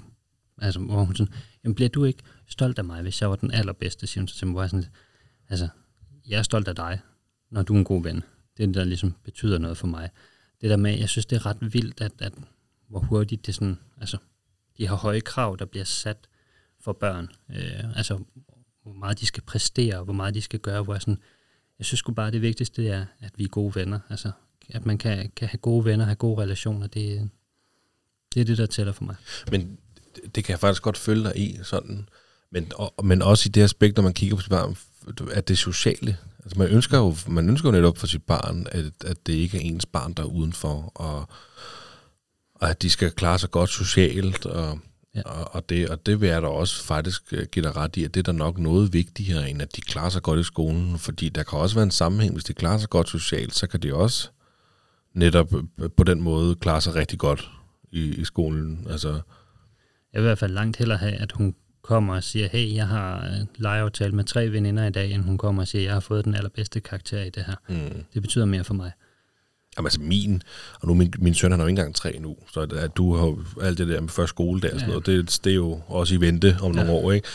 [0.62, 3.52] altså hvor hun sådan, jamen bliver du ikke stolt af mig, hvis jeg var den
[3.52, 4.92] allerbedste, siger hun så til mig, hvor jeg sådan lidt,
[5.50, 5.68] altså,
[6.28, 7.00] jeg er stolt af dig,
[7.50, 8.16] når du er en god ven.
[8.58, 10.10] Det er det, der ligesom betyder noget for mig.
[10.62, 12.34] Det der med, jeg synes, det er ret vildt, at, at
[12.88, 14.18] hvor hurtigt det sådan, altså,
[14.78, 16.28] de har høje krav, der bliver sat
[16.80, 17.30] for børn.
[17.50, 18.24] Øh, altså,
[18.84, 21.22] hvor meget de skal præstere, hvor meget de skal gøre, hvor jeg sådan,
[21.80, 24.00] jeg synes sgu bare, det vigtigste er, at vi er gode venner.
[24.10, 24.32] Altså,
[24.74, 27.30] at man kan, kan have gode venner, have gode relationer, det,
[28.34, 29.16] det er det, der tæller for mig.
[29.52, 29.78] Men
[30.36, 32.10] det, kan jeg faktisk godt følge dig i, sådan.
[32.52, 34.78] Men, og, men også i det aspekt, når man kigger på sit barn,
[35.32, 36.18] at det sociale.
[36.44, 39.58] Altså man ønsker jo, man ønsker jo netop for sit barn, at, at det ikke
[39.58, 41.30] er ens barn, der er udenfor, og,
[42.56, 44.80] og at de skal klare sig godt socialt, og,
[45.16, 45.22] ja.
[45.22, 48.04] og, og, det, og det vil jeg da også faktisk øh, give dig ret i,
[48.04, 51.00] at det er da nok noget vigtigere, end at de klarer sig godt i skolen,
[51.00, 53.80] fordi der kan også være en sammenhæng, hvis de klarer sig godt socialt, så kan
[53.80, 54.30] de også
[55.14, 57.52] netop øh, på den måde klare sig rigtig godt
[57.92, 58.88] i, i skolen.
[58.90, 59.10] Altså,
[60.14, 62.88] jeg vil i hvert fald langt hellere have, at hun kommer og siger, hey, jeg
[62.88, 66.00] har øh, legeaftale med tre veninder i dag, end hun kommer og siger, jeg har
[66.00, 67.56] fået den allerbedste karakter i det her.
[67.70, 68.04] Mm.
[68.14, 68.92] Det betyder mere for mig.
[69.78, 70.42] Jamen altså min,
[70.82, 72.98] og nu min, min søn han er jo ikke engang tre nu, så at, at
[72.98, 75.00] du har alt det der med første skole der og sådan ja.
[75.00, 76.84] noget, det, det er jo også i vente om ja.
[76.84, 77.28] nogle år, ikke?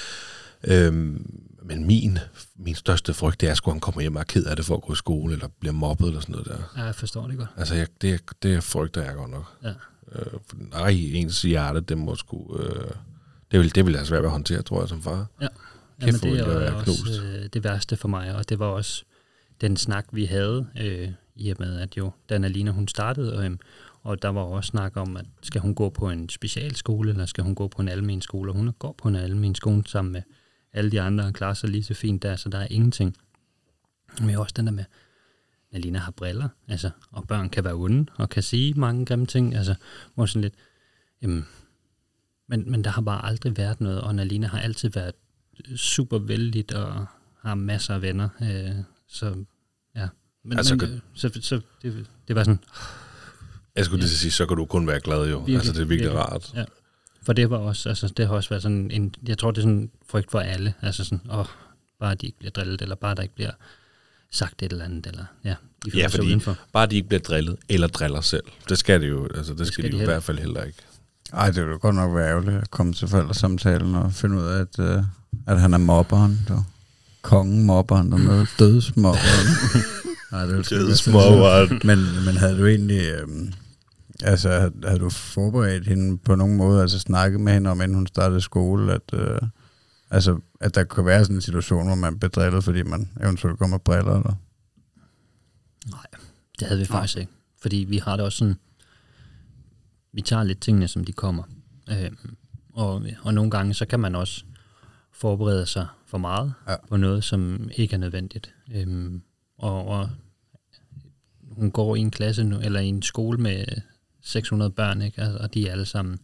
[0.65, 2.19] Øhm, men min,
[2.57, 4.77] min største frygt, det er, at han kommer hjem og er ked af det for
[4.77, 6.59] at gå i skole, eller bliver mobbet, eller sådan noget der.
[6.77, 7.49] Ja, jeg forstår det godt.
[7.57, 9.45] Altså, jeg, det, det frygter jeg godt nok.
[9.63, 9.73] Ja.
[10.13, 12.59] Øh, for, ej, ens hjerte, det må sgu...
[12.59, 12.91] Øh,
[13.51, 15.27] det vil, det vil altså være at håndtere, tror jeg, som far.
[15.41, 15.47] Ja,
[16.01, 19.05] Kæft, Jamen, det er også øh, det værste for mig, og det var også
[19.61, 23.57] den snak, vi havde, øh, i og med, at jo, Danalina, hun startede, øh,
[24.03, 27.45] og der var også snak om, at skal hun gå på en specialskole, eller skal
[27.45, 30.23] hun gå på en almen skole, og hun går på en almen skole sammen med
[30.77, 33.17] alle de andre, og klarer sig lige så fint der, så der er ingenting.
[34.21, 34.85] Men også den der med,
[35.73, 39.55] Alina har briller, altså, og børn kan være onde, og kan sige mange grimme ting,
[39.55, 39.75] altså,
[40.15, 40.55] hvor sådan lidt,
[41.23, 41.47] jamen,
[42.49, 45.15] men, men der har bare aldrig været noget, og Nalina har altid været
[45.77, 47.07] super vældigt og
[47.41, 48.29] har masser af venner.
[48.43, 49.45] Øh, så
[49.97, 50.09] ja,
[50.45, 51.01] men, altså, men, kan...
[51.15, 52.61] så, så det, det var sådan...
[53.77, 54.17] Jeg skulle lige ja.
[54.17, 55.39] sige, så kan du kun være glad jo.
[55.39, 56.53] Virkelig, altså det er virkelig, virkelig rart.
[56.55, 56.65] Ja.
[57.27, 59.63] For det var også, altså det har også været sådan en, jeg tror det er
[59.63, 60.75] sådan en frygt for alle.
[60.83, 61.47] Altså sådan, åh,
[62.01, 63.51] bare de ikke bliver drillet, eller bare der ikke bliver
[64.31, 65.55] sagt et eller andet, eller ja,
[65.85, 66.57] de ja, fordi udenfor.
[66.73, 68.45] bare de ikke bliver drillet, eller driller selv.
[68.69, 70.65] Det skal det jo, altså det, det skal, skal de jo i hvert fald heller
[70.65, 70.79] ikke.
[71.33, 74.61] Ej, det ville godt nok være ærgerligt at komme til forældresamtalen og finde ud af,
[74.61, 75.05] at, uh,
[75.47, 76.41] at han er mobberen.
[76.49, 76.63] Der.
[77.23, 79.47] Kongen mobberen, der med dødsmobberen.
[80.33, 81.81] Nej, det dødsmobberen.
[81.85, 83.25] Men, men havde du egentlig...
[83.25, 83.53] Um,
[84.23, 87.95] altså, havde, havde du forberedt hende på nogen måde, altså snakket med hende om, inden
[87.95, 89.49] hun startede skole, at, uh,
[90.11, 93.59] altså, at der kunne være sådan en situation, hvor man blev drillet, fordi man eventuelt
[93.59, 94.35] kommer briller, eller?
[95.91, 96.07] Nej,
[96.59, 97.33] det havde vi faktisk ikke.
[97.63, 98.57] Fordi vi har det også sådan,
[100.13, 101.43] vi tager lidt tingene, som de kommer.
[101.91, 102.11] Øh,
[102.73, 104.45] og, og nogle gange, så kan man også
[105.13, 106.77] forberede sig for meget ja.
[106.89, 108.55] på noget, som ikke er nødvendigt.
[108.75, 109.13] Øh,
[109.59, 110.11] og, og
[111.51, 113.65] hun går i en klasse nu, eller i en skole med
[114.27, 115.21] 600 børn, ikke?
[115.21, 116.19] Altså, og de er alle sammen,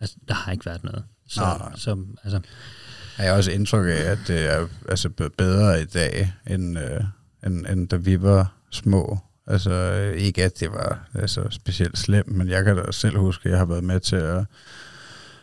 [0.00, 1.04] altså, der har ikke været noget.
[1.28, 1.72] Så, nej.
[1.76, 2.40] så altså,
[3.18, 5.08] jeg har også indtryk af, at det er altså,
[5.38, 7.00] bedre i dag, end, øh,
[7.46, 9.18] end, end da vi var små.
[9.46, 13.50] Altså ikke at det var altså, specielt slemt, men jeg kan da selv huske, at
[13.50, 14.44] jeg har været med til at,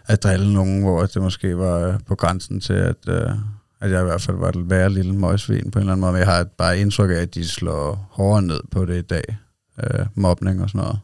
[0.06, 3.32] at drille nogen, hvor det måske var på grænsen til, at, uh,
[3.80, 6.12] at jeg i hvert fald var et værre lille møgsvin på en eller anden måde.
[6.12, 9.38] Men jeg har bare indtryk af, at de slår hårdere ned på det i dag.
[9.78, 11.00] Uh, mobning og sådan noget.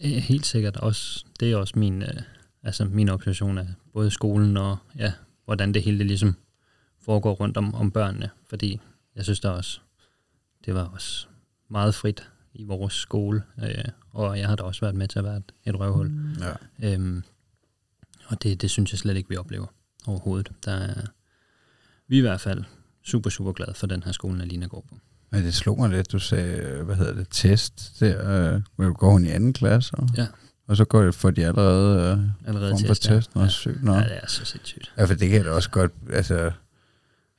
[0.00, 1.24] Er helt sikkert også.
[1.40, 2.08] Det er også min, uh,
[2.62, 5.12] altså min observation af både skolen og ja,
[5.44, 6.36] hvordan det hele det ligesom
[7.00, 8.30] foregår rundt om, om børnene.
[8.48, 8.80] Fordi
[9.16, 9.80] jeg synes da også,
[10.64, 11.26] det var også
[11.68, 15.24] meget frit i vores skole, øh, og jeg har da også været med til at
[15.24, 16.08] være et, et røvhul.
[16.08, 16.34] Mm.
[16.80, 16.92] Ja.
[16.92, 17.22] Øhm,
[18.26, 19.66] og det, det synes jeg slet ikke, vi oplever
[20.06, 20.52] overhovedet.
[20.64, 21.06] Der er,
[22.08, 22.64] vi er i hvert fald
[23.02, 24.98] super, super glade for den her skole, Alina går på.
[25.32, 28.60] Men det slog mig lidt, du sagde, hvad hedder det, test der.
[28.80, 29.94] Øh, går hun i anden klasse?
[29.94, 30.26] Og, Ja.
[30.68, 33.14] og så går det for de allerede øh, Allerede form for test, ja.
[33.14, 33.34] test.
[33.34, 33.48] Nå, Ja.
[33.48, 33.78] sygt.
[33.86, 34.92] Ja, det er så sindssygt.
[34.98, 36.50] Ja, for det kan jeg da også godt, altså,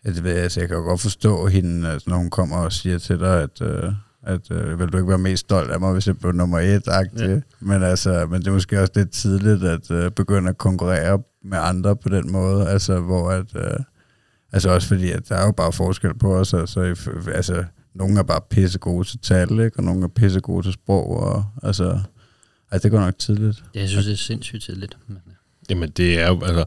[0.06, 2.98] jeg, ved, altså, jeg kan jo godt forstå hende, altså, når hun kommer og siger
[2.98, 6.08] til dig, at, øh, at øh, vil du ikke være mest stolt af mig, hvis
[6.08, 6.88] jeg blev nummer et.
[7.18, 7.40] Ja.
[7.60, 11.58] Men, altså, men det er måske også lidt tidligt at øh, begynde at konkurrere med
[11.62, 13.80] andre på den måde, altså hvor at, øh,
[14.52, 16.96] altså også fordi, at der er jo bare forskel på os, altså,
[17.34, 17.64] altså
[17.94, 19.78] nogle er bare pisse gode til tal, ikke?
[19.78, 22.00] og nogle er pisse gode til sprog, og altså,
[22.72, 23.64] altså det går nok tidligt.
[23.76, 24.98] Ja, jeg synes, det er sindssygt tidligt.
[25.08, 25.32] Men, ja.
[25.70, 26.66] Jamen, det er jo, altså,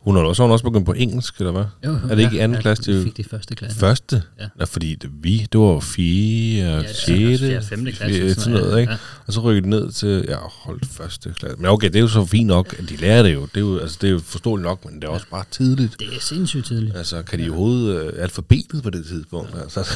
[0.00, 1.64] hun har også, hun også begyndt på engelsk, eller hvad?
[1.86, 3.78] jo, Er det ikke i anden klasse, de de- fik det i første klasse.
[3.78, 4.22] Første?
[4.40, 4.46] Ja.
[4.60, 8.34] ja fordi det, vi, det var jo fire og Ja, sjette, fjerde, femte klasse, fjerde,
[8.34, 8.92] sådan sådan noget, noget, ikke?
[8.92, 8.98] ja.
[9.26, 11.56] Og så rykkede det ned til, ja, holdt første klasse.
[11.56, 13.40] Men okay, det er jo så fint nok, at de lærer det jo.
[13.42, 15.96] Det er jo, altså, det er jo forståeligt nok, men det er også bare tidligt.
[15.98, 16.96] Det er sindssygt tidligt.
[16.96, 19.54] Altså, kan de overhovedet øh, alfabetet på det tidspunkt?
[19.62, 19.86] Altså,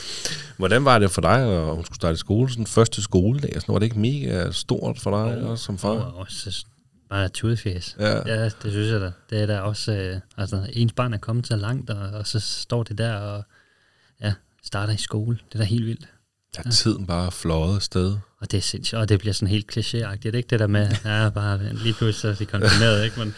[0.58, 2.50] hvordan var det for dig, at hun skulle starte i skole?
[2.50, 5.88] Sådan første skoledag, sådan, var det ikke mega stort for dig også som far?
[5.88, 6.64] Og også så
[7.10, 7.96] bare tudefjæs.
[8.00, 8.34] Ja.
[8.34, 9.10] ja, det synes jeg da.
[9.30, 12.40] Det er da også, øh, altså ens barn er kommet så langt, og, og så
[12.40, 13.44] står det der og
[14.22, 14.32] ja,
[14.64, 15.38] starter i skole.
[15.48, 16.08] Det er da helt vildt.
[16.56, 18.16] Der er tiden bare fløjet afsted.
[18.40, 20.46] Og det er sindssygt, og det bliver sådan helt klichéagtigt, ikke?
[20.50, 23.18] Det der med, ja, bare lige pludselig så er de konfirmeret, ikke?
[23.18, 23.34] Men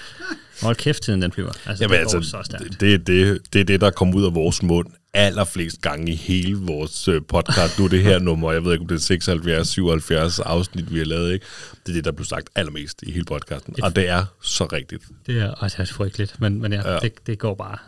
[0.62, 1.52] hold kæft, tiden den flyver.
[1.66, 2.80] Altså, Jamen det går altså, så stærkt.
[2.80, 6.56] det, det, det er det, der kommer ud af vores mund allerflest gange i hele
[6.56, 7.78] vores øh, podcast.
[7.78, 10.98] Nu er det her nummer, jeg ved ikke, om det er 76, 77 afsnit, vi
[10.98, 11.46] har lavet, ikke?
[11.88, 13.82] Det er det, der blev sagt allermest i hele podcasten.
[13.82, 15.04] Og det er så rigtigt.
[15.26, 16.92] Det er også frygteligt, men, men ja, Ja.
[16.92, 16.98] ja.
[16.98, 17.78] Det, det går bare,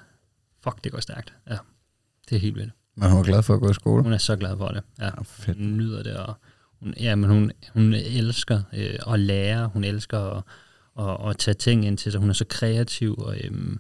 [0.64, 1.32] fuck, det går stærkt.
[1.50, 1.56] Ja,
[2.28, 2.72] det er helt vildt.
[2.96, 4.02] Men hun er glad for at gå i skole.
[4.02, 4.82] Hun er så glad for det.
[4.98, 5.58] Ja, Ja, fedt.
[5.58, 6.34] hun nyder det, og
[6.80, 10.42] hun, ja, men hun, hun elsker øh, at lære, hun elsker at,
[11.00, 12.20] at, at tage ting ind til sig.
[12.20, 13.78] Hun er så kreativ, og øhm,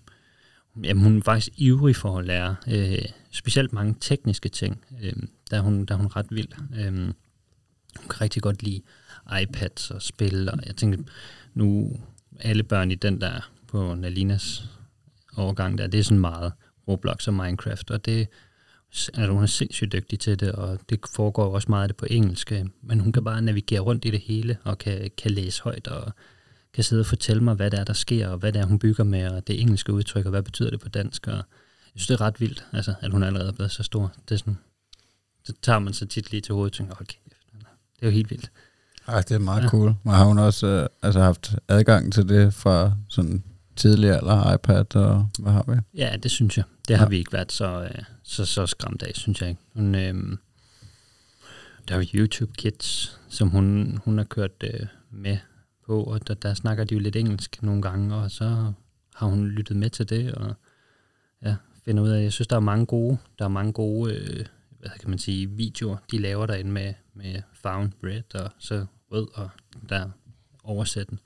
[0.84, 2.56] jamen, hun er faktisk ivrig for at lære.
[2.68, 2.98] Øh,
[3.30, 5.12] specielt mange tekniske ting, øh,
[5.50, 6.48] der, er hun, der er hun ret vild.
[6.78, 8.80] Øh, hun kan rigtig godt lide
[9.42, 11.04] iPads og spil, og jeg tænkte,
[11.54, 11.96] nu
[12.40, 14.64] alle børn i den der på Nalinas
[15.36, 16.52] overgang der, det er sådan meget
[16.88, 18.28] Roblox og Minecraft, og det
[18.90, 22.06] altså, hun er sindssygt dygtig til det, og det foregår også meget af det på
[22.10, 25.62] engelsk, øh, men hun kan bare navigere rundt i det hele, og kan, kan læse
[25.62, 26.12] højt, og
[26.72, 28.78] kan sidde og fortælle mig, hvad det er, der sker, og hvad det er, hun
[28.78, 31.36] bygger med, og det engelske udtryk, og hvad betyder det på dansk, og
[31.94, 34.12] jeg synes, det er ret vildt, altså, at hun allerede er blevet så stor.
[34.28, 34.58] Det er sådan,
[35.44, 37.36] så tager man så tit lige til hovedet og tænker, hold kæft,
[37.96, 38.50] det er jo helt vildt.
[39.08, 39.68] Ej, det er meget ja.
[39.68, 39.94] Cool.
[40.04, 43.44] Men har hun også øh, altså haft adgang til det fra sådan
[43.76, 45.80] tidligere eller iPad, og hvad har vi?
[45.94, 46.64] Ja, det synes jeg.
[46.88, 47.08] Det har Ja.
[47.08, 49.60] vi ikke været så, øh, så, så skræmt af, synes jeg ikke.
[49.74, 50.14] Hun, øh,
[51.88, 55.38] der er YouTube Kids, som hun, hun har kørt øh, med
[55.86, 58.72] på, og der, der snakker de jo lidt engelsk nogle gange, og så
[59.14, 60.54] har hun lyttet med til det, og
[61.44, 64.46] ja, finder ud af, jeg synes, der er mange gode, der er mange gode, øh,
[64.80, 69.28] hvad kan man sige, videoer, de laver derinde med, med found red, og så rød,
[69.34, 69.48] og
[69.88, 70.10] der
[70.64, 71.18] oversætten.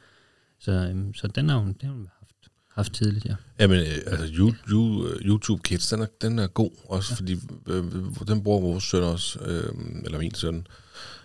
[0.59, 3.35] Så, øhm, så den har hun, den har hun haft, haft tidligt, ja.
[3.59, 7.17] Jamen, øh, altså, you, you, øh, YouTube Kids, den er, den er god, også ja.
[7.17, 7.85] fordi øh,
[8.27, 10.67] den bruger vores søn også, øh, eller min søn,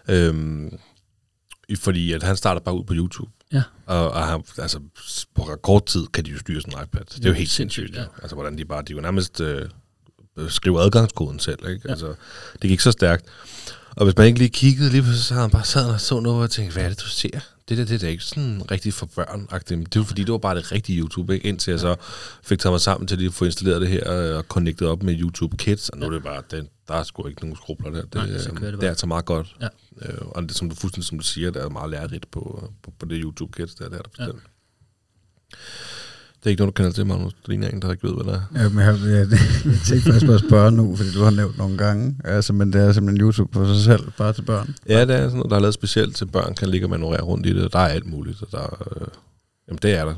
[0.10, 0.72] øh,
[1.78, 3.32] fordi at han starter bare ud på YouTube.
[3.54, 3.64] Ja.
[3.86, 4.80] Og, og han, altså,
[5.36, 7.06] på rekordtid kan de jo styre sådan en iPad.
[7.06, 8.14] Det er jo helt sindssygt, sindssygt.
[8.18, 8.22] Ja.
[8.22, 9.70] Altså, hvordan de bare, de jo nærmest øh,
[10.50, 11.82] skriver adgangskoden selv, ikke?
[11.86, 11.90] Ja.
[11.90, 12.14] Altså,
[12.62, 13.26] det gik så stærkt.
[13.96, 16.20] Og hvis man ikke lige kiggede, lige pludselig så havde han bare sad og så
[16.20, 17.40] noget og tænkte, hvad er det, du ser?
[17.70, 19.76] Det der, det er da ikke sådan rigtigt for børn -agtigt.
[19.76, 21.48] Det er jo fordi, det var bare det rigtige YouTube, ikke?
[21.48, 21.96] Indtil jeg så
[22.44, 25.04] fik taget mig sammen til lige at få installeret det her øh, og connectet op
[25.04, 25.90] med YouTube Kids.
[25.90, 28.02] Og nu er det bare, den, der er sgu ikke nogen skrubler der.
[28.02, 29.56] Det, Nej, så øh, det det er altså meget godt.
[29.62, 29.68] Ja.
[30.02, 32.94] Øh, og det, som du fuldstændig som du siger, der er meget lærerigt på, på,
[33.00, 34.44] på det YouTube Kids, der, der er der bestemt.
[36.40, 37.34] Det er ikke noget, du kender til, Magnus.
[37.34, 38.62] Det ligner en, der ikke ved, hvad det er.
[38.64, 39.28] Ja, men jeg, jeg,
[39.66, 42.16] jeg tænkte faktisk på at spørge nu, fordi du har nævnt nogle gange.
[42.24, 44.76] Altså, men det er simpelthen YouTube for sig selv, bare til børn.
[44.90, 47.22] Ja, det er sådan noget, der er lavet specielt til børn, kan ligge og manøvrere
[47.22, 47.74] rundt i det.
[47.74, 49.08] Der er alt muligt, og der er, øh,
[49.68, 50.16] jamen det er der.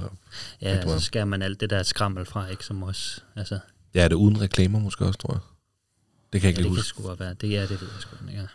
[0.62, 3.22] Ja, så altså, skærer man alt det der skrammel fra, ikke som også.
[3.36, 3.60] Altså,
[3.96, 5.42] Ja, er det uden reklamer måske også, tror jeg.
[6.34, 6.88] Det kan jeg ja, ikke det lige kan huske.
[6.90, 7.34] sgu godt være.
[7.42, 8.40] Det er det, ved jeg sgu ikke.
[8.42, 8.46] Ja.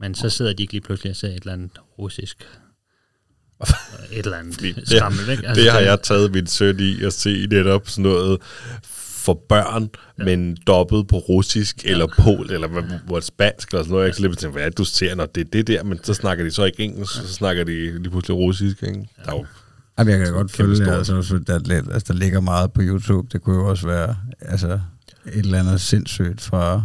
[0.00, 2.48] Men så sidder de ikke lige pludselig og ser et eller andet russisk
[4.12, 5.48] et eller andet Det- skrammel, ikke?
[5.48, 8.38] Altså, Det har jeg taget min søn i at se netop sådan noget
[8.94, 9.88] for børn,
[10.18, 10.24] ja.
[10.24, 11.90] men dobbelt på russisk, ja.
[11.90, 14.06] eller pol, eller hvad, hvor spansk, eller sådan noget.
[14.06, 15.98] Jeg kan lidt tænke, hvad er det, du ser, når det er det der, men
[16.04, 19.08] så snakker de så ikke engelsk, så snakker de lige pludselig russisk, ikke?
[19.24, 19.46] Der er jo,
[19.98, 20.88] Jamen, jeg kan da godt følge, stort.
[20.88, 21.54] altså, der,
[21.92, 23.28] altså, der ligger meget på YouTube.
[23.32, 24.80] Det kunne jo også være altså, et
[25.38, 26.82] eller andet sindssygt fra...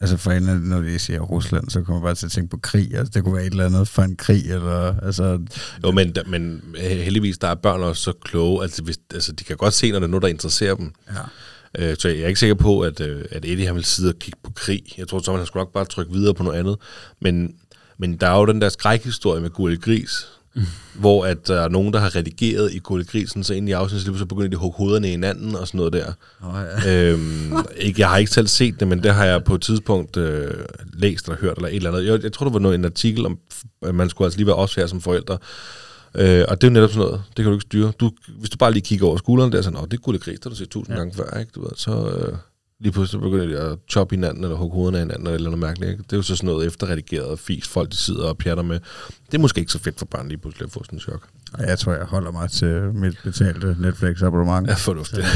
[0.00, 2.56] Altså for en, når de siger Rusland, så kommer man bare til at tænke på
[2.56, 2.94] krig.
[2.94, 5.00] Altså, det kunne være et eller andet for en krig, eller...
[5.02, 5.40] Altså,
[5.84, 9.56] jo, men, men heldigvis, der er børn også så kloge, altså, hvis, altså de kan
[9.56, 10.92] godt se, når det er noget, der interesserer dem.
[11.08, 11.20] ja.
[11.78, 14.18] Øh, så jeg er ikke sikker på, at, øh, at Eddie han vil sidde og
[14.18, 14.82] kigge på krig.
[14.98, 16.76] Jeg tror, så han skulle nok bare trykke videre på noget andet.
[17.20, 17.54] Men,
[17.98, 20.26] men der er jo den der skrækhistorie med Gurli Gris,
[20.56, 20.62] mm.
[21.00, 24.18] hvor at der er nogen, der har redigeret i Gurli Grisen, så ind i afsnittet,
[24.18, 26.12] så begynder de at hugge hovederne i hinanden og sådan noget der.
[26.42, 26.54] Oh,
[26.84, 27.10] ja.
[27.12, 30.16] øhm, ikke, jeg har ikke selv set det, men det har jeg på et tidspunkt
[30.16, 30.50] øh,
[30.92, 32.06] læst eller hørt eller et eller andet.
[32.06, 33.38] Jeg, jeg tror, der var noget, en artikel om,
[33.82, 35.38] at man skulle altså lige være også her som forældre.
[36.14, 37.92] Øh, og det er jo netop sådan noget, det kan du ikke styre.
[38.00, 40.50] Du, hvis du bare lige kigger over skulderen der, så Nå, det det gris, der
[40.50, 40.98] du set tusind ja.
[40.98, 41.52] gange før, ikke?
[41.54, 42.36] Du ved, så øh,
[42.80, 45.90] lige pludselig begynder de at choppe hinanden, eller hugge hovederne af hinanden, eller noget mærkeligt.
[45.90, 46.02] Ikke?
[46.02, 48.80] Det er jo så sådan noget efterredigeret fis, folk de sidder og pjatter med.
[49.26, 51.28] Det er måske ikke så fedt for børn lige pludselig at få sådan en chok.
[51.52, 54.68] Og jeg tror, jeg holder mig til mit betalte Netflix-abonnement.
[54.68, 55.26] Ja, fornuftigt.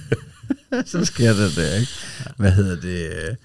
[0.92, 1.92] så sker det der, ikke?
[2.36, 3.36] Hvad hedder det?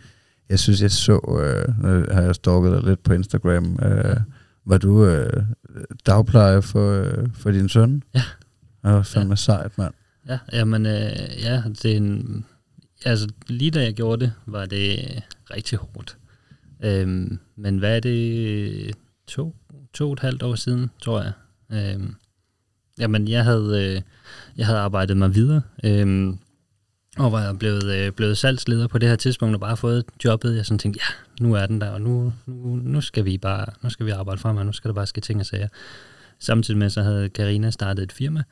[0.49, 4.17] Jeg synes, jeg så, øh, nu har jeg stalket dig lidt på Instagram, øh,
[4.65, 5.43] var du øh,
[6.05, 8.03] dagpleje for, øh, for din søn?
[8.15, 8.23] Ja.
[8.83, 9.35] Det var fandme ja.
[9.35, 9.93] sejt, mand.
[10.27, 12.45] Ja, jamen, øh, ja, det er en,
[13.05, 16.17] altså lige da jeg gjorde det, var det rigtig hårdt.
[16.83, 18.95] Øhm, men hvad er det,
[19.27, 19.55] to,
[19.93, 21.31] to og et halvt år siden, tror jeg.
[21.71, 22.15] Øhm,
[22.99, 24.01] jamen, jeg havde, øh,
[24.57, 26.39] jeg havde arbejdet mig videre, øhm,
[27.17, 30.55] og var blevet, øh, blevet salgsleder på det her tidspunkt, og bare fået jobbet.
[30.55, 33.65] Jeg sådan tænkte, ja, nu er den der, og nu, nu, nu skal vi bare,
[33.83, 35.67] nu skal vi arbejde fremad, nu skal der bare ske ting og sager.
[36.39, 38.43] Samtidig med, så havde Karina startet et firma,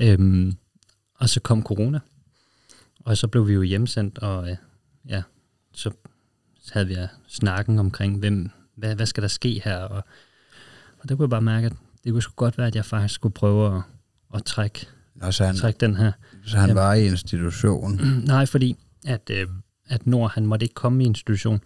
[0.00, 0.52] øhm,
[1.18, 2.00] og så kom corona,
[3.04, 4.56] og så blev vi jo hjemsendt, og øh,
[5.08, 5.22] ja,
[5.72, 5.90] så
[6.72, 6.96] havde vi
[7.28, 10.04] snakken omkring, hvem, hvad, hvad skal der ske her, og,
[10.98, 11.72] og der kunne jeg bare mærke, at
[12.04, 13.82] det kunne sgu godt være, at jeg faktisk skulle prøve at,
[14.34, 16.12] at trække, Nå, så han, trække den her.
[16.46, 18.00] så han var i institution.
[18.26, 18.76] Nej, fordi
[19.06, 19.46] at, øh,
[19.88, 21.60] at Nord, han måtte ikke komme i institution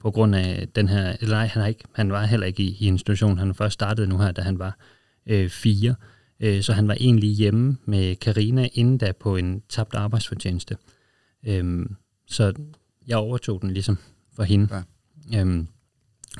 [0.00, 2.76] på grund af den her, eller nej, han, har ikke, han var heller ikke i,
[2.80, 4.76] i institution, han først startede nu her, da han var
[5.26, 5.96] øh, fire, øh,
[6.40, 10.76] så han var egentlig hjemme med Karina inden da på en tabt arbejdsfortjeneste.
[11.46, 12.52] Øhm, så
[13.06, 13.98] jeg overtog den ligesom
[14.36, 14.84] for hende.
[15.32, 15.40] Ja.
[15.40, 15.66] Øhm,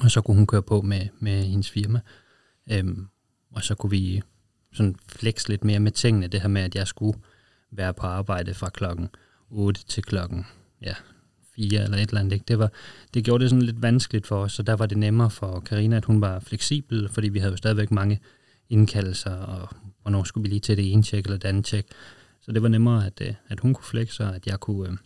[0.02, 2.00] og så kunne hun køre på med, med hendes firma.
[2.70, 3.06] Øhm,
[3.52, 4.22] og så kunne vi
[4.72, 6.26] sådan flex lidt mere med tingene.
[6.26, 7.18] Det her med, at jeg skulle
[7.70, 9.08] være på arbejde fra klokken
[9.50, 10.46] 8 til klokken
[10.82, 10.94] ja,
[11.56, 12.32] 4 eller et eller andet.
[12.32, 12.44] Ikke?
[12.48, 12.72] Det, var,
[13.14, 15.96] det gjorde det sådan lidt vanskeligt for os, så der var det nemmere for Karina,
[15.96, 18.20] at hun var fleksibel, fordi vi havde jo stadigvæk mange
[18.68, 19.68] indkaldelser, og
[20.02, 21.86] hvornår skulle vi lige til det ene tjek eller det andet tjek.
[22.40, 24.96] Så det var nemmere, at, øh, at hun kunne flexe, og at jeg kunne, øh,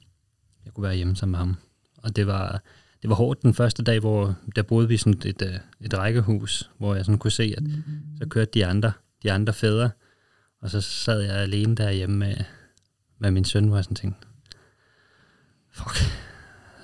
[0.65, 1.57] jeg kunne være hjemme sammen med ham.
[1.97, 2.63] Og det var,
[3.03, 6.71] det var hårdt den første dag, hvor der boede vi sådan et, øh, et rækkehus,
[6.79, 7.63] hvor jeg sådan kunne se, at
[8.19, 8.93] så kørte de andre,
[9.23, 9.91] de andre fædre,
[10.61, 12.37] og så sad jeg alene derhjemme med,
[13.19, 14.27] med min søn, hvor jeg sådan tænkte,
[15.71, 15.97] fuck,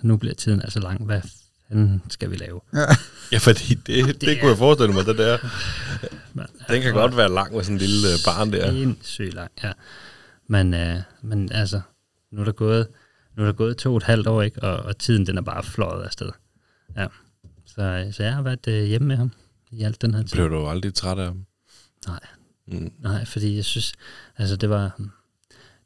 [0.03, 1.21] nu bliver tiden altså lang, hvad
[1.69, 2.61] fanden skal vi lave?
[2.75, 2.85] Ja,
[3.33, 5.39] ja fordi det, det, det kunne jeg forestille mig, det der.
[6.35, 8.71] Men, Den kan godt være lang med sådan en lille barn der.
[8.71, 9.73] Sindssygt lang, ja.
[10.47, 11.81] Men, øh, men altså,
[12.31, 12.89] nu er der gået,
[13.37, 14.63] nu er der gået to og et halvt år, ikke?
[14.63, 16.31] Og, og tiden den er bare fløjet afsted.
[16.97, 17.07] Ja.
[17.67, 19.33] Så, så jeg har været øh, hjemme med ham
[19.71, 20.37] i alt den her tid.
[20.37, 21.47] Blev du aldrig træt af ham?
[22.07, 22.21] Nej.
[22.67, 22.93] Mm.
[22.99, 23.93] Nej, fordi jeg synes,
[24.37, 25.01] altså det var,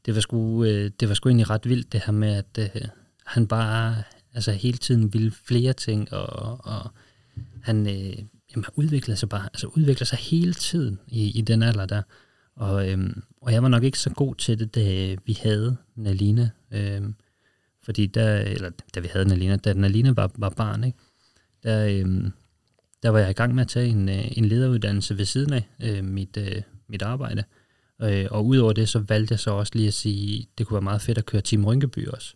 [0.06, 2.82] det var sgu, øh, det var sgu egentlig ret vildt det her med, at øh,
[3.26, 4.02] han bare,
[4.34, 6.90] altså hele tiden ville flere ting, og, og
[7.62, 8.18] han, øh,
[8.50, 12.02] jamen, udviklet sig bare, altså udvikler sig hele tiden i, i den alder der.
[12.56, 16.50] Og, øhm, og jeg var nok ikke så god til det, da vi havde Nalina.
[16.70, 17.14] Øhm,
[17.84, 20.98] fordi der, eller da vi havde Nalina, da Nalina var, var barn, ikke?
[21.62, 22.32] Der, øhm,
[23.02, 25.68] der var jeg i gang med at tage en, øh, en lederuddannelse ved siden af
[25.82, 27.44] øh, mit, øh, mit arbejde.
[28.02, 30.82] Øh, og udover det, så valgte jeg så også lige at sige, det kunne være
[30.82, 32.34] meget fedt at køre Team Rynkeby også.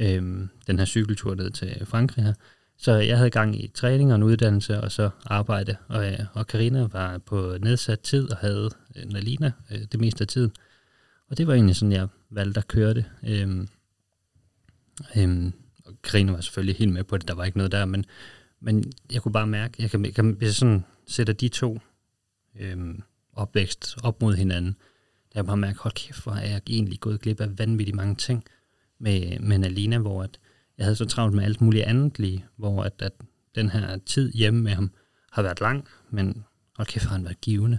[0.00, 2.34] Øhm, den her cykeltur ned til Frankrig her.
[2.78, 5.76] Så jeg havde gang i træning og en uddannelse, og så arbejde.
[5.88, 10.22] Og, øh, og Karina var på nedsat tid og havde øh, Nalina øh, det meste
[10.22, 10.52] af tiden.
[11.28, 13.04] Og det var egentlig sådan, jeg valgte at køre det.
[13.26, 13.68] Øhm,
[15.16, 15.52] øhm,
[15.84, 18.04] og Karina var selvfølgelig helt med på det, der var ikke noget der, men,
[18.60, 21.78] men jeg kunne bare mærke, jeg kan, jeg kan, hvis jeg sådan sætter de to
[22.60, 23.02] øhm,
[23.32, 24.76] opvækst op mod hinanden,
[25.32, 28.14] der jeg bare mærke, hold kæft, hvor er jeg egentlig gået glip af vanvittigt mange
[28.14, 28.44] ting
[28.98, 30.38] med, med Nalina, hvor at,
[30.78, 33.12] jeg havde så travlt med alt muligt andet lige, hvor at, at
[33.54, 34.90] den her tid hjemme med ham
[35.32, 36.44] har været lang, men
[36.76, 37.78] hold kæft, har han været givende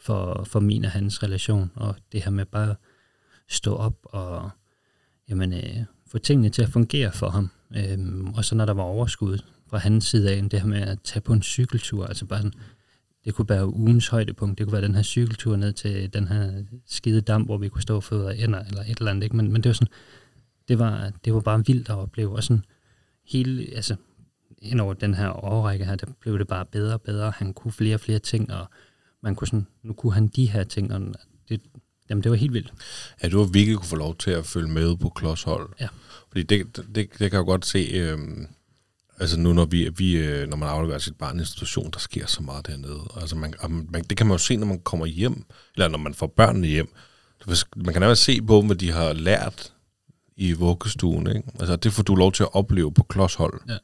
[0.00, 2.74] for, for min og hans relation, og det her med bare
[3.48, 4.50] stå op og
[5.28, 7.50] jamen, øh, få tingene til at fungere for ham.
[7.76, 9.38] Øhm, og så når der var overskud
[9.70, 12.58] fra hans side af, det her med at tage på en cykeltur, altså bare sådan,
[13.24, 16.64] det kunne være ugens højdepunkt, det kunne være den her cykeltur ned til den her
[16.86, 19.36] skide dam, hvor vi kunne stå og føde ender eller et eller andet, ikke?
[19.36, 19.92] Men, men det var sådan,
[20.68, 22.64] det var, det var bare vildt at opleve, og sådan
[23.24, 23.96] hele, altså
[24.62, 27.72] ind over den her årrække her, der blev det bare bedre og bedre, han kunne
[27.72, 28.66] flere og flere ting, og
[29.22, 31.00] man kunne sådan, nu kunne han de her ting, og
[31.48, 31.60] det,
[32.10, 32.72] jamen, det var helt vildt.
[33.22, 35.70] Ja, du har virkelig kunne få lov til at følge med på klodshold.
[35.80, 35.88] Ja.
[36.28, 38.18] Fordi det, det, det kan jeg godt se, øh,
[39.20, 42.26] altså nu når, vi, vi, øh, når man afleverer sit barn i institution, der sker
[42.26, 43.00] så meget dernede.
[43.20, 45.44] Altså man, man, det kan man jo se, når man kommer hjem,
[45.74, 46.94] eller når man får børnene hjem.
[47.76, 49.72] Man kan nærmest se på dem, hvad de har lært
[50.38, 51.26] i vuggestuen.
[51.26, 51.42] Ikke?
[51.60, 53.60] Altså det får du lov til at opleve på klodshold.
[53.68, 53.72] Ja.
[53.72, 53.80] Det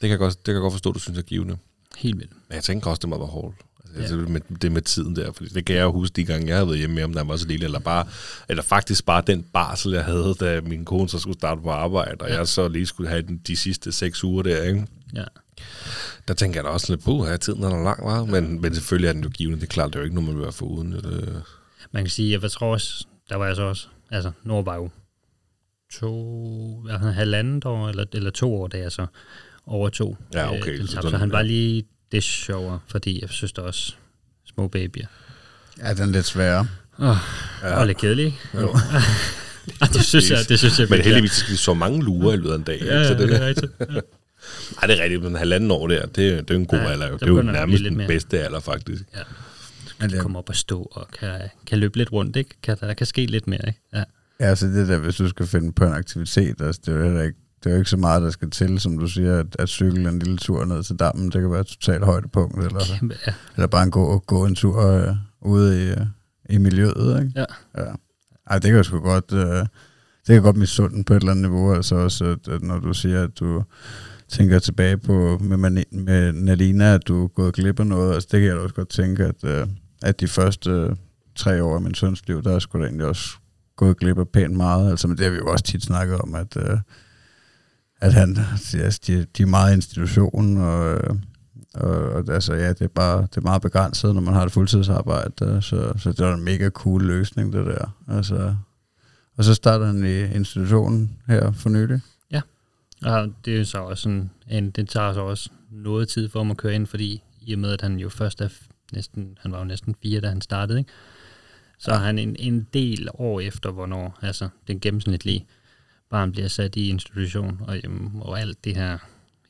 [0.00, 1.56] kan, jeg godt, det kan jeg godt forstå, du synes er givende.
[1.98, 2.32] Helt vildt.
[2.48, 3.56] Men jeg tænker også, det må være hårdt.
[3.96, 4.20] Altså, Ja.
[4.22, 4.28] ja.
[4.28, 6.66] med, det med tiden der, fordi det kan jeg jo huske de gange, jeg havde
[6.68, 8.06] været hjemme med da han var så lille, eller, bare,
[8.48, 12.16] eller faktisk bare den barsel, jeg havde, da min kone så skulle starte på arbejde,
[12.20, 12.32] og Ja.
[12.32, 12.38] ja.
[12.38, 14.86] jeg så lige skulle have den, de sidste seks uger der, ikke?
[15.14, 15.24] Ja.
[16.28, 19.08] Der tænker jeg da også lidt på, at tiden er lang, var, men, men selvfølgelig
[19.08, 19.56] er den jo givende.
[19.60, 20.92] Det er klart, det er jo ikke noget, man vil være foruden.
[20.92, 21.42] Det,
[21.92, 24.90] Man kan sige, jeg tror også, der var jeg så også, altså Nord var jo
[25.94, 29.06] to, hvad, halvandet år, eller, eller to år, da jeg så
[29.66, 30.18] overtog.
[30.34, 33.60] Ja, okay, Øh, den så så han var lige det sjovere, fordi jeg synes da
[33.60, 33.94] også,
[34.54, 35.06] små babyer.
[35.78, 36.66] Ja, den er lidt sværere.
[36.98, 37.16] Åh,
[37.62, 37.74] Ja.
[37.80, 38.38] og lidt kedelig?
[38.54, 38.76] Jo.
[39.92, 42.50] Det synes jeg, det synes jeg men heldigvis skal vi så mange lurer i løbet
[42.50, 42.80] af en dag.
[42.82, 43.72] Ja, ja, så det, det, er rigtigt.
[43.80, 43.84] Ja.
[44.82, 46.90] Ej, det er rigtigt, men halvanden år der, det, det er jo en god Ja,
[46.90, 47.08] alder.
[47.08, 47.14] jo.
[47.14, 48.06] Det er jo det nærmest lidt den mere.
[48.08, 49.02] bedste alder, faktisk.
[49.16, 49.20] Ja.
[50.00, 52.50] Men det, Komme op og stå og kan, kan løbe lidt rundt, ikke?
[52.62, 53.80] Kan, der kan ske lidt mere, ikke?
[53.94, 54.02] Ja.
[54.40, 57.04] Ja, så det der, hvis du skal finde på en aktivitet, altså, det er jo
[57.04, 59.46] heller ikke, det er jo ikke så meget, der skal til, som du siger, at,
[59.58, 62.80] at cykle en lille tur ned til dammen, det kan være et totalt højdepunkt, eller,
[62.98, 63.32] Kæmpe, ja.
[63.56, 66.06] eller bare en gå, gå en tur øh, ude i, øh,
[66.50, 67.32] i miljøet, ikke?
[67.36, 67.44] Ja.
[67.78, 67.92] ja.
[68.50, 69.66] Ej, det kan jeg sgu godt, øh,
[70.26, 72.92] det kan godt misunde på et eller andet niveau, altså også, at, at når du
[72.92, 73.62] siger, at du
[74.28, 78.28] tænker tilbage på med, Mani- med Nalina, at du er gået glip af noget, altså
[78.32, 79.66] det kan jeg da også godt tænke, at, øh,
[80.02, 80.96] at de første øh,
[81.36, 83.39] tre år af min søns liv, der er sgu da egentlig også
[83.80, 86.34] gået glip af pænt meget, altså men det har vi jo også tit snakket om,
[86.34, 86.78] at, øh,
[88.00, 91.14] at han, altså, de, de er meget institutionen, og, øh,
[91.74, 94.52] og, og altså, ja, det er bare det er meget begrænset, når man har et
[94.52, 97.96] fuldtidsarbejde, øh, så, så det er en mega cool løsning, det der.
[98.08, 98.54] Altså,
[99.36, 102.00] og så starter han i institutionen her for nylig.
[102.30, 102.40] Ja,
[103.04, 106.38] Og det er jo så også en, en, det tager så også noget tid for
[106.38, 108.48] ham at køre ind, fordi i og med, at han jo først er
[108.92, 110.90] næsten, han var jo næsten fire, da han startede, ikke?
[111.80, 115.46] Så er han en, en del år efter, hvornår, altså den gennemsnitlige
[116.10, 118.98] barn bliver sat i institution, og, jamen, og alt det her,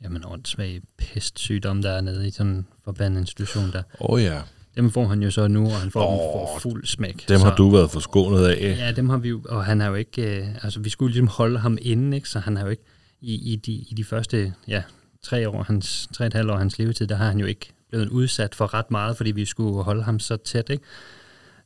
[0.03, 4.41] jamen åndssvage pestsygdom, der er nede i sådan en forbandet institution der, Åh oh, ja,
[4.77, 7.29] dem får han jo så nu, og han får oh, dem for fuld smæk.
[7.29, 8.77] dem så, har du været forskånet af.
[8.79, 11.29] Ja, dem har vi jo, og han har jo ikke, øh, altså vi skulle ligesom
[11.29, 12.29] holde ham inde, ikke?
[12.29, 12.83] så han har jo ikke,
[13.21, 14.83] i, i, de, i de første, ja,
[15.23, 17.73] tre år, hans, tre og et halvt år hans levetid, der har han jo ikke
[17.91, 20.85] blevet udsat for ret meget, fordi vi skulle holde ham så tæt, ikke?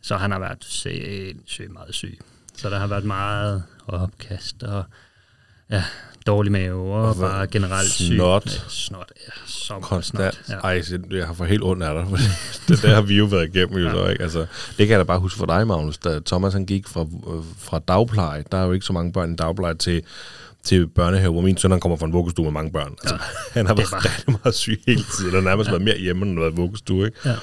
[0.06, 2.18] Så han har været sindssygt meget syg.
[2.56, 4.84] Så der har været meget opkast og
[5.70, 5.84] ja,
[6.26, 8.04] dårlig mave og, Og og bare generelt syg.
[8.04, 8.46] snot.
[8.46, 10.34] Ja, snot, ja, så Konstant.
[10.34, 10.68] Snot, Ja.
[10.68, 10.82] Ej,
[11.18, 12.18] jeg har for helt ondt af dig.
[12.68, 13.92] det der har vi jo været igennem jo Ja.
[13.94, 14.22] så, ikke?
[14.22, 15.98] Altså, det kan jeg da bare huske for dig, Magnus.
[15.98, 17.06] Da Thomas han gik fra,
[17.58, 20.02] fra dagpleje, der er jo ikke så mange børn i dagpleje, til,
[20.62, 22.94] til børnehave, hvor min søn han kommer fra en vuggestue med mange børn.
[23.02, 23.18] Altså,
[23.52, 26.56] han har været rigtig meget syg hele tiden, eller nærmest været mere hjemme, end været
[26.56, 27.18] vuggestue, ikke?
[27.28, 27.34] Ja.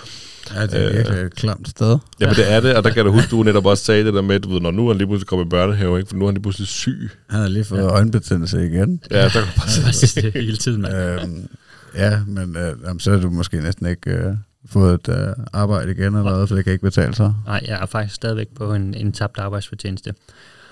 [0.56, 1.98] Ja, det er virkelig et klamt sted.
[2.20, 4.22] Jamen det er det, og der kan du huske, du netop også sagde det der
[4.22, 6.10] med, du ved, når nu er han lige pludselig kommet i børnehave, ikke?
[6.10, 7.10] for nu er han lige pludselig syg.
[7.30, 7.86] Han har lige fået ja.
[7.88, 9.02] øjenbetændelse igen.
[9.12, 10.96] Ja, der kan du bare Ja, præcis, det er hele tiden, mand.
[10.96, 11.48] øhm,
[11.96, 14.34] ja, men øh, jamen, så har du måske næsten ikke øh,
[14.70, 17.34] fået et øh, arbejde igen eller noget, for det kan ikke betale sig.
[17.46, 20.14] Nej, jeg er faktisk stadigvæk på en, en tabt arbejdsfortjeneste.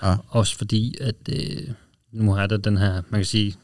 [0.02, 0.16] Ah.
[0.28, 1.68] Også fordi, at øh,
[2.12, 3.56] nu har der den her, man kan sige,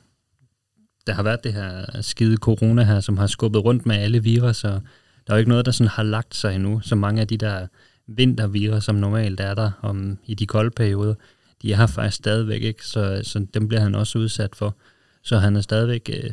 [1.07, 4.65] der har været det her skide corona her, som har skubbet rundt med alle virus,
[4.65, 4.81] og
[5.27, 6.81] der er jo ikke noget, der sådan har lagt sig endnu.
[6.81, 7.67] Så mange af de der
[8.07, 11.15] vintervirer, som normalt er der om, i de kolde perioder,
[11.63, 14.77] de er her faktisk stadigvæk ikke, så, så dem bliver han også udsat for.
[15.23, 16.31] Så han er stadigvæk, øh,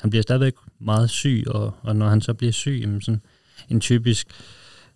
[0.00, 3.22] han bliver stadigvæk meget syg, og, og når han så bliver syg, jamen sådan
[3.68, 4.28] en typisk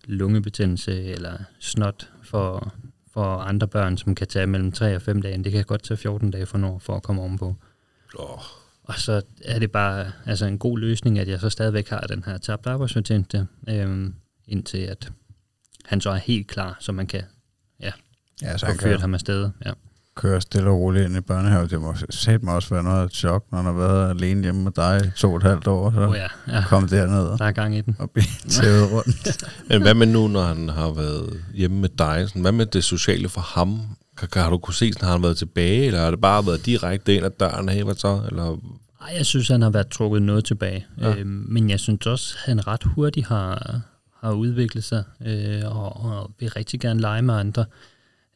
[0.05, 2.75] lungebetændelse eller snot for,
[3.13, 5.45] for andre børn, som kan tage mellem 3 og 5 dage.
[5.45, 7.57] Det kan godt tage 14 dage for, når, for at komme ovenpå.
[8.19, 8.39] Åh,
[8.91, 12.22] og så er det bare altså en god løsning, at jeg så stadigvæk har den
[12.26, 14.14] her tabt arbejdsfortjeneste, øhm,
[14.49, 15.11] indtil at
[15.84, 17.22] han så er helt klar, så man kan
[18.43, 19.51] Ja, så få han kan ham afsted.
[19.66, 19.72] Ja.
[20.16, 21.68] køre stille og roligt ind i børnehave.
[21.68, 24.43] Det må sætte mig også være noget af et chok, når han har været alene
[24.43, 26.26] hjemme med dig i to og et halvt år, så Oh, ja,
[26.57, 26.64] ja.
[26.68, 27.97] kom derned Der er gang i den.
[27.99, 29.45] og blive tævet rundt.
[29.68, 32.24] Men hvad med nu, når han har været hjemme med dig?
[32.28, 33.80] Sådan, hvad med det sociale for ham?
[34.27, 36.66] Kan, har du kunne se, sådan, har han været tilbage, eller har det bare været
[36.66, 37.68] direkte ind ad døren?
[37.68, 38.23] Hey, hvad så?
[38.31, 38.57] Eller,
[39.01, 40.87] Ej, jeg synes, han har været trukket noget tilbage.
[41.01, 41.14] Ja.
[41.14, 43.81] Øhm, men jeg synes også, at han ret hurtigt har,
[44.21, 47.64] har udviklet sig, øh, og, og vil rigtig gerne lege med andre.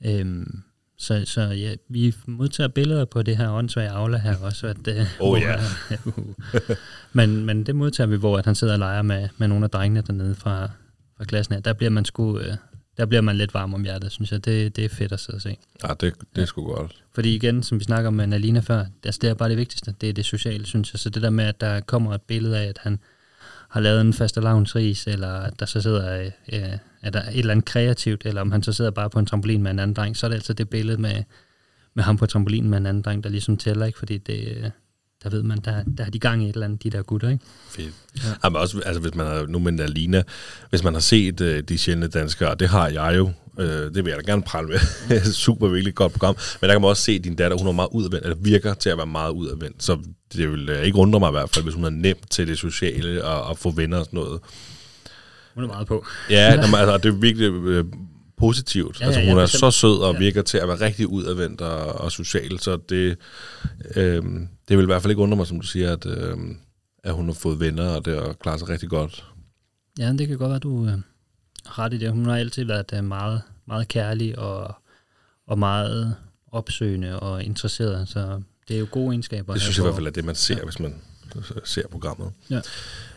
[0.04, 0.62] Øhm,
[0.98, 4.66] så så ja, vi modtager billeder på det her åndssvage Aula her også.
[4.66, 5.56] At, øh, Oh, ja.
[7.12, 9.70] men, men det modtager vi, hvor at han sidder og leger med, med nogle af
[9.70, 10.70] drengene dernede fra,
[11.16, 11.60] fra klassen her.
[11.60, 12.56] Der bliver man sgu, øh,
[12.96, 14.44] der bliver man lidt varm om hjertet, synes jeg.
[14.44, 15.56] Det, det er fedt at sidde og se.
[15.82, 17.02] Ja, det, det er sgu godt.
[17.14, 19.94] Fordi igen, som vi snakker om med Nalina før, altså det er bare det vigtigste.
[20.00, 21.00] Det er det sociale, synes jeg.
[21.00, 22.98] Så det der med, at der kommer et billede af, at han
[23.68, 27.50] har lavet en fast ris, eller at der så sidder øh, er der et eller
[27.50, 30.16] andet kreativt, eller om han så sidder bare på en trampolin med en anden dreng,
[30.16, 31.22] så er det altså det billede med,
[31.94, 33.98] med ham på trampolinen med en anden dreng, der ligesom tæller, ikke?
[33.98, 34.72] Fordi det,
[35.24, 37.28] der ved man, der, der har de gang i et eller andet, de der gutter,
[37.28, 37.44] ikke?
[37.68, 37.94] Fedt.
[38.16, 38.28] Ja.
[38.44, 40.22] Jamen også, altså hvis man har, nu med Alina,
[40.70, 44.06] hvis man har set uh, De Sjældne Danskere, det har jeg jo, uh, det vil
[44.06, 44.78] jeg da gerne prale med,
[45.32, 47.72] super virkelig godt program, men der kan man også se, at din datter, hun er
[47.72, 49.98] meget udadvendt, eller virker til at være meget udadvendt, så
[50.32, 52.58] det vil uh, ikke undre mig i hvert fald, hvis hun er nemt til det
[52.58, 54.40] sociale og, og få venner og sådan noget.
[55.54, 56.06] Hun er meget på.
[56.30, 57.84] Ja, altså, det er virkelig uh,
[58.36, 59.00] positivt.
[59.00, 62.00] Ja, altså, hun ja, er så sød og virker til at være rigtig udadvendt og,
[62.00, 63.16] og social, så det,
[63.96, 64.22] øh,
[64.68, 66.36] det vil i hvert fald ikke undre mig, som du siger, at, øh,
[67.02, 69.24] at hun har fået venner, og det og klarer sig rigtig godt.
[69.98, 70.98] Ja, det kan godt være, at du øh,
[71.66, 72.12] har ret i det.
[72.12, 74.74] Hun har altid været øh, meget, meget kærlig og,
[75.46, 76.16] og meget
[76.52, 79.52] opsøgende og interesseret, så det er jo gode egenskaber.
[79.52, 80.64] Det synes jeg i hvert fald er det, man ser, ja.
[80.64, 81.02] hvis man
[81.64, 82.32] ser programmet.
[82.50, 82.60] Ja.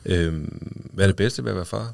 [0.05, 0.47] Øh,
[0.93, 1.93] hvad er det bedste ved at være far?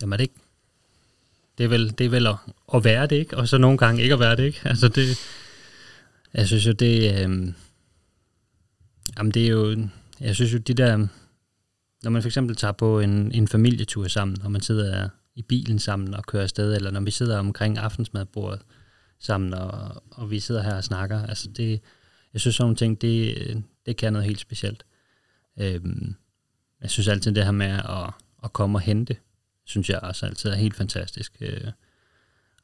[0.00, 0.34] Jamen er det ikke...
[1.60, 2.36] Det er vel, det er vel at,
[2.74, 3.36] at være det, ikke?
[3.36, 4.60] Og så nogle gange ikke at være det, ikke?
[4.64, 5.18] Altså det...
[6.34, 7.12] Jeg synes jo, det...
[7.12, 7.52] Øh,
[9.18, 9.88] jamen det er jo...
[10.20, 10.96] Jeg synes jo, de der...
[12.02, 15.78] Når man for eksempel tager på en, en familietur sammen, og man sidder i bilen
[15.78, 18.60] sammen og kører afsted, eller når vi sidder omkring aftensmadbordet
[19.18, 21.80] sammen, og, og vi sidder her og snakker, altså det...
[22.32, 24.84] Jeg synes sådan nogle ting, det, det kan noget helt specielt.
[25.60, 25.80] Øh,
[26.82, 29.16] jeg synes altid det her med at, at komme og hente,
[29.70, 31.32] synes jeg også altid er helt fantastisk.
[31.40, 31.70] Øh,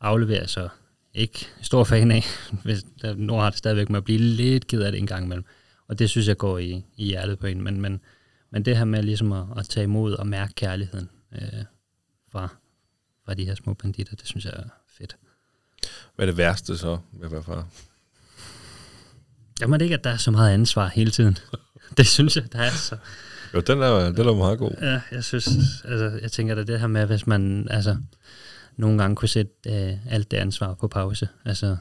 [0.00, 0.68] afleverer så
[1.14, 2.24] ikke stor fan af,
[2.64, 5.24] hvis der, nu har det stadigvæk med at blive lidt ked af det en gang
[5.24, 5.44] imellem.
[5.88, 7.62] Og det synes jeg går i, i hjertet på en.
[7.62, 8.00] Men, men,
[8.50, 11.64] men det her med ligesom at, at tage imod og mærke kærligheden øh,
[12.32, 12.48] fra,
[13.24, 15.16] fra de her små banditter, det synes jeg er fedt.
[16.16, 17.68] Hvad er det værste så ved at være far?
[19.60, 21.38] Jamen det ikke, at der er så meget ansvar hele tiden.
[21.96, 22.96] det synes jeg, der er så.
[23.54, 24.70] Jo, den er, den er meget god.
[24.80, 25.48] Ja, jeg synes,
[25.84, 27.96] altså, jeg tænker at det her med, hvis man, altså,
[28.76, 31.76] nogle gange kunne sætte øh, alt det ansvar på pause, altså,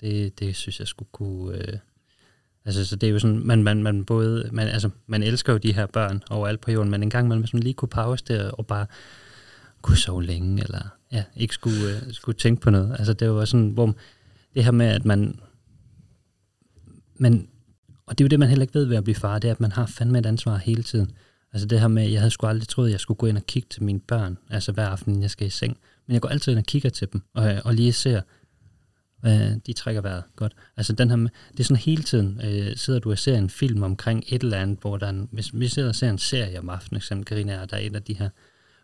[0.00, 1.78] det, det synes jeg skulle kunne, øh,
[2.64, 5.58] altså, så det er jo sådan, man, man, man både, man, altså, man elsker jo
[5.58, 8.24] de her børn overalt på jorden, men en gang man, hvis man lige kunne pause
[8.28, 8.86] det, og bare
[9.82, 13.44] kunne sove længe, eller ja, ikke skulle, øh, skulle tænke på noget, altså, det var
[13.44, 13.94] sådan, hvor
[14.54, 15.38] det her med, at man,
[17.16, 17.48] man
[18.06, 19.52] og det er jo det, man heller ikke ved ved at blive far, det er,
[19.52, 21.10] at man har fandme et ansvar hele tiden.
[21.52, 23.46] Altså det her med, jeg havde sgu aldrig troet, at jeg skulle gå ind og
[23.46, 25.78] kigge til mine børn, altså hver aften, jeg skal i seng.
[26.06, 28.20] Men jeg går altid ind og kigger til dem, og, øh, og lige ser,
[29.26, 30.52] øh, de trækker vejret godt.
[30.76, 33.82] Altså den her, det er sådan hele tiden, øh, sidder du og ser en film
[33.82, 36.58] omkring et eller andet, hvor der er en, hvis vi sidder og ser en serie
[36.58, 38.28] om aftenen, eksempel Karina, og der en af de her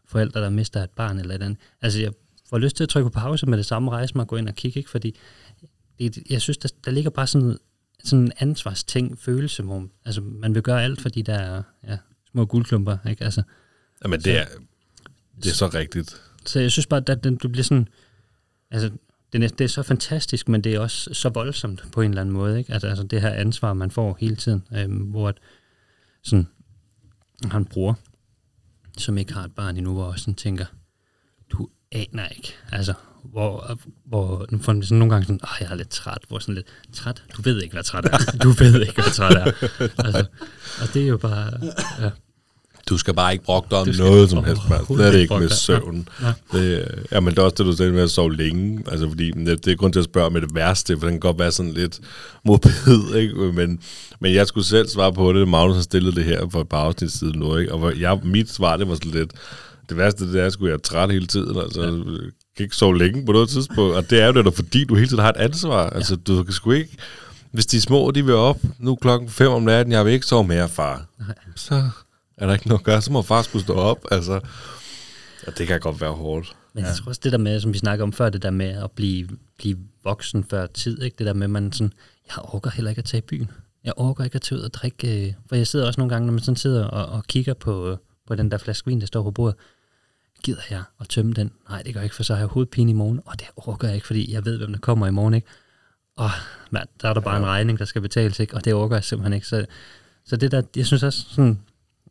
[0.07, 1.59] forældre, der mister et barn eller et andet.
[1.83, 2.12] Altså jeg
[2.51, 4.49] får lyst til at trykke på pause med det samme rejse mig og gå ind
[4.49, 4.91] og kigge, ikke?
[4.91, 5.16] fordi
[5.99, 7.59] det, jeg synes, der, der ligger bare sådan
[8.05, 11.98] sådan en ansvarsting, følelse, hvor altså, man vil gøre alt for de der ja,
[12.30, 12.98] små guldklumper.
[13.09, 13.24] Ikke?
[13.24, 13.42] Altså,
[14.05, 14.46] Jamen, det er,
[15.42, 16.22] det er så rigtigt.
[16.46, 17.88] Så jeg synes bare, at den, du bliver sådan...
[18.70, 18.90] Altså,
[19.32, 22.20] det er, det er så fantastisk, men det er også så voldsomt på en eller
[22.20, 22.59] anden måde.
[22.59, 22.72] Ikke?
[22.72, 25.38] Altså, altså det her ansvar, man får hele tiden, øhm, hvor at,
[26.22, 26.46] sådan,
[27.44, 27.98] han bror,
[28.98, 30.66] som ikke har et barn endnu, hvor også sådan tænker,
[31.51, 32.55] du aner ikke.
[32.72, 32.94] Altså,
[33.25, 36.39] hvor, hvor nu får man sådan nogle gange sådan, åh, jeg er lidt træt, hvor
[36.39, 37.23] sådan lidt, træt?
[37.37, 38.18] Du ved ikke, hvad træt er.
[38.43, 39.53] Du ved ikke, hvad træt er.
[39.99, 40.25] Altså,
[40.83, 41.53] og det er jo bare,
[42.01, 42.11] ja.
[42.89, 44.99] Du skal bare ikke brokke dig om noget som helst, man.
[44.99, 46.09] Det er det ikke med søvn.
[46.23, 46.33] Ja.
[46.53, 48.85] Det, ja, men det er også det, du sagde med at sove længe.
[48.89, 51.21] Altså, fordi det, det er grund til at spørge med det værste, for den kan
[51.21, 52.01] godt være sådan lidt
[52.45, 53.35] morbid, ikke?
[53.35, 53.81] Men,
[54.21, 55.49] men jeg skulle selv svare på det.
[55.49, 57.73] Magnus har stillet det her for et par afsnit siden nu, ikke?
[57.73, 59.33] Og jeg, mit svar, det var sådan lidt,
[59.89, 61.57] det værste, det er, at jeg er træt hele tiden.
[61.57, 61.91] Altså, ja
[62.61, 63.96] kan ikke sove længe på noget tidspunkt.
[63.96, 65.82] Og det er jo det, fordi du hele tiden har et ansvar.
[65.82, 65.94] Ja.
[65.94, 66.96] Altså, du kan sgu ikke...
[67.50, 70.44] Hvis de små, de vil op nu klokken 5 om natten, jeg vil ikke sove
[70.44, 71.06] mere, far.
[71.18, 71.34] Nej.
[71.56, 71.90] Så
[72.36, 74.04] er der ikke noget at gøre, så må far skulle stå op.
[74.11, 74.40] Altså,
[75.46, 76.56] ja, det kan godt være hårdt.
[76.72, 78.68] Men jeg tror også det der med, som vi snakker om før, det der med
[78.68, 81.16] at blive, blive voksen før tid, ikke?
[81.18, 81.92] det der med, at man sådan,
[82.28, 83.50] jeg orker heller ikke at tage i byen.
[83.84, 86.26] Jeg orker ikke at tage ud og drikke, øh, for jeg sidder også nogle gange,
[86.26, 89.22] når man sådan sidder og, og kigger på, på den der flaske vin, der står
[89.22, 89.56] på bordet,
[90.43, 91.53] gider jeg at tømme den?
[91.68, 93.88] Nej, det gør jeg ikke, for så har jeg hovedpine i morgen, og det orker
[93.88, 95.47] jeg ikke, fordi jeg ved, hvem der kommer i morgen, ikke?
[96.16, 96.30] Og
[96.70, 97.41] man, der er der bare ja.
[97.41, 98.55] en regning, der skal betales, ikke?
[98.55, 99.47] Og det orker jeg simpelthen ikke.
[99.47, 99.66] Så,
[100.24, 101.61] så det der, jeg synes også sådan,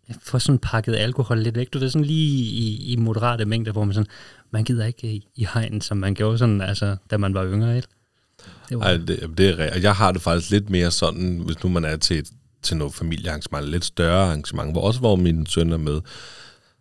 [0.08, 1.74] jeg får sådan pakket alkohol lidt væk.
[1.74, 4.10] Du ved, sådan lige i, i moderate mængder, hvor man sådan,
[4.52, 7.76] man gider ikke i, i hegn, som man gjorde sådan, altså, da man var yngre,
[7.76, 7.88] ikke?
[8.70, 8.84] Det var...
[8.84, 11.98] Ej, det, det er Jeg har det faktisk lidt mere sådan, hvis nu man er
[11.98, 12.30] til et
[12.62, 16.02] til noget familiearrangement, lidt større arrangement, hvor også hvor min søn er med,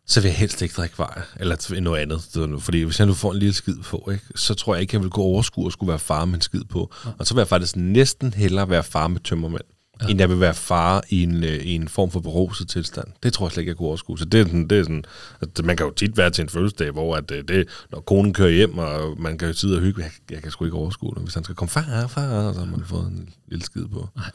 [0.09, 2.63] så vil jeg helst ikke drikke vej, eller noget andet.
[2.63, 5.03] Fordi hvis jeg nu får en lille skid på, ikke, så tror jeg ikke, jeg
[5.03, 6.93] vil gå overskue og skulle være far med en skid på.
[7.05, 7.11] Ja.
[7.19, 9.63] Og så vil jeg faktisk næsten hellere være far med tømmermænd,
[10.03, 10.07] ja.
[10.07, 13.07] end jeg vil være far i en, øh, i en form for beruset tilstand.
[13.23, 14.19] Det tror jeg slet ikke, jeg kunne overskue.
[14.19, 15.05] Så det er sådan, det er sådan
[15.41, 18.35] at man kan jo tit være til en fødselsdag, hvor at øh, det, når konen
[18.35, 21.15] kører hjem, og man kan jo sidde og hygge, jeg, jeg kan sgu ikke overskue
[21.15, 21.23] det.
[21.23, 24.09] Hvis han skal komme, far, far, så har man fået en lille skid på.
[24.17, 24.31] Nej.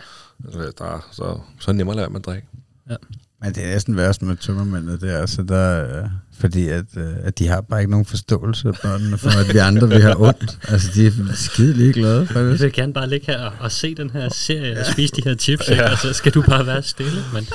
[0.77, 2.47] Der, så, så er det nemmere at lade med at drikke.
[2.89, 2.95] Ja.
[3.43, 7.13] Men det er næsten værst med tømmermændene, det er altså der, øh, fordi at, øh,
[7.23, 10.15] at de har bare ikke nogen forståelse af børnene, for at vi andre vi har
[10.21, 10.59] ondt.
[10.67, 12.27] Altså de er skide ligeglade.
[12.35, 15.21] Jeg vil gerne bare ligge her og, og se den her serie og spise de
[15.25, 15.91] her chips, ja.
[15.91, 17.23] og så skal du bare være stille.
[17.33, 17.47] Men...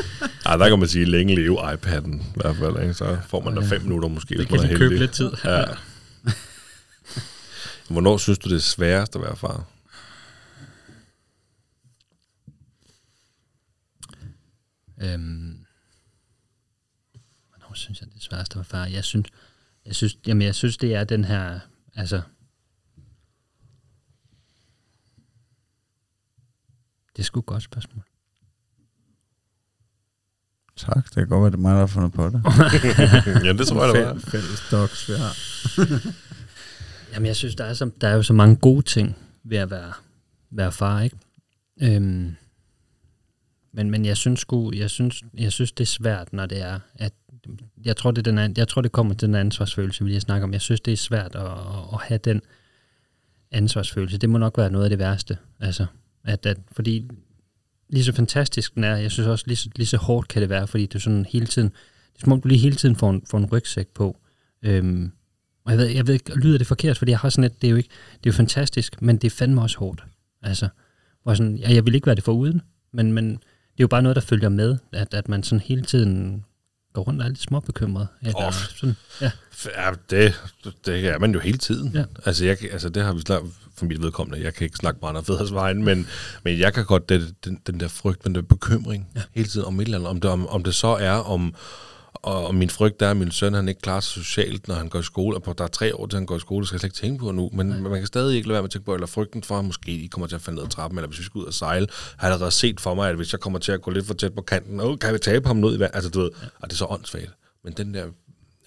[0.47, 2.95] Ej, der kan man sige, længe leve iPad'en i hvert fald, ikke?
[2.95, 4.79] så får man da fem minutter måske, det hvis man er heldig.
[4.79, 5.31] købe lidt tid.
[5.45, 5.65] Ja.
[7.89, 9.65] Hvornår synes du, det er sværest at være far?
[15.03, 15.58] Øhm,
[17.79, 18.87] hvornår synes jeg, det er sværest at være far?
[18.87, 19.27] Jeg synes,
[19.87, 21.61] jeg synes, jamen jeg synes, det er den her,
[21.95, 22.21] altså,
[27.17, 28.03] det er sgu et godt spørgsmål.
[30.77, 32.43] Tak, det kan godt være, det er mig, der har fundet på det.
[33.47, 34.19] ja, det tror jeg, det var.
[34.19, 35.35] Fælles dogs, vi har.
[37.13, 39.71] Jamen, jeg synes, der er, så, der er jo så mange gode ting ved at
[39.71, 39.93] være,
[40.51, 41.17] være far, ikke?
[41.83, 42.37] Øhm,
[43.73, 46.81] men, men jeg synes sgu, jeg synes, jeg synes, det er svært, når det er,
[46.95, 47.13] at
[47.85, 50.53] jeg tror, det, er jeg tror, det kommer til den ansvarsfølelse, vi lige snakker om.
[50.53, 51.51] Jeg synes, det er svært at,
[51.93, 52.41] at have den
[53.51, 54.19] ansvarsfølelse.
[54.19, 55.39] Det må nok være noget af det værste.
[55.61, 55.87] Altså,
[56.25, 57.09] at, at, fordi
[57.89, 60.51] lige så fantastisk den er, jeg synes også, lige så, lige så hårdt kan det
[60.51, 63.11] være, fordi du sådan hele tiden, det er som om du lige hele tiden får
[63.11, 64.17] en, får en rygsæk på.
[64.63, 65.13] Øhm,
[65.65, 67.69] og jeg ved, jeg ved ikke, lyder det forkert, fordi jeg har sådan et, det
[67.69, 70.05] er jo ikke, det er jo fantastisk, men det er fandme også hårdt.
[70.43, 70.69] Altså,
[71.23, 72.63] hvor sådan, jeg, jeg vil ikke være det for uden,
[72.93, 75.83] men, men det er jo bare noget, der følger med, at, at man sådan hele
[75.83, 76.45] tiden
[76.99, 78.09] går rundt og er lidt småbekymret.
[78.23, 79.31] Eller oh, sådan, ja.
[79.77, 80.41] ja det,
[80.87, 81.91] det er man jo hele tiden.
[81.95, 82.05] Ja.
[82.25, 83.43] Altså, jeg, altså, det har vi snart
[83.77, 84.45] for mit vedkommende.
[84.45, 86.07] Jeg kan ikke snakke meget fædres vejen, men,
[86.45, 89.21] men jeg kan godt det, den, den der frygt, den der bekymring ja.
[89.35, 90.11] hele tiden om et eller andet.
[90.11, 91.55] Om det, om, om det så er om
[92.23, 94.99] og min frygt er, at min søn han ikke klarer sig socialt, når han går
[94.99, 96.81] i skole, og der er tre år til han går i skole, det skal jeg
[96.81, 97.51] slet ikke tænke på nu.
[97.53, 97.79] Men Nej.
[97.79, 99.91] man kan stadig ikke lade være med at tænke på, eller frygten for, at måske
[99.91, 101.87] I kommer til at falde ned ad trappen, eller hvis vi skal ud og sejle,
[102.17, 104.15] har jeg allerede set for mig, at hvis jeg kommer til at gå lidt for
[104.15, 105.91] tæt på kanten, oh, kan vi tabe ham ned i vand?
[105.95, 106.47] Altså, du ved, ja.
[106.61, 107.31] og det er så åndssvagt.
[107.65, 108.07] Men den der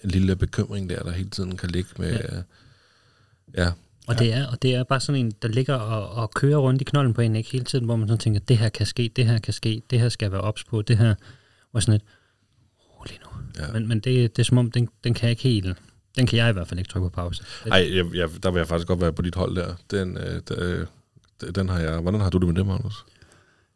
[0.04, 2.12] lille bekymring der, der hele tiden kan ligge med...
[2.12, 3.62] Ja.
[3.62, 3.70] ja.
[4.06, 4.24] Og, ja.
[4.24, 6.84] det er, og det er bare sådan en, der ligger og, og kører rundt i
[6.84, 9.26] knolden på en, ikke hele tiden, hvor man sådan tænker, det her kan ske, det
[9.26, 11.14] her kan ske, det her skal være ops på, det her,
[11.72, 12.06] og sådan nu.
[13.58, 13.72] Ja.
[13.72, 15.76] Men, men det, det er som om, den, den kan jeg ikke helt...
[16.18, 17.44] Den kan jeg i hvert fald ikke trykke på pause.
[17.66, 19.74] Nej, jeg, jeg, der vil jeg faktisk godt være på dit hold der.
[19.90, 22.00] Den, øh, der, den har jeg...
[22.00, 23.04] Hvordan har du det med det, Magnus?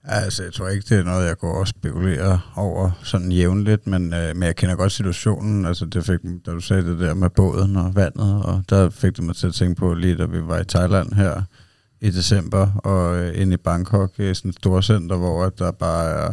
[0.05, 4.15] Altså, jeg tror ikke, det er noget, jeg går og spekulerer over sådan jævnligt, men,
[4.15, 5.67] øh, men jeg kender godt situationen.
[5.67, 9.17] Altså, det fik, da du sagde det der med båden og vandet, og der fik
[9.17, 11.43] det mig til at tænke på, lige da vi var i Thailand her
[12.01, 16.33] i december, og øh, inde i Bangkok, i sådan et storcenter, hvor der bare er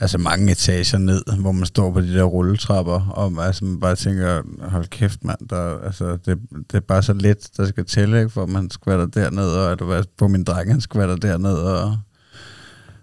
[0.00, 3.96] altså mange etager ned, hvor man står på de der rulletrapper, og altså, man bare
[3.96, 8.18] tænker, hold kæft mand, der, altså, det, det er bare så let, der skal tælle,
[8.18, 11.98] ikke, for man skvatter derned, og at du på min dreng, han skvatter derned, og,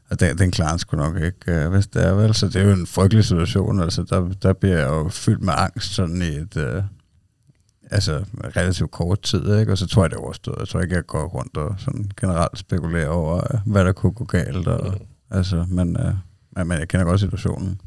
[0.10, 2.34] og den, den klarer han sgu nok ikke, øh, hvis det er vel.
[2.34, 5.54] Så det er jo en frygtelig situation, altså der, der bliver jeg jo fyldt med
[5.58, 6.84] angst sådan i et, øh,
[7.91, 8.26] altså
[8.56, 9.72] relativt kort tid, ikke?
[9.72, 10.60] og så tror jeg, det er overstået.
[10.60, 14.11] Jeg tror ikke, jeg går rundt og sådan generelt spekulerer over, øh, hvad der kunne
[14.11, 15.06] gå galt, og, mm.
[15.38, 15.98] altså, men...
[15.99, 16.14] Øh,
[16.64, 17.82] men, jeg kender godt situationen.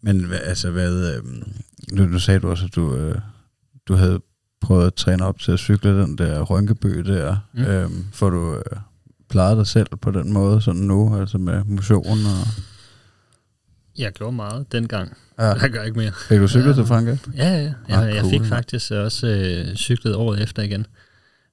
[0.00, 1.24] Men altså, hvad, øh,
[1.92, 3.18] nu, nu sagde du også, at du, øh,
[3.88, 4.20] du havde
[4.60, 7.36] prøvet at træne op til at cykle den der Rynkeby der.
[7.52, 7.62] Mm.
[7.62, 8.78] Øh, får du øh,
[9.30, 12.46] plejet dig selv på den måde, sådan nu, altså med motion og...
[13.98, 15.16] Jeg gjorde meget dengang.
[15.38, 15.44] Ja.
[15.44, 16.12] Jeg gør ikke mere.
[16.28, 16.74] Fik du cyklet ja.
[16.74, 17.20] til Frankrig?
[17.36, 17.72] Ja, ja.
[17.88, 20.86] Jeg, ah, jeg fik faktisk også øh, cyklet året efter igen.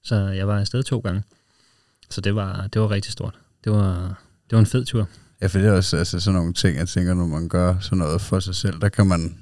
[0.04, 1.22] Så jeg var afsted to gange.
[2.10, 3.34] Så det var, det var rigtig stort.
[3.64, 3.94] Det var,
[4.50, 5.08] det var en fed tur.
[5.42, 7.98] Ja, for det er også altså, sådan nogle ting, jeg tænker, når man gør sådan
[7.98, 9.38] noget for sig selv, der kan man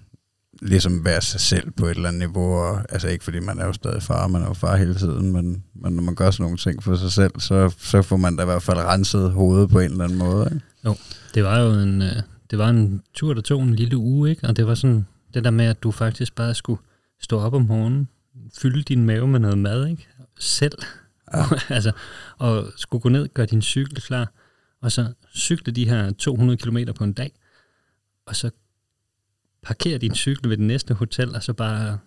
[0.62, 3.66] ligesom være sig selv på et eller andet niveau, og, altså ikke fordi man er
[3.66, 6.44] jo stadig far, man er jo far hele tiden, men, men når man gør sådan
[6.44, 9.70] nogle ting for sig selv, så, så får man da i hvert fald renset hovedet
[9.70, 10.50] på en eller anden måde.
[10.54, 10.66] Ikke?
[10.84, 10.96] Jo,
[11.34, 12.16] det var jo en, øh,
[12.50, 14.48] det var en tur, der tog en lille uge, ikke?
[14.48, 16.80] og det var sådan det der med, at du faktisk bare skulle
[17.22, 18.08] stå op om morgenen,
[18.58, 20.08] fylde din mave med noget mad, ikke?
[20.38, 20.78] selv,
[21.34, 21.44] ja.
[21.74, 21.92] altså,
[22.38, 24.32] og skulle gå ned, gøre din cykel klar,
[24.82, 27.32] og så cykle de her 200 km på en dag,
[28.26, 28.50] og så
[29.62, 31.98] parkere din cykel ved det næste hotel, og så bare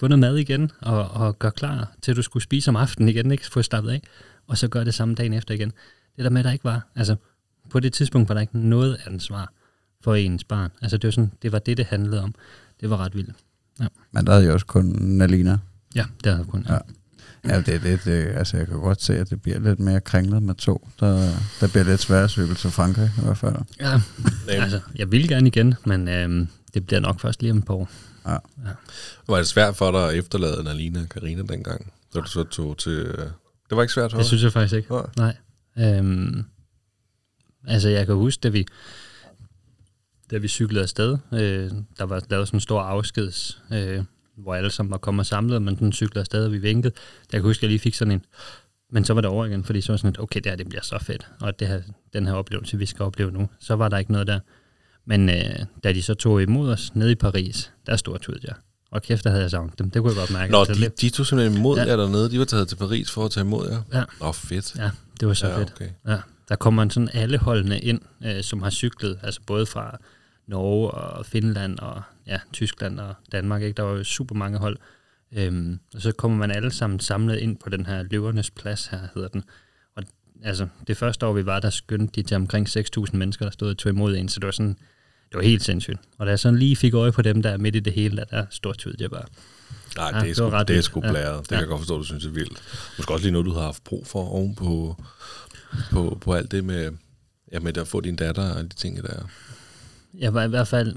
[0.00, 3.30] få noget mad igen, og, og gøre klar til, du skulle spise om aftenen igen,
[3.30, 3.50] ikke?
[3.50, 4.02] Få stoppet af,
[4.46, 5.72] og så gøre det samme dagen efter igen.
[6.16, 7.16] Det der med, der ikke var, altså,
[7.70, 9.52] på det tidspunkt var der ikke noget ansvar
[10.00, 10.70] for ens barn.
[10.82, 12.34] Altså det var, sådan, det var det, det handlede om.
[12.80, 13.36] Det var ret vildt.
[14.10, 15.58] Men der havde jo også kun Nalina.
[15.94, 16.66] Ja, det havde kun.
[16.68, 16.72] Ja.
[16.72, 16.78] Ja,
[17.44, 20.42] det er lidt, øh, altså jeg kan godt se, at det bliver lidt mere kringlet
[20.42, 20.88] med to.
[21.00, 21.30] Der,
[21.60, 23.54] der bliver lidt sværere at cykle til Frankrig i hvert fald.
[23.80, 24.00] ja.
[24.48, 27.74] altså, jeg vil gerne igen, men øhm, det bliver nok først lige om et par
[27.74, 27.88] år.
[29.28, 32.78] Var det svært for dig at efterlade Nalina og Karina dengang, da du så tog
[32.78, 32.92] til...
[32.92, 33.18] øh,
[33.68, 34.94] Det var ikke svært for Det synes jeg faktisk ikke.
[35.16, 35.36] Nej.
[35.76, 35.98] Nej.
[35.98, 36.44] Øhm,
[37.66, 38.66] altså, jeg kan huske, da vi,
[40.30, 44.04] da vi cyklede afsted, øh, der var lavet sådan en stor afskeds, øh,
[44.36, 46.94] hvor alle sammen var kommet og samlet, men den cyklede afsted, og vi vinkede.
[47.32, 48.24] Jeg kan huske, at jeg lige fik sådan en,
[48.92, 50.68] men så var det over igen, fordi så var sådan et, okay, det her, det
[50.68, 51.80] bliver så fedt, og det her,
[52.12, 54.40] den her oplevelse, vi skal opleve nu, så var der ikke noget der.
[55.06, 58.54] Men øh, da de så tog imod os nede i Paris, der stod jeg.
[58.90, 59.90] Og kæft, der havde jeg savnet dem.
[59.90, 60.52] Det kunne jeg godt mærke.
[60.52, 61.84] Nå, Altså, de, de tog simpelthen imod Ja.
[61.86, 62.30] jer dernede.
[62.30, 63.82] De var taget til Paris for at tage imod jer.
[63.92, 64.00] Ja.
[64.20, 64.74] Åh, oh, fedt.
[64.76, 64.90] ja,
[65.20, 65.72] det var så ja, fedt.
[65.76, 65.88] okay.
[66.08, 66.16] Ja,
[66.48, 69.98] der kommer sådan alle holdene ind, øh, som har cyklet, altså både fra
[70.46, 73.62] Norge og Finland og ja, Tyskland og Danmark.
[73.62, 73.76] Ikke?
[73.76, 74.76] Der var jo super mange hold.
[75.32, 78.98] Øhm, og så kommer man alle sammen samlet ind på den her løvernes plads her,
[79.14, 79.44] hedder den.
[79.96, 80.02] Og
[80.42, 83.70] altså, det første år, vi var der, skyndte de til omkring 6.000 mennesker, der stod
[83.70, 84.76] og tog imod en, så det var sådan,
[85.28, 85.98] det var helt sindssygt.
[86.18, 88.16] Og da jeg sådan lige fik øje på dem, der er midt i det hele,
[88.16, 89.24] der, der stort jeg bare.
[89.96, 90.82] Nej, Ja, det er det sgu, ret det er
[91.30, 91.36] Ja.
[91.36, 91.60] Det kan Ja.
[91.60, 92.62] jeg godt forstå, du synes er vildt.
[92.98, 95.02] Måske også lige noget, du har haft brug for oven på,
[95.90, 96.90] på, på alt det med,
[97.52, 99.28] ja, med at få din datter og de ting der
[100.18, 100.96] jeg var i hvert fald,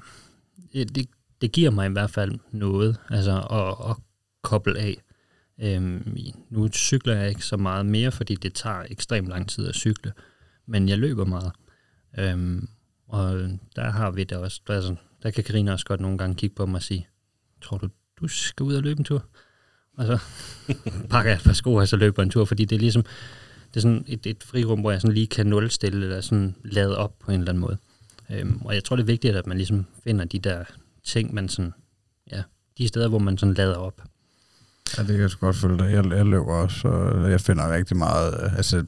[0.73, 1.07] det,
[1.41, 3.95] det giver mig i hvert fald noget, altså at, at
[4.44, 5.03] koble af.
[5.61, 6.18] Øhm,
[6.49, 10.14] nu cykler jeg ikke så meget mere, fordi det tager ekstremt lang tid at cykle,
[10.65, 11.52] men jeg løber meget.
[12.19, 12.68] Øhm,
[13.07, 16.35] og der har vi det også, der, altså, der kan Karina også godt nogle gange
[16.35, 17.07] kigge på mig og sige,
[17.61, 17.89] tror du,
[18.22, 19.26] du skal ud og løbe en tur?
[19.98, 20.19] Og så
[21.11, 23.03] pakker jeg et par sko, og så løber en tur, fordi det er ligesom,
[23.69, 26.98] det er sådan et, et frirum, hvor jeg sådan lige kan nulstille, eller sådan lade
[26.98, 27.77] op på en eller anden måde.
[28.31, 30.63] Øhm, og jeg tror, det er vigtigt, at man ligesom finder de der
[31.05, 31.73] ting, man sådan,
[32.31, 32.41] ja,
[32.77, 34.01] de steder, hvor man sådan lader op.
[34.97, 35.91] Ja, det kan jeg sgu godt følge dig.
[35.91, 38.43] Jeg, jeg løber også, og jeg finder rigtig meget...
[38.43, 38.83] øh, Altså,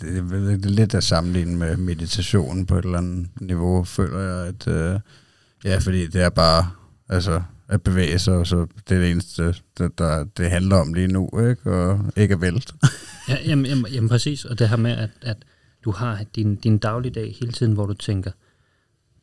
[0.00, 4.18] det er, det er lidt at sammenligne med meditation på et eller andet niveau, føler
[4.18, 4.46] jeg.
[4.46, 5.00] At, øh,
[5.64, 6.70] ja, fordi det er bare
[7.08, 10.94] altså, at bevæge sig, og så det er det eneste, det, der, det handler om
[10.94, 11.72] lige nu, ikke?
[11.72, 12.72] Og ikke at vælte.
[13.28, 15.36] Ja, jamen, jamen, jamen præcis, og det her med, at, at
[15.84, 18.30] du har din, din dagligdag hele tiden, hvor du tænker,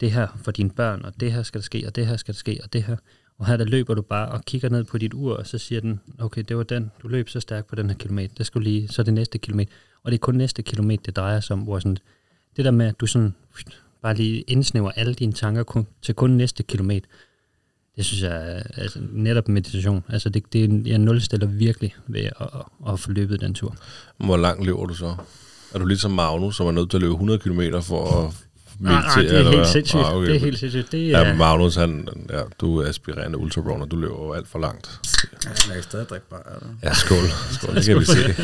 [0.01, 2.33] det her for dine børn, og det her skal der ske, og det her skal
[2.33, 2.95] der ske, og det her.
[3.37, 5.81] Og her der løber du bare og kigger ned på dit ur, og så siger
[5.81, 8.63] den, okay, det var den, du løb så stærkt på den her kilometer, det skulle
[8.69, 9.71] lige, så er det næste kilometer.
[10.03, 11.97] Og det er kun næste kilometer, det drejer sig om, hvor sådan,
[12.57, 13.33] det der med, at du sådan
[14.01, 17.07] bare lige indsnæver alle dine tanker kun, til kun næste kilometer,
[17.95, 20.03] det synes jeg er altså, netop meditation.
[20.09, 23.75] Altså det, det jeg nulstiller virkelig ved at, at, at få løbet den tur.
[24.17, 25.15] Hvor langt løber du så?
[25.73, 28.33] Er du ligesom Magnus, som er nødt til at løbe 100 km for at
[28.81, 30.01] Nej, nej, det er eller helt sindssygt.
[30.01, 30.27] Ah, okay.
[30.27, 30.91] Det er helt sindssygt.
[30.91, 34.47] Det Ja, er, men Magnus, han, ja, du er aspirerende ultrarunner, du løber jo alt
[34.47, 34.99] for langt.
[35.43, 36.41] Ja, jeg kan stadig drikke bare.
[36.55, 36.75] Eller?
[36.83, 37.17] Ja, skål.
[37.51, 38.35] skål det kan vi se.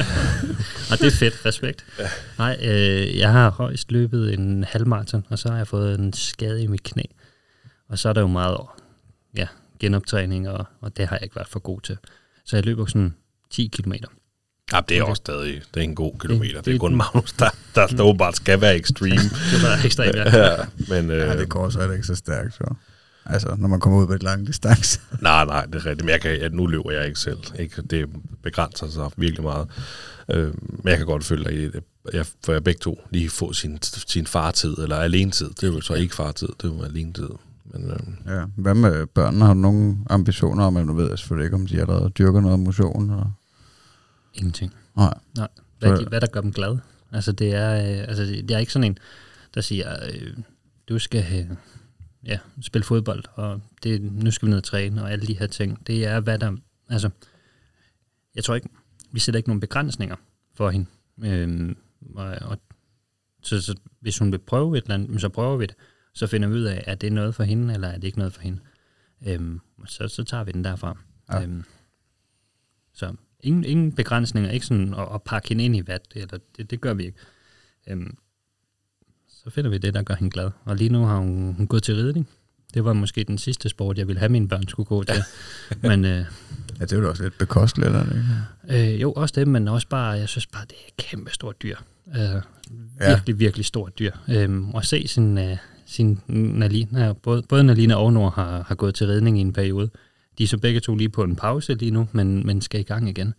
[0.91, 1.45] og det er fedt.
[1.45, 1.85] Respekt.
[1.99, 2.09] Ja.
[2.38, 6.64] Nej, øh, jeg har højst løbet en halvmarathon, og så har jeg fået en skade
[6.64, 7.03] i mit knæ.
[7.89, 8.57] Og så er der jo meget
[9.38, 9.47] ja,
[9.80, 11.97] genoptræning, og, og det har jeg ikke været for god til.
[12.45, 13.15] Så jeg løber sådan
[13.51, 14.07] 10 kilometer.
[14.73, 16.56] Ja, det er også stadig det er en god kilometer.
[16.56, 19.15] Det, det- er kun Magnus, der, der, der åbenbart skal være extreme.
[19.52, 20.38] Det var ekstremt, ja.
[20.45, 20.56] ja,
[20.89, 22.73] men øh, Ja, det går så heller ikke så stærkt, så.
[23.26, 24.99] Altså, når man kommer ud på et langt distance.
[25.22, 26.02] nej, nej, det er rigtigt.
[26.06, 27.38] Men jeg kan, ja, nu løber jeg ikke selv.
[27.60, 27.81] Ikke?
[27.81, 28.10] Det
[28.44, 29.68] begrænser sig virkelig meget.
[30.31, 31.72] Øh, men jeg kan godt føle, at jeg,
[32.14, 35.49] jeg, for jeg begge to lige få sin, sin fartid, eller alenetid.
[35.49, 37.30] Det er jo så ikke fartid, det er jo alenetid.
[37.65, 38.41] Men øh, Ja.
[38.56, 39.45] Hvad med børnene?
[39.45, 42.41] Har du nogle ambitioner om, at nu ved jeg selvfølgelig ikke, om de allerede dyrker
[42.41, 43.03] noget motion?
[43.11, 43.31] Eller?
[44.38, 44.73] Ingenting.
[44.95, 45.14] Nej.
[45.38, 45.47] Nej.
[45.80, 46.80] Hvad, de, hvad der gør dem glade.
[47.11, 48.97] Altså, det er, øh, altså, jeg er ikke sådan en,
[49.53, 50.38] der siger, øh,
[50.89, 51.57] du skal øh,
[52.26, 55.47] ja, spille fodbold, og det, nu skal vi ned og træne, og alle de her
[55.47, 55.88] ting.
[55.88, 56.57] Det er, hvad der...
[56.89, 57.09] Altså,
[58.35, 58.69] jeg tror ikke,
[59.11, 60.15] vi sætter ikke nogen begrænsninger
[60.53, 60.85] for hende.
[61.23, 61.77] Øhm,
[62.15, 62.59] og, og,
[63.43, 65.76] så, så hvis hun vil prøve et eller andet, så prøver vi det.
[66.14, 68.34] Så finder vi ud af, er det noget for hende, eller er det ikke noget
[68.34, 68.59] for hende.
[69.27, 70.97] Øhm, så, så tager vi den derfra.
[71.30, 71.43] Ja.
[71.43, 71.64] Øhm,
[72.93, 76.72] så ingen, ingen begrænsninger, ikke sådan at, at pakke hende ind i vat, eller det,
[76.72, 77.18] det gør vi ikke.
[77.89, 78.18] Øhm,
[79.30, 80.51] så finder vi det, der gør hende glad.
[80.65, 82.27] Og lige nu har hun, hun gået til ridning.
[82.73, 85.23] Det var måske den sidste sport, jeg ville have mine børn skulle gå til.
[85.89, 86.26] men øh,
[86.80, 88.03] Ja, det er jo også lidt bekosteligt, eller
[88.69, 88.93] ikke?
[88.93, 91.61] øh, jo, også det, men også bare, jeg synes bare, det er et kæmpe stort
[91.64, 91.76] dyr.
[92.15, 92.41] Øh,
[93.01, 93.09] Ja.
[93.09, 94.11] virkelig, virkelig stort dyr.
[94.30, 98.95] Øhm, og se sin, øh, sin Nalina, både, både Nalina og Nord har, har gået
[98.95, 99.89] til ridning i en periode.
[100.38, 102.84] De er så begge to lige på en pause lige nu, men, men skal i
[102.84, 103.34] gang igen.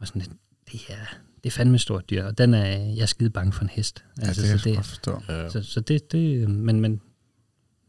[0.00, 0.22] Og sådan,
[0.72, 3.62] det er, det er fandme stort dyr, og den er, jeg er skide bange for
[3.62, 4.04] en hest.
[4.20, 5.22] Ja, altså, det så jeg det, godt forstå.
[5.48, 7.00] Så, så det, det, men, men,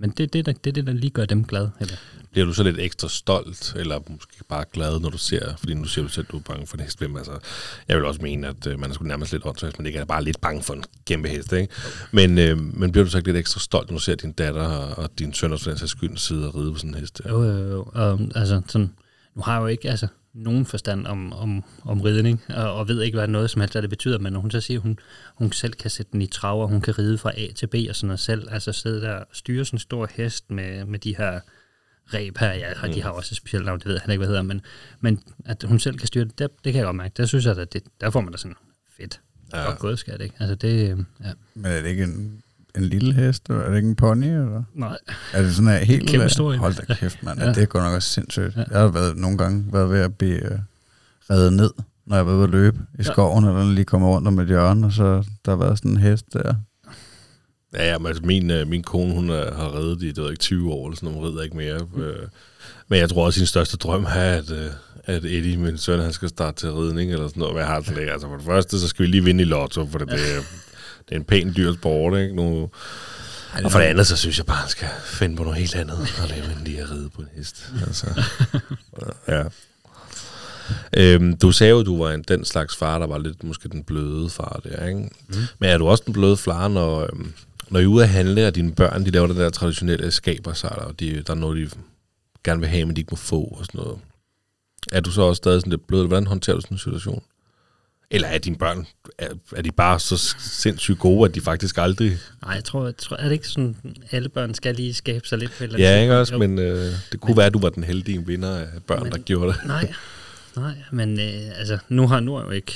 [0.03, 1.71] men det, det, der, det er det, der lige gør dem glade.
[1.80, 1.95] Eller?
[2.31, 5.85] Bliver du så lidt ekstra stolt, eller måske bare glad, når du ser, fordi nu
[5.85, 7.01] siger du selv, at du er bange for en hest.
[7.01, 7.39] Altså,
[7.88, 10.05] jeg vil også mene, at øh, man er sgu nærmest lidt åndssvagt, man ikke er
[10.05, 11.53] bare lidt bange for en kæmpe hest.
[11.53, 11.73] Ikke?
[12.11, 14.67] Men, øh, men bliver du så ikke lidt ekstra stolt, når du ser din datter
[14.67, 16.99] og, og din søn også for den sags skyld sidde og ride på sådan en
[16.99, 17.21] hest?
[17.30, 17.84] Jo, jo, jo.
[17.93, 18.93] Og, altså, sådan,
[19.35, 23.01] nu har jeg jo ikke altså, nogen forstand om, om, om ridning, og, og ved
[23.01, 24.99] ikke, hvad noget som helst, hvad det betyder, men når hun så siger, at hun,
[25.35, 27.76] hun selv kan sætte den i trav, og hun kan ride fra A til B
[27.89, 30.99] og sådan noget selv, altså sidde der og styre sådan en stor hest med, med
[30.99, 31.39] de her
[32.14, 34.27] ræb her, ja, og de har også et specielt navn, det ved jeg ikke, hvad
[34.27, 34.61] hedder, men,
[34.99, 37.45] men at hun selv kan styre det, det, det kan jeg godt mærke, der synes
[37.45, 38.55] jeg, at det, der får man da sådan
[38.97, 39.22] fedt.
[39.53, 39.65] Ja.
[39.65, 40.35] Godt gået, skal det ikke?
[40.39, 41.31] Altså det, øh, ja.
[41.53, 42.42] Men er det ikke en,
[42.77, 43.49] en lille hest?
[43.49, 44.25] Eller er det ikke en pony?
[44.25, 44.63] Eller?
[44.75, 44.97] Nej,
[45.33, 46.09] Er det sådan en helt...
[46.09, 46.59] Kæmpe stor en.
[46.59, 47.39] Hold da kæft, mand.
[47.39, 47.45] Ja.
[47.45, 47.53] Ja.
[47.53, 48.55] Det er godt nok også sindssygt.
[48.55, 48.59] Ja.
[48.59, 48.65] Ja.
[48.71, 50.57] Jeg har været, nogle gange været ved at blive uh,
[51.29, 51.69] reddet ned,
[52.07, 53.03] når jeg været ude at løbe i Ja.
[53.03, 55.97] skoven, eller lige kommer rundt om et hjørne, og så der har været sådan en
[55.97, 56.53] hest der.
[57.73, 60.29] Ja, ja men altså min, øh, min kone, hun er, har reddet i, det ved
[60.29, 61.87] ikke, 20 år, eller sådan noget, hun rider ikke mere.
[62.05, 62.27] Øh,
[62.87, 64.69] men jeg tror også, at sin største drøm er, at, øh,
[65.05, 67.55] at Eddie, min søn, han skal starte til ridning, eller sådan noget.
[67.55, 69.45] Men jeg har sådan lidt, altså for det første, så skal vi lige vinde i
[69.45, 70.41] lotto, for det, det, er,
[71.09, 72.35] det er en pæn dyr sport, ikke?
[72.35, 72.69] Nu,
[73.63, 75.97] og for det andet, så synes jeg bare, han skal finde på noget helt andet,
[75.97, 77.71] og lave end lige at ride på en hest.
[77.88, 78.21] Altså,
[79.27, 79.43] ja.
[80.97, 83.69] Øhm, du sagde jo, at du var en, den slags far, der var lidt måske
[83.69, 84.99] den bløde far der, ikke?
[84.99, 85.35] Mm.
[85.59, 87.34] Men er du også den bløde far, når, øhm,
[87.69, 90.53] når I er ude at handle, og dine børn, de laver det der traditionelle skaber
[90.53, 91.77] sig, og de, der er noget, de
[92.43, 93.97] gerne vil have, men de ikke må få, og sådan noget.
[94.91, 96.07] Er du så også stadig sådan lidt blød?
[96.07, 97.23] Hvordan håndterer du sådan en situation?
[98.14, 98.88] Eller er dine børn,
[99.18, 102.18] er, er de bare så sindssygt gode, at de faktisk aldrig...
[102.41, 103.76] Nej, jeg tror, jeg tror, er det ikke sådan,
[104.11, 106.34] alle børn skal lige skabe sig lidt eller Ja, ikke også?
[106.34, 106.40] Jo.
[106.40, 109.11] Men øh, det kunne men, være, at du var den heldige vinder af børn, men,
[109.11, 109.65] der gjorde det.
[109.65, 109.94] Nej,
[110.56, 112.73] nej, men øh, altså, nu har nu jo ikke,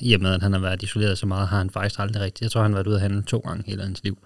[0.00, 2.42] i og med at han har været isoleret så meget, har han faktisk aldrig rigtigt.
[2.42, 4.18] Jeg tror, han har været ude at handle to gange hele hans liv.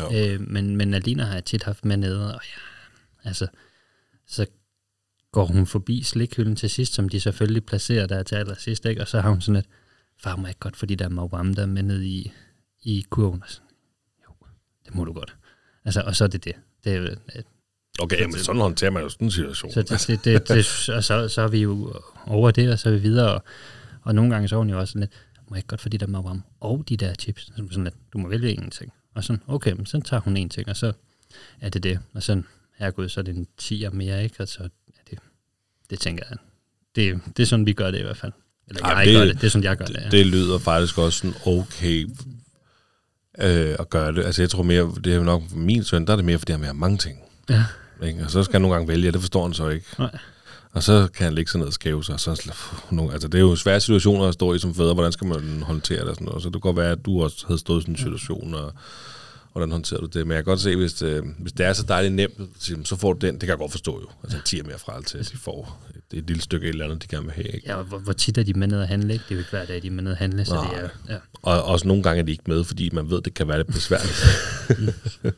[0.00, 0.10] Jo.
[0.14, 3.46] Øh, men, men Alina har jeg tit haft med nede, og ja, altså,
[4.28, 4.46] så
[5.32, 9.00] går hun forbi slikhylden til sidst, som de selvfølgelig placerer der til allersidst, ikke?
[9.00, 9.66] og så har hun sådan et,
[10.18, 12.32] far må ikke godt de der mawam der med ned i,
[12.82, 13.42] i kurven.
[13.42, 13.68] Og sådan,
[14.24, 14.46] jo,
[14.86, 15.36] det må du godt.
[15.84, 16.52] Altså, og så er det det.
[16.84, 17.42] Det er jo, øh,
[17.98, 19.72] Okay, men sådan håndterer man jo sådan en situation.
[19.72, 22.88] så, det, det, det, det, og så, så er vi jo over det, og så
[22.88, 23.34] er vi videre.
[23.34, 23.44] Og,
[24.02, 25.12] og nogle gange så er hun jo også sådan lidt,
[25.48, 27.42] må ikke godt få de der mawam og de der chips?
[27.46, 28.92] Så sådan lidt, du må vælge en ting.
[29.14, 30.92] Og sådan, okay, men så tager hun en ting, og så
[31.60, 32.00] er det det.
[32.14, 32.44] Og sådan,
[32.74, 34.36] herregud, så er det en 10'er mere, ikke?
[34.40, 34.68] Og så er
[35.10, 35.18] det,
[35.90, 36.38] det tænker jeg,
[36.96, 38.32] det, det er sådan, vi gør det i hvert fald.
[38.68, 39.94] Eller Ej, jeg det- gør det, det er sådan, jeg gør det.
[39.96, 40.08] det, Ja.
[40.10, 42.06] det lyder faktisk også sådan okay
[43.38, 44.24] øh, at gøre det.
[44.24, 46.52] Altså jeg tror mere, det er nok for min søn, der er det mere, fordi
[46.52, 47.18] han have mange ting.
[47.50, 47.64] Ja.
[48.02, 48.24] Ikke?
[48.24, 49.86] Og så skal han nogle gange vælge, og det forstår han så ikke.
[49.98, 50.18] Nej.
[50.72, 52.12] Og så kan han ligge sig ned og skæve sig.
[52.14, 54.74] Og så, sådan, "Puh, nogle, altså, det er jo svære situationer at stå i som
[54.74, 54.94] fædre.
[54.94, 56.08] Hvordan skal man håndtere det?
[56.08, 56.42] Og sådan noget.
[56.42, 58.72] Så det kan godt være, at du også havde stået i sådan en situation, og
[59.56, 60.26] hvordan håndterer du det?
[60.26, 62.32] Men jeg kan godt se, hvis, øh, hvis det er så dejligt nemt,
[62.84, 63.34] så- får du den.
[63.34, 64.06] Det kan jeg godt forstå jo.
[64.22, 66.68] Altså en 10 mere fra alt til, at de får et, et lille stykke et
[66.68, 67.46] eller andet, de gerne vil have.
[67.48, 67.66] Ikke?
[67.66, 69.22] Ja, og hvor, hvor tit er de med ned at handle, ikke?
[69.22, 70.74] Det er jo ikke hver dag, de er med ned at handle, så Nej.
[70.74, 71.18] det er, ja.
[71.42, 73.72] Og også nogle gange er de ikke med, fordi man ved, det kan være lidt
[73.72, 74.24] besværligt.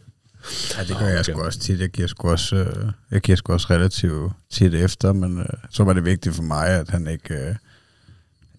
[0.78, 1.80] Ja, det gør jeg sgu også tit.
[1.80, 5.84] Jeg giver sgu også, øh, jeg giver sgu også relativt tit efter, men øh, så
[5.84, 7.54] var det vigtigt for mig, at han ikke øh,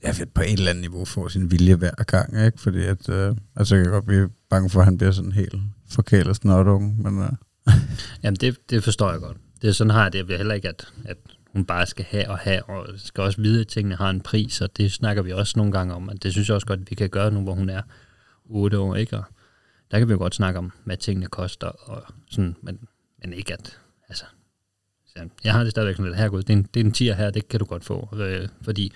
[0.04, 2.62] jeg ved, på et eller andet niveau får sin vilje hver gang, ikke?
[2.62, 5.56] Fordi at, øh, altså jeg kan godt blive bange for, at han bliver sådan helt
[5.90, 7.32] forkælet snotunge, men øh,
[8.24, 9.38] Jamen, det, det forstår jeg godt.
[9.62, 10.20] Det er sådan har jeg det.
[10.20, 11.18] Jeg vil heller ikke, at, at
[11.54, 14.62] hun bare skal have og have, og skal også vide, at tingene har en pris,
[14.62, 16.90] og det snakker vi også nogle gange om, og det synes jeg også godt, at
[16.90, 17.82] vi kan gøre nu, hvor hun er
[18.46, 19.18] 8 år, ikke?
[19.18, 19.24] Og
[19.92, 22.80] der kan vi jo godt snakke om, hvad tingene koster, og sådan, men,
[23.22, 24.26] men ikke at, altså,
[25.44, 27.30] jeg har det stadigvæk sådan lidt, herregud, det er en, det er en tier her,
[27.30, 28.94] det kan du godt få, øh, fordi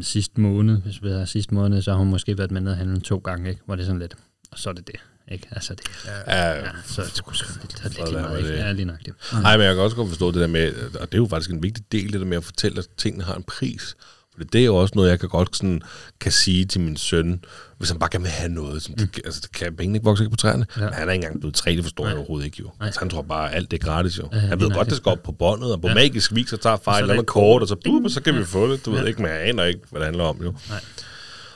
[0.00, 2.76] sidste måned, hvis vi har sidste måned, så har hun måske været med ned og
[2.76, 3.62] handle to gange, ikke?
[3.66, 4.14] Hvor det sådan lidt,
[4.50, 4.96] og så er det det,
[5.32, 5.48] ikke?
[5.50, 5.84] Altså det,
[6.26, 8.50] ja, ja, så er det sgu sådan lidt, lidt Sådan lige er meget, ikke?
[8.50, 8.58] det.
[8.58, 9.14] Ja, lige nok det.
[9.32, 11.50] Nej, men jeg kan også godt forstå det der med, og det er jo faktisk
[11.50, 13.96] en vigtig del, det der med at fortælle, at tingene har en pris.
[14.40, 15.82] For det er jo også noget, jeg kan godt sådan,
[16.20, 17.44] kan sige til min søn,
[17.78, 18.82] hvis han bare gerne vil have noget.
[18.82, 20.66] Som det, altså, det kan pengene ikke vokse ikke på træerne.
[20.76, 20.80] Ja.
[20.82, 20.86] Ja.
[20.86, 22.18] Men han er ikke engang blevet tre, det forstår jeg Nej.
[22.18, 22.70] overhovedet ikke jo.
[22.78, 22.86] Nej.
[22.86, 24.28] Altså, han tror bare, at alt det er gratis jo.
[24.32, 25.92] Ja, han ved godt, det skal op på båndet, og på Ja.
[25.92, 25.94] ja.
[25.94, 28.34] magisk vis, så tager far et så eller kort, og så, bup, og så kan
[28.34, 28.38] Ja.
[28.40, 28.84] vi få det.
[28.86, 29.06] Du ved Ja.
[29.06, 30.54] ikke, men jeg aner ikke, hvad det handler om jo.
[30.68, 30.80] Nej.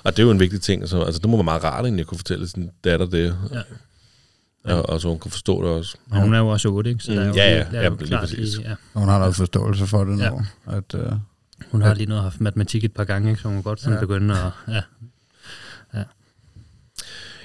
[0.05, 0.89] Og det er jo en vigtig ting.
[0.89, 3.37] Så, altså, det må være meget rart, at jeg kunne fortælle sin datter det.
[3.53, 3.61] Ja.
[4.75, 5.97] Og, og så hun kan forstå det også.
[6.11, 7.05] Og hun er jo også 8, ikke?
[7.05, 8.39] Så Mm, der er jo, ja, ja, der er ja, jo lige klart præcis.
[8.57, 8.75] lige, ja.
[8.95, 10.31] hun har noget forståelse for det Ja.
[10.31, 10.41] nu.
[10.67, 11.13] At, øh,
[11.71, 13.43] Hun har lige noget haft matematik et par gange, ikke?
[13.43, 13.97] så hun kan godt sådan Ja.
[14.01, 14.07] ja.
[14.07, 14.53] begynde at...
[14.69, 14.83] Ja.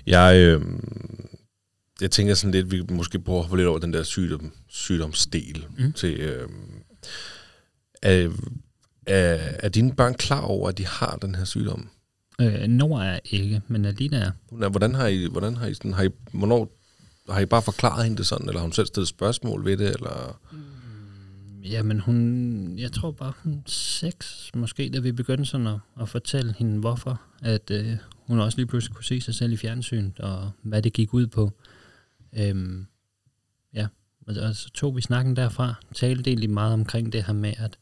[0.08, 0.62] Jeg, øh,
[2.02, 5.66] jeg tænker sådan lidt, vi måske prøver at hoppe lidt over den der sygdom, sygdomsdel.
[5.78, 5.84] Mm.
[5.86, 5.94] Mm.
[5.94, 6.50] Til, øh,
[8.02, 8.30] er,
[9.08, 11.90] er, er dine børn klar over, at de har den her sygdom?
[12.42, 14.32] Øh, Nord er ikke, men Alina er.
[14.50, 16.72] Hun er, hvordan har I, hvordan har I, sådan, har I, hvornår,
[17.30, 19.88] har I bare forklaret hende det sådan, eller har hun selv stillet spørgsmål ved det,
[19.88, 20.40] eller?
[21.64, 26.54] Jamen hun, jeg tror bare hun seks, måske, da vi begyndte sådan at, at fortælle
[26.58, 30.52] hende, hvorfor, at øh, hun også lige pludselig kunne se sig selv i fjernsynet, og
[30.62, 31.52] hvad det gik ud på.
[32.38, 32.86] Øhm,
[33.74, 33.88] ja,
[34.28, 37.78] og, og så tog vi snakken derfra, talte egentlig meget omkring det her med, at,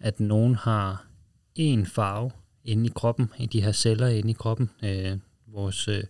[0.00, 1.06] at nogen har
[1.54, 2.30] en farve
[2.64, 4.70] inde i kroppen, i de her celler inde i kroppen.
[4.84, 6.04] Øh, vores øh,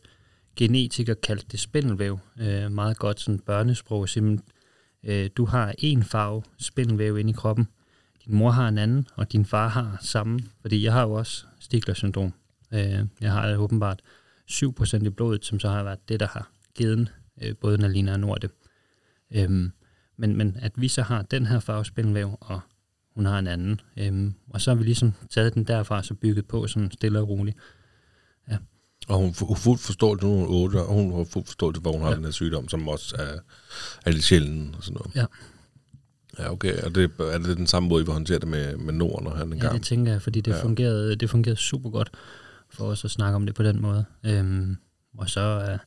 [0.57, 4.54] genetiker kaldte det spindelvæv, øh, meget godt sådan børnesprog, simpelthen
[5.07, 7.69] øh, du har en farve spindelvæv inde i kroppen,
[8.25, 11.47] din mor har en anden, og din far har samme, fordi jeg har jo også
[11.61, 12.33] Stigler-syndrom.
[12.73, 14.03] Øh, jeg har åbenbart
[14.51, 17.13] 7% i blodet, som så har været det, der har givet
[17.43, 18.51] øh, både Nalina og Norte.
[19.35, 19.73] Øhm,
[20.17, 22.61] men, men at vi så har den her farve spindelvæv, og
[23.15, 23.81] hun har en anden.
[23.97, 27.29] Øhm, og så har vi ligesom taget den derfra, så bygget på sådan stille og
[27.29, 27.57] roligt.
[29.09, 31.93] Og hun har fuldt forståelse, nu er hun 8, og hun har fuldt forståelse, hvor
[31.93, 32.17] hun har Ja.
[32.17, 33.39] den her sygdom, som også er,
[34.07, 35.17] er lidt sjælden og sådan noget.
[35.17, 35.25] Ja.
[36.39, 36.83] Ja, okay.
[36.83, 39.31] Og det, er det den samme måde, I vil håndtere det med, med Nord, når
[39.31, 39.75] han Ja, engang?
[39.75, 40.57] det tænker jeg, fordi det, Ja.
[40.57, 40.63] ja.
[40.63, 42.11] fungerede, det fungerede super godt
[42.71, 44.05] for os at snakke om det på den måde.
[44.27, 44.77] Øhm,
[45.19, 45.79] og så er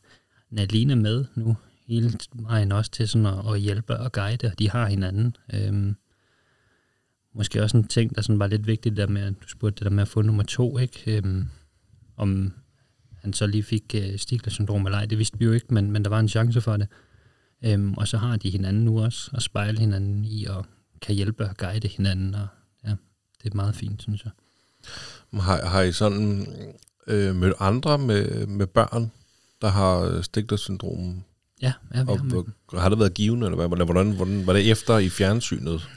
[0.51, 1.57] Nadine med nu
[1.87, 5.35] hele vejen også til sådan at, at hjælpe og guide, og de har hinanden.
[5.53, 5.95] Øhm,
[7.35, 9.83] måske også en ting, der sådan var lidt vigtigt, der med, at du spurgte det
[9.85, 11.17] der med at få nummer to, ikke?
[11.17, 11.47] Øhm,
[12.17, 12.53] om
[13.27, 16.03] han så lige fik øh, Stigler-syndrom eller ej, det vidste vi jo ikke, men, men
[16.03, 16.87] der var en chance for det.
[17.65, 20.65] Øhm, og så har de hinanden nu også, og spejle hinanden i, og
[21.01, 22.47] kan hjælpe og guide hinanden, og
[22.83, 22.89] ja,
[23.43, 24.31] det er meget fint, synes jeg.
[25.41, 26.47] Har, har I sådan
[27.07, 29.11] øh, mødt andre med, med børn,
[29.61, 31.23] der har Stigler-syndrom?
[31.61, 33.67] Ja, ja vi Og, har og, har det været givende, eller hvad?
[33.67, 35.89] Hvordan, hvordan, var det efter i fjernsynet?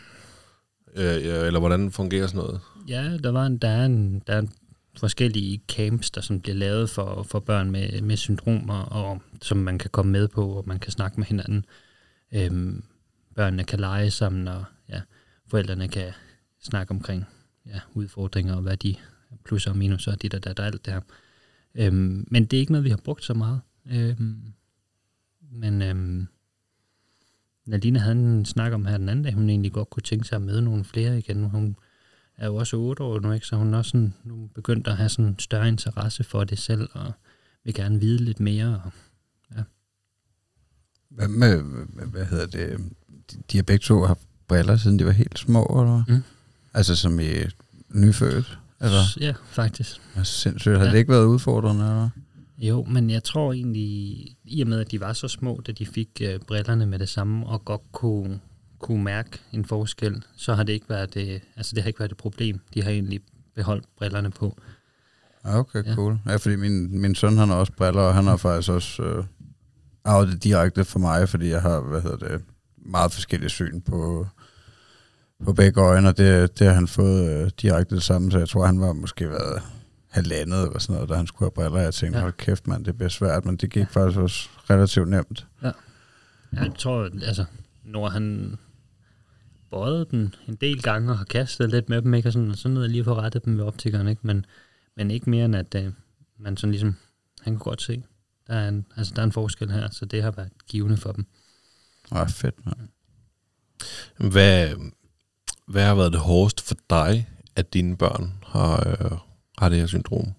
[0.97, 1.15] Øh,
[1.47, 2.61] eller hvordan fungerer sådan noget?
[2.89, 4.53] Ja, der, var en, der, er en, der er en
[4.97, 9.79] forskellige camps, der sådan bliver lavet for, for børn med, med syndromer, og som man
[9.79, 11.65] kan komme med på, og man kan snakke med hinanden.
[12.33, 12.85] Øhm,
[13.35, 15.01] børnene kan lege sammen, og ja,
[15.47, 16.13] forældrene kan
[16.63, 17.25] snakke omkring
[17.67, 18.95] ja, udfordringer, og hvad de
[19.45, 21.01] plusser og minuser, dit og dat og alt det her.
[21.75, 23.61] Øhm, men det er ikke noget, vi har brugt så meget.
[23.91, 24.53] Øhm,
[25.53, 26.27] men øhm,
[27.67, 30.37] Nadine havde en snak om her den anden dag, hun egentlig godt kunne tænke sig
[30.37, 31.45] at møde nogle flere igen.
[31.45, 31.77] Hun
[32.41, 33.47] er jo også otte år nu, ikke?
[33.47, 36.89] så hun også sådan, nu begyndt at have sådan en større interesse for det selv,
[36.93, 37.13] og
[37.65, 38.83] vil gerne vide lidt mere.
[38.85, 38.93] Og,
[41.11, 41.63] Hvad, med,
[42.07, 42.79] hvad, hedder det?
[43.33, 46.05] De, de har begge to haft briller, siden de var helt små, eller?
[46.09, 46.23] Mm.
[46.75, 47.29] Altså som i
[47.89, 48.59] nyfødt?
[48.81, 49.03] Eller?
[49.21, 50.01] Ja, faktisk.
[50.17, 50.79] Altså, sindssygt.
[50.79, 50.91] Har Ja.
[50.91, 52.09] det ikke været udfordrende, eller?
[52.59, 53.87] Jo, men jeg tror egentlig,
[54.45, 57.09] i og med at de var så små, da de fik øh, brillerne med det
[57.09, 58.41] samme, og godt kunne,
[58.81, 62.11] kunne mærke en forskel, så har det ikke været det, altså det har ikke været
[62.13, 62.61] et problem.
[62.75, 63.21] De har egentlig
[63.55, 64.59] beholdt brillerne på.
[65.45, 65.95] Ja, Okay, Ja.
[65.95, 66.19] cool.
[66.27, 69.25] Ja, fordi min, min søn, han har også briller, og han har faktisk også øh,
[70.05, 72.43] arvet det direkte for mig, fordi jeg har, hvad hedder det,
[72.77, 74.27] meget forskellige syn på,
[75.45, 78.49] på begge øjne, og det, det har han fået øh, direkte det samme, så jeg
[78.49, 79.63] tror, han var måske været
[80.09, 81.81] halvandet eller sådan noget, da han skulle have briller.
[81.85, 82.21] Jeg tænkte, Ja.
[82.21, 82.23] ja.
[82.23, 85.47] hold kæft mand, det bliver svært, men det gik faktisk også relativt nemt.
[86.53, 87.45] Jeg tror, altså,
[87.85, 88.57] når han
[89.71, 92.29] bøjede den en del gange og har kastet lidt med dem, ikke?
[92.29, 94.21] Og sådan, og så ned og lige få rettet dem ved optikeren, ikke?
[94.25, 94.47] Men,
[94.97, 95.93] men ikke mere end, at øh,
[96.39, 96.97] man sådan ligesom,
[97.41, 98.03] han kunne godt se,
[98.47, 101.13] der er, en, altså, der er en forskel her, så det har været givende for
[101.13, 101.27] dem.
[102.13, 102.89] Åh, fedt, mand.
[104.31, 104.71] Hvad,
[105.67, 109.19] hvad har været det hårdeste for dig, at dine børn har, øh,
[109.59, 110.33] har det her syndrom?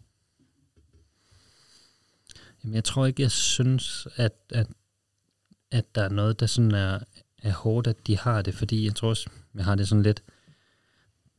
[2.64, 4.68] Jamen, jeg tror ikke, jeg synes, at, at,
[5.72, 7.00] at der er noget, der sådan er,
[7.42, 10.24] er hårdt, at de har det, fordi jeg tror også, jeg har det sådan lidt,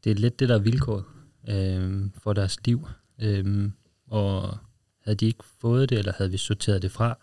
[0.05, 1.05] det er lidt det, der er vilkåret
[1.49, 2.89] øh, for deres liv.
[3.23, 3.71] Øh,
[4.07, 4.59] og
[5.05, 7.19] havde de ikke fået det, eller havde vi sorteret det fra,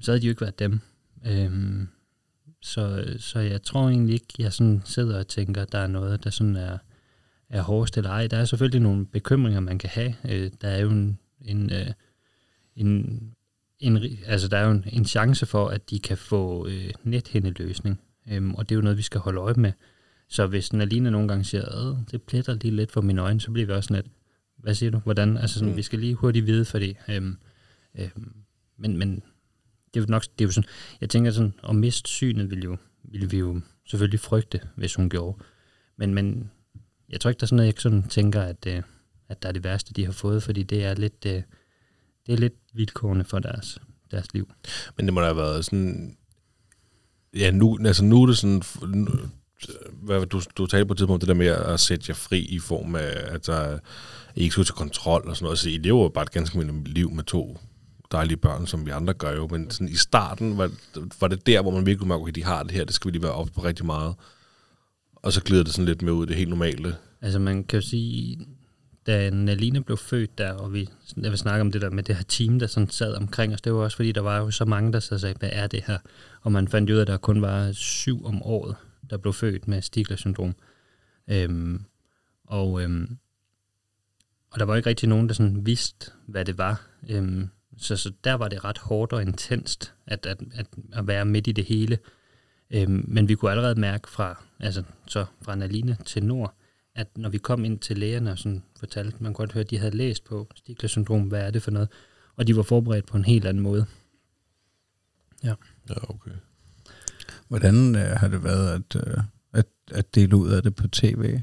[0.00, 0.80] så havde de jo ikke været dem.
[1.26, 1.86] Øh,
[2.62, 6.24] så, så jeg tror egentlig ikke, jeg sådan sidder og tænker, at der er noget,
[6.24, 6.78] der sådan er,
[7.48, 8.26] er hårdest eller ej.
[8.26, 10.14] Der er selvfølgelig nogle bekymringer, man kan have.
[10.28, 11.92] Øh, der er jo en, en, øh,
[12.76, 13.20] en,
[13.80, 18.00] en altså der er jo en, en chance for, at de kan få øh, nethændeløsning,
[18.28, 19.72] øhm, og det er jo noget, vi skal holde øje med.
[20.28, 23.40] Så hvis den alene nogle gange siger, at det pletter lige lidt for mine øjne,
[23.40, 24.12] så bliver vi også sådan lidt,
[24.56, 25.36] hvad siger du, hvordan?
[25.36, 25.76] Altså sådan, Mm.
[25.76, 27.36] vi skal lige hurtigt vide, fordi, øhm,
[27.98, 28.32] øhm,
[28.78, 29.22] men, men
[29.94, 30.68] det er jo nok, det er jo sådan,
[31.00, 35.10] jeg tænker sådan, at miste synet ville, jo, ville vi jo selvfølgelig frygte, hvis hun
[35.10, 35.38] gjorde.
[35.96, 36.50] Men, men
[37.08, 38.82] jeg tror ikke, der er sådan noget, jeg sådan tænker, at, øh,
[39.28, 41.42] at der er det værste, de har fået, fordi det er lidt, øh,
[42.28, 43.78] det er lidt vilkårende for deres,
[44.10, 44.52] deres liv.
[44.96, 46.16] Men det må da have været sådan...
[47.34, 48.62] Ja, nu, altså nu er det sådan...
[48.88, 49.10] Nu,
[50.02, 52.58] hvad, du, du talte på et tidspunkt det der med at sætte jer fri i
[52.58, 53.78] form af, at der
[54.36, 55.58] ikke skulle til kontrol og sådan noget.
[55.58, 57.58] Så I lever jo bare et ganske almindeligt liv med to
[58.12, 59.46] dejlige børn, som vi andre gør jo.
[59.46, 60.70] Men sådan i starten var,
[61.20, 63.12] var det der, hvor man virkelig mærker, at de har det her, det skal vi
[63.12, 64.14] lige være op på rigtig meget.
[65.14, 66.96] Og så glider det sådan lidt med ud i det helt normale.
[67.22, 68.38] Altså man kan jo sige,
[69.08, 72.16] da Naline blev født der, og vi, jeg vil snakke om det der med det
[72.16, 74.64] her team, der sådan sad omkring os, det var også fordi, der var jo så
[74.64, 75.98] mange, der så sagde, hvad er det her?
[76.42, 78.76] Og man fandt ud af, at der kun var syv om året,
[79.10, 80.54] der blev født med Stigler-syndrom.
[81.28, 81.84] Øhm,
[82.46, 83.18] og, øhm,
[84.50, 86.82] og der var ikke rigtig nogen, der sådan vidste, hvad det var.
[87.08, 87.48] Øhm,
[87.78, 91.46] så, så der var det ret hårdt og intenst at, at, at, at være midt
[91.46, 91.98] i det hele.
[92.70, 96.54] Øhm, men vi kunne allerede mærke fra, altså, så fra Naline til Nord,
[96.98, 99.70] at når vi kom ind til lægerne og sådan fortalte, man kunne godt høre, at
[99.70, 101.88] de havde læst på Stigler syndrom, hvad er det for noget,
[102.36, 103.86] og de var forberedt på en helt anden måde.
[105.44, 105.54] Ja.
[105.88, 106.30] Ja, okay.
[107.48, 109.18] Hvordan øh, har det været at, øh,
[109.52, 111.38] at, at dele ud af det på tv?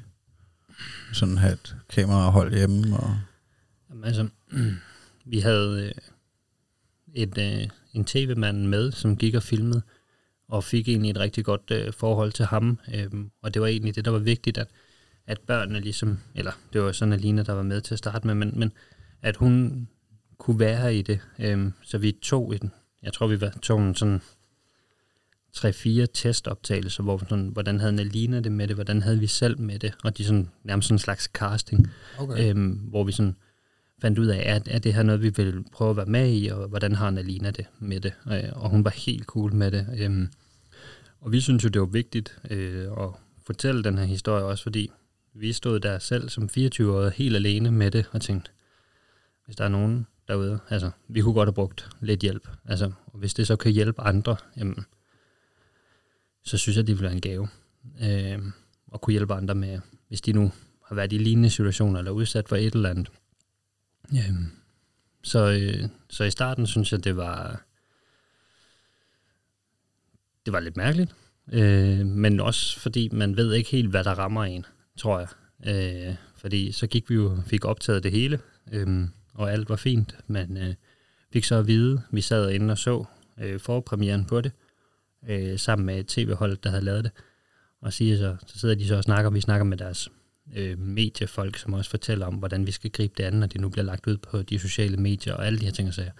[1.13, 2.97] Sådan have et kamera holdt hjemme?
[2.97, 3.17] Og...
[3.89, 4.27] Jamen, altså,
[5.31, 5.91] vi havde øh,
[7.13, 9.81] et, øh, en tv-mand med, som gik og filmede,
[10.47, 12.79] og fik egentlig et rigtig godt øh, forhold til ham.
[12.93, 13.11] Øh,
[13.41, 14.67] og det var egentlig det, der var vigtigt, at,
[15.27, 18.35] at børnene ligesom, eller det var sådan Alina, der var med til at starte med,
[18.35, 18.71] men, men
[19.21, 19.87] at hun
[20.37, 21.19] kunne være i det.
[21.39, 22.71] Øh, så vi tog en,
[23.03, 24.21] jeg tror vi var, tog en sådan
[25.53, 29.79] tre-fire testoptagelser, hvor sådan, hvordan havde Alina det med det, hvordan havde vi selv med
[29.79, 31.87] det, og de sådan, nærmest sådan en slags casting,
[32.19, 32.49] Okay.
[32.49, 33.35] øhm, hvor vi sådan
[34.01, 36.47] fandt ud af, er, er det her noget, vi vil prøve at være med i,
[36.47, 38.13] og hvordan har Nalina det med det?
[38.31, 39.87] Øh, og hun var helt cool med det.
[39.99, 40.27] Øhm,
[41.21, 43.09] og vi synes jo, det var vigtigt øh, at
[43.45, 44.91] fortælle den her historie også, fordi
[45.35, 48.51] vi stod der selv som 24-årige helt alene med det, og tænkte,
[49.45, 52.47] hvis der er nogen derude, altså, vi kunne godt have brugt lidt hjælp.
[52.65, 54.85] Altså, og hvis det så kan hjælpe andre, jamen,
[56.43, 57.47] så synes jeg, det ville være en gave.
[58.01, 58.39] Øh,
[58.93, 60.51] at kunne hjælpe andre med, hvis de nu
[60.85, 63.11] har været i lignende situationer, eller udsat for et eller andet.
[64.13, 64.35] Øh,
[65.23, 67.65] så, øh, så i starten synes jeg, det var
[70.45, 71.15] det var lidt mærkeligt,
[71.51, 74.65] øh, men også fordi man ved ikke helt, hvad der rammer en,
[74.97, 75.27] tror jeg.
[76.07, 78.39] Øh, fordi så gik vi jo fik optaget det hele,
[78.71, 80.73] øh, og alt var fint, men øh,
[81.33, 83.05] fik så at vide, vi sad inde og så
[83.39, 84.51] øh, forpremieren på det,
[85.29, 87.11] øh, sammen med tv-holdet, der havde lavet det,
[87.81, 90.09] og siger så, så sidder de så og snakker, vi snakker med deres
[90.55, 93.69] øh, mediefolk, som også fortæller om, hvordan vi skal gribe det an, når det nu
[93.69, 96.11] bliver lagt ud på de sociale medier og alle de her ting og sager.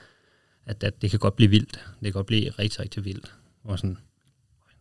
[0.66, 1.72] At, at det kan godt blive vildt.
[1.74, 3.36] Det kan godt blive rigtig, rigtig vildt.
[3.64, 3.98] Og sådan,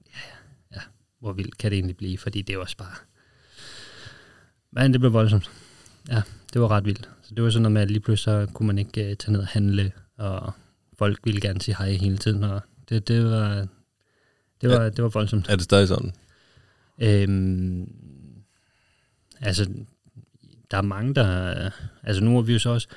[0.06, 0.36] ja,
[0.76, 0.80] ja,
[1.20, 2.18] hvor vildt kan det egentlig blive?
[2.18, 2.94] Fordi det er også bare...
[4.74, 5.50] Men det blev voldsomt.
[6.08, 6.22] Ja,
[6.52, 7.10] det var ret vildt.
[7.22, 9.32] Så det var sådan noget med, at lige pludselig så kunne man ikke uh, tage
[9.32, 10.52] ned og handle, og
[10.98, 13.66] folk ville gerne sige hej hele tiden, og det, det var...
[14.60, 15.48] Det var, det var voldsomt.
[15.48, 16.12] Er det stadig sådan?
[16.98, 17.92] Øhm,
[19.40, 19.70] altså,
[20.70, 21.70] der er mange, der...
[22.02, 22.88] Altså, nu har vi jo så også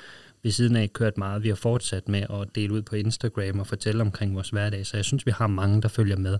[0.42, 1.42] ved siden af kørt meget.
[1.42, 4.96] Vi har fortsat med at dele ud på Instagram og fortælle omkring vores hverdag, så
[4.96, 6.38] jeg synes, vi har mange, der følger med.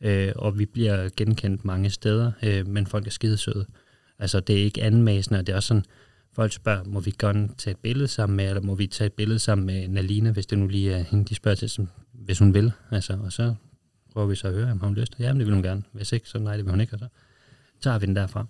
[0.00, 3.66] Øh, og vi bliver genkendt mange steder, øh, men folk er skidesøde.
[4.18, 5.84] Altså, det er ikke anmæsende, og det er også sådan,
[6.32, 9.12] folk spørger, må vi godt tage et billede sammen med, eller må vi tage et
[9.12, 12.38] billede sammen med Nalina, hvis det nu lige er hende, de spørger til, som, hvis
[12.38, 12.72] hun vil.
[12.90, 13.54] Altså, og så
[14.12, 15.14] prøver vi så at høre, om hun har lyst.
[15.18, 15.82] Jamen, det vil hun gerne.
[15.92, 16.92] Hvis ikke, så nej, det vil hun ikke.
[16.94, 17.06] Og så
[17.80, 18.46] tager vi den derfra.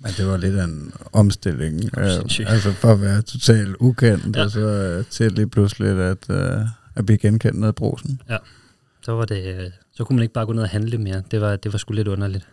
[0.00, 1.98] Men det var lidt en omstilling.
[1.98, 2.04] Øh,
[2.46, 4.40] altså for at være totalt ukendt, Ja.
[4.40, 4.44] ja.
[4.44, 6.60] og så øh, til lige pludselig at, øh,
[6.94, 8.20] at blive genkendt ned i brosen.
[9.02, 11.22] Så, var det, øh, så kunne man ikke bare gå ned og handle mere.
[11.30, 12.48] Det var, det var sgu lidt underligt.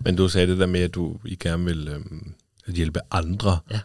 [0.00, 2.34] Men du sagde det der med, at du I gerne vil øhm,
[2.66, 3.58] hjælpe andre.
[3.70, 3.80] Ja.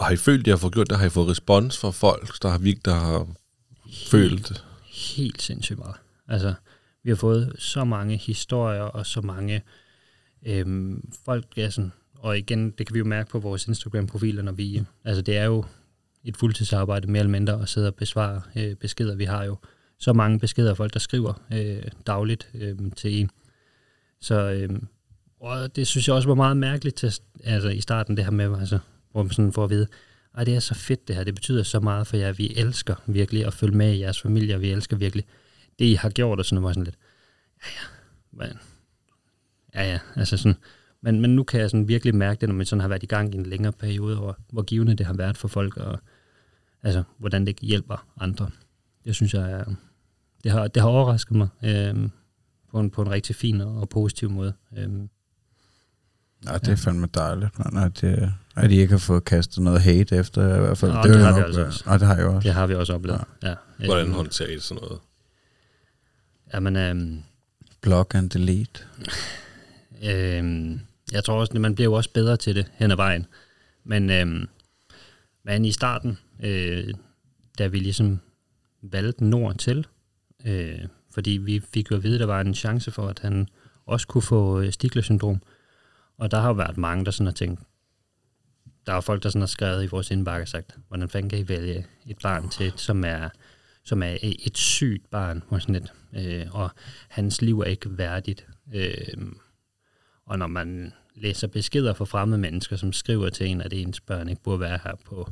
[0.00, 0.98] Har I følt, at I har fået gjort det?
[0.98, 3.26] Har I fået respons fra folk, der har virkelig der har
[4.10, 4.64] følt?
[5.16, 5.96] Helt sindssygt meget.
[6.28, 6.54] Altså,
[7.02, 9.62] vi har fået så mange historier og så mange
[10.46, 14.52] øhm, folk, ja, sådan, og igen, det kan vi jo mærke på vores Instagram-profiler, når
[14.52, 15.64] vi, altså det er jo
[16.24, 19.14] et fuldtidsarbejde mere eller mindre at sidde og besvare øh, beskeder.
[19.14, 19.56] Vi har jo
[19.98, 23.30] så mange beskeder af folk, der skriver øh, dagligt øh, til en.
[24.20, 24.68] Så øh,
[25.40, 27.12] og det synes jeg også var meget mærkeligt til,
[27.44, 28.78] altså i starten det her med, altså,
[29.12, 29.86] hvor man sådan får at vide,
[30.34, 32.94] at det er så fedt det her, det betyder så meget for jer, vi elsker
[33.06, 35.24] virkelig at følge med i jeres familie, og vi elsker virkelig
[35.78, 36.96] det, I har gjort, og sådan noget, sådan lidt,
[37.64, 37.86] ja ja,
[38.32, 38.58] men,
[39.74, 40.56] ja ja, altså sådan,
[41.00, 43.06] men, men nu kan jeg sådan virkelig mærke det, når man sådan har været i
[43.06, 45.98] gang i en længere periode, og hvor givende det har været for folk, og
[46.82, 48.50] altså, hvordan det hjælper andre.
[49.04, 49.64] Det synes jeg, er,
[50.44, 52.08] det har, det har overrasket mig øh,
[52.70, 54.52] på, en, på en rigtig fin og positiv måde.
[54.76, 54.88] Øh,
[56.44, 59.80] Nej, det er fandme dejligt, man, at, det, at I ikke har fået kastet noget
[59.80, 60.92] hate efter i hvert fald.
[60.92, 61.82] Nå, det jeg har vi altså også.
[61.86, 62.46] Nej, det har jeg også.
[62.48, 63.20] det har vi også oplevet.
[63.42, 63.48] Ja.
[63.48, 65.00] Ja, Hvordan håndterer I sådan noget?
[66.54, 67.22] Jamen, øhm,
[67.80, 68.80] Block and delete.
[70.04, 70.80] Øhm,
[71.12, 73.26] jeg tror også, at man bliver jo også bedre til det hen ad vejen.
[73.84, 74.48] Men, øhm,
[75.44, 76.94] men i starten, øh,
[77.58, 78.20] da vi ligesom
[78.82, 79.86] valgte Nord til,
[80.46, 80.78] øh,
[81.10, 83.48] fordi vi fik jo at vide, at der var en chance for, at han
[83.86, 85.42] også kunne få øh, Stigler-syndrom.
[86.20, 87.60] Og der har jo været mange, der sådan har tænkt,
[88.86, 91.38] der er folk, der sådan har skrevet i vores indbakke og sagt, hvordan fanden kan
[91.38, 93.28] I vælge et barn til, som er,
[93.84, 95.92] som er et sygt barn, og, sådan lidt,
[96.26, 96.70] øh, og
[97.08, 98.46] hans liv er ikke værdigt.
[98.74, 98.94] Øh,
[100.26, 104.28] og når man læser beskeder fra fremmede mennesker, som skriver til en, at ens børn
[104.28, 105.30] ikke burde være her på,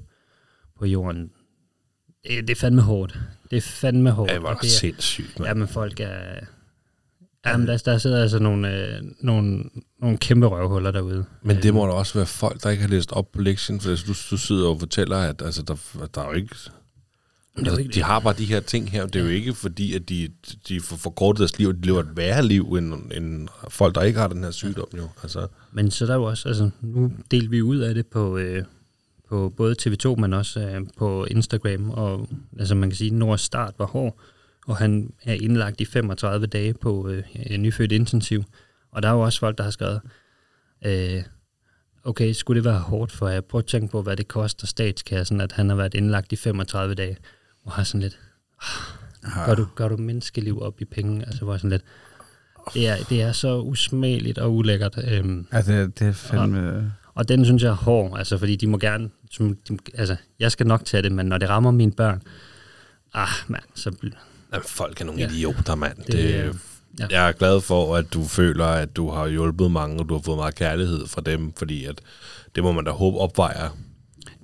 [0.78, 1.30] på jorden,
[2.24, 3.18] det, det er fandme hårdt.
[3.50, 4.30] Det er fandme hårdt.
[4.30, 5.48] Ja, det var det er, sindssygt, mand.
[5.48, 6.40] Ja, men folk er...
[7.48, 9.64] Jamen, der, der sidder altså nogle, øh, nogle,
[10.00, 11.24] nogle kæmpe røvhuller derude.
[11.42, 13.90] Men det må da også være folk, der ikke har læst op på lektien, for
[13.90, 16.56] du, du sidder og fortæller, at altså, der, der er jo ikke...
[17.56, 19.06] Altså, ikke de har bare de her ting her.
[19.06, 20.28] Det er jo ikke fordi, at de,
[20.68, 24.02] de får forkortet deres liv, og de lever et værre liv, end, end folk, der
[24.02, 24.88] ikke har den her sygdom.
[24.96, 25.08] Jo.
[25.22, 28.38] Altså, Men så der er jo også, altså nu delte vi ud af det på,
[28.38, 28.64] øh,
[29.28, 33.40] på både TV2, men også øh, på Instagram, og altså man kan sige, at Nords
[33.40, 34.18] start var hård,
[34.68, 38.44] og han er indlagt i 35 dage på øh, en nyfødt intensiv.
[38.92, 40.00] Og der er jo også folk, der har skrevet,
[40.84, 41.22] øh,
[42.04, 43.40] okay, skulle det være hårdt for jer?
[43.40, 46.94] Prøv at tænke på, hvad det koster statskassen, at han har været indlagt i 35
[46.94, 47.16] dage,
[47.64, 48.18] og har sådan lidt,
[49.46, 51.26] gør du, gør du menneskeliv op i penge?
[51.26, 51.84] Altså hvor jeg sådan lidt,
[52.74, 54.98] det er, det er så usmageligt og ulækkert.
[55.12, 56.92] Øhm, Ja, det, det er fandme...
[57.14, 60.52] og den synes jeg er hård, altså fordi de må gerne, som, de, altså jeg
[60.52, 62.22] skal nok tage det, men når det rammer mine børn,
[63.14, 63.90] ah mand, så
[64.52, 65.28] jamen, folk er nogle Ja.
[65.28, 65.96] idioter, mand.
[65.96, 66.56] Det, Det,
[67.00, 67.06] ja.
[67.10, 70.22] Jeg er glad for, at du føler, at du har hjulpet mange, og du har
[70.22, 72.00] fået meget kærlighed fra dem, fordi at
[72.54, 73.68] det må man da håbe opvejer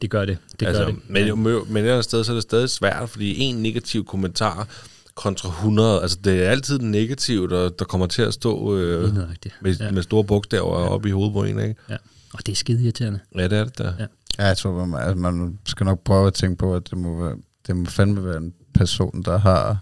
[0.03, 0.39] det gør det.
[0.61, 1.01] Det altså, gør det.
[1.09, 3.57] Men, jo, men, men et eller andet sted, så er det stadig svært, fordi en
[3.57, 4.69] negativ kommentar
[5.15, 9.15] kontra 100, altså det er altid den negative, der, der kommer til at stå øh,
[9.61, 9.91] med, Ja.
[9.91, 10.87] med store bogstaver ja.
[10.89, 11.75] op i hovedet på en, ikke?
[11.91, 11.97] Ja.
[12.33, 13.21] Og det er skide irriterende.
[13.37, 13.93] Ja, det er det der.
[13.99, 14.07] Ja.
[14.39, 17.25] Ja, jeg tror, man, altså, man skal nok prøve at tænke på, at det må,
[17.25, 17.37] være,
[17.67, 19.79] det må fandme være en person, der har...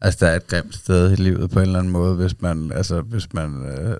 [0.00, 2.72] Altså, der er et grimt sted i livet på en eller anden måde, hvis man,
[2.74, 3.96] altså, hvis man øh,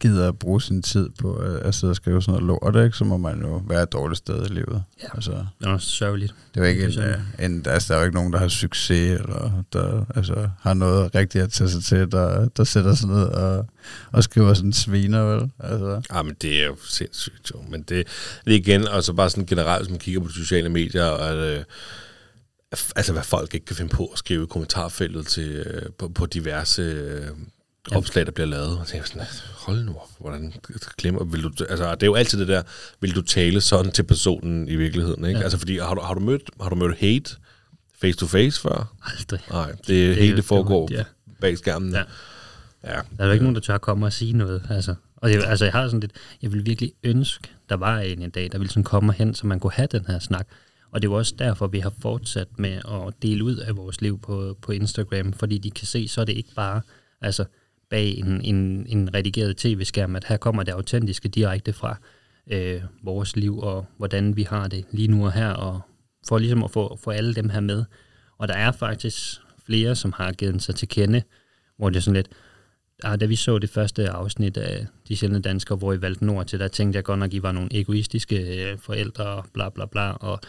[0.00, 2.96] gider at bruge sin tid på at, at sidde og skrive sådan noget lort, ikke?
[2.96, 4.82] så må man jo være et dårligt sted i livet.
[5.02, 5.08] Ja.
[5.14, 6.34] Altså, Det er også sørgeligt.
[6.54, 8.32] det er jo ikke en, Det er øh, en, altså, der er jo ikke nogen,
[8.32, 12.64] der har succes, eller der altså, har noget rigtigt at tage sig til, der, der
[12.64, 13.66] sætter sig ned og,
[14.12, 15.50] og skriver sådan en sviner, vel?
[15.58, 17.60] Altså, Ah, men det er jo sindssygt, jo.
[17.70, 18.06] Men det,
[18.44, 21.36] det igen, altså bare sådan generelt, hvis man kigger på de sociale medier, og at,
[21.58, 21.64] øh,
[22.96, 26.26] altså hvad folk ikke kan finde på at skrive i kommentarfeltet til, øh, på, på
[26.26, 27.26] diverse øh,
[27.90, 27.96] Ja.
[27.96, 28.78] opslag, der bliver lavet.
[28.78, 29.26] Og det er sådan,
[29.56, 30.52] hold nu op, hvordan
[30.98, 32.62] glemmer, vil du, altså det er jo altid det der,
[33.00, 35.38] vil du tale sådan til personen i virkeligheden, ikke?
[35.38, 35.42] Ja.
[35.44, 37.30] Altså fordi, har du, har du mødt, har du mødt hate
[38.00, 38.94] face to face før?
[39.04, 39.40] Aldrig.
[39.50, 41.04] Nej, det, det hele det foregår ja.
[41.40, 41.92] bag skærmen.
[41.92, 42.02] Ja.
[42.84, 42.94] ja.
[42.94, 44.62] Der er jo ikke nogen, der tør komme og sige noget.
[44.70, 44.94] Altså.
[45.16, 46.12] Og jeg, altså, jeg har sådan lidt,
[46.42, 49.46] jeg vil virkelig ønske, der var en en dag, der ville sådan komme hen, så
[49.46, 50.46] man kunne have den her snak.
[50.92, 54.00] Og det er jo også derfor, vi har fortsat med at dele ud af vores
[54.00, 56.80] liv på, på Instagram, fordi de kan se, så er det ikke bare
[57.20, 57.44] altså,
[57.90, 61.96] bag en, en, en redigeret tv-skærm, at her kommer det autentiske direkte fra
[62.50, 65.80] øh, vores liv, og hvordan vi har det lige nu og her, og
[66.28, 67.84] for ligesom at få, få alle dem her med.
[68.38, 71.22] Og der er faktisk flere, som har givet sig til kende,
[71.76, 72.28] hvor det er sådan lidt,
[73.04, 76.46] ah, da vi så det første afsnit af De Sjældne Danskere, hvor I valgte Nord
[76.46, 79.86] til, der tænkte jeg godt nok, I var nogle egoistiske øh, forældre og bla bla
[79.86, 80.10] bla.
[80.10, 80.40] Og,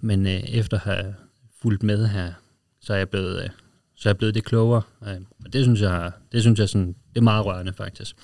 [0.00, 1.14] men øh, efter at have
[1.62, 2.32] fulgt med her,
[2.80, 3.50] så er jeg blevet, øh,
[3.96, 4.82] så er jeg blevet det klogere.
[5.06, 8.16] Øh, og det synes jeg, det synes jeg sådan, det er meget rørende faktisk.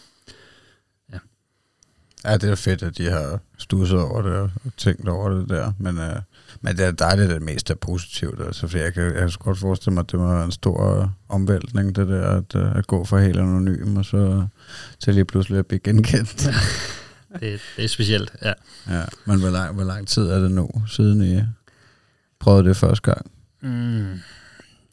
[2.25, 5.73] Ja, det er fedt, at de har stusset over det og tænkt over det der.
[5.79, 6.17] Men, øh,
[6.61, 8.41] men det er dejligt, at det mest er positivt.
[8.47, 11.01] Altså, for jeg kan, jeg kan godt forestille mig, at det må være en stor
[11.01, 14.47] øh, omvæltning, det der at, øh, at gå fra helt anonym og så
[14.99, 16.47] til lige pludselig at blive genkendt.
[17.41, 18.53] Det, det er specielt, ja.
[18.91, 19.05] ja.
[19.25, 21.43] Men hvor lang, hvor lang tid er det nu, siden I
[22.45, 23.31] prøvede det første gang?
[23.61, 24.21] Mm.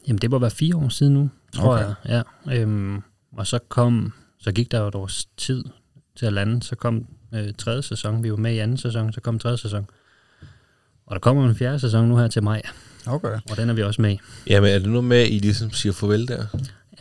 [0.08, 1.94] Jamen, det må være fire år siden nu, tror Okay.
[2.06, 2.24] jeg.
[2.48, 2.62] Ja.
[2.62, 3.02] Øhm,
[3.38, 5.64] og så kom, så gik der jo et års tid
[6.16, 6.64] til at lande.
[6.64, 8.24] Så kom øh, tredje sæson.
[8.24, 9.86] Vi var med i anden sæson, så kom tredje sæson.
[11.06, 12.62] Og der kommer en fjerde sæson nu her til maj,
[13.08, 13.40] Okay.
[13.52, 14.20] og den er vi også med i.
[14.48, 16.46] Jamen, er det noget med, at I ligesom siger farvel der?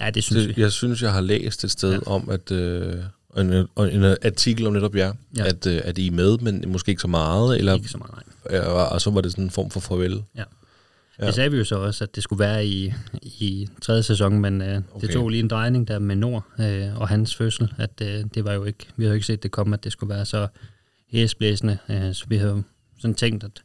[0.01, 0.63] Ja, det synes Det, vi.
[0.63, 1.99] jeg synes, jeg har læst et sted ja.
[2.11, 2.95] om, at øh,
[3.39, 5.45] en, en artikel om netop jer, Ja.
[5.47, 8.15] at, øh, at I er med, men måske ikke så meget, eller, Ikke så meget,
[8.51, 8.59] nej.
[8.59, 10.23] og, og så var det sådan en form for farvel.
[10.37, 10.45] Ja.
[11.21, 11.27] Ja.
[11.27, 12.93] Det sagde vi jo så også, at det skulle være i,
[13.23, 15.07] i tredje sæson, men øh, okay.
[15.07, 18.45] det tog lige en drejning der med Nord øh, og hans fødsel, at øh, det
[18.45, 20.49] var jo ikke, vi havde jo ikke set det komme, at det skulle være så
[21.09, 22.63] hæsblæsende, øh, så vi havde
[22.99, 23.63] sådan tænkt, at,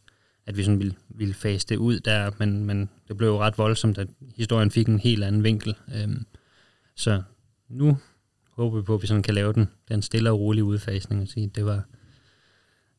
[0.47, 3.57] at vi sådan ville, ville fase det ud der, men, men det blev jo ret
[3.57, 5.75] voldsomt, at historien fik en helt anden vinkel.
[5.95, 6.07] Øh,
[6.95, 7.21] så
[7.69, 7.97] nu
[8.55, 11.27] håber vi på, at vi sådan kan lave den, den stille og rolige udfasning og
[11.27, 11.83] sige, det var,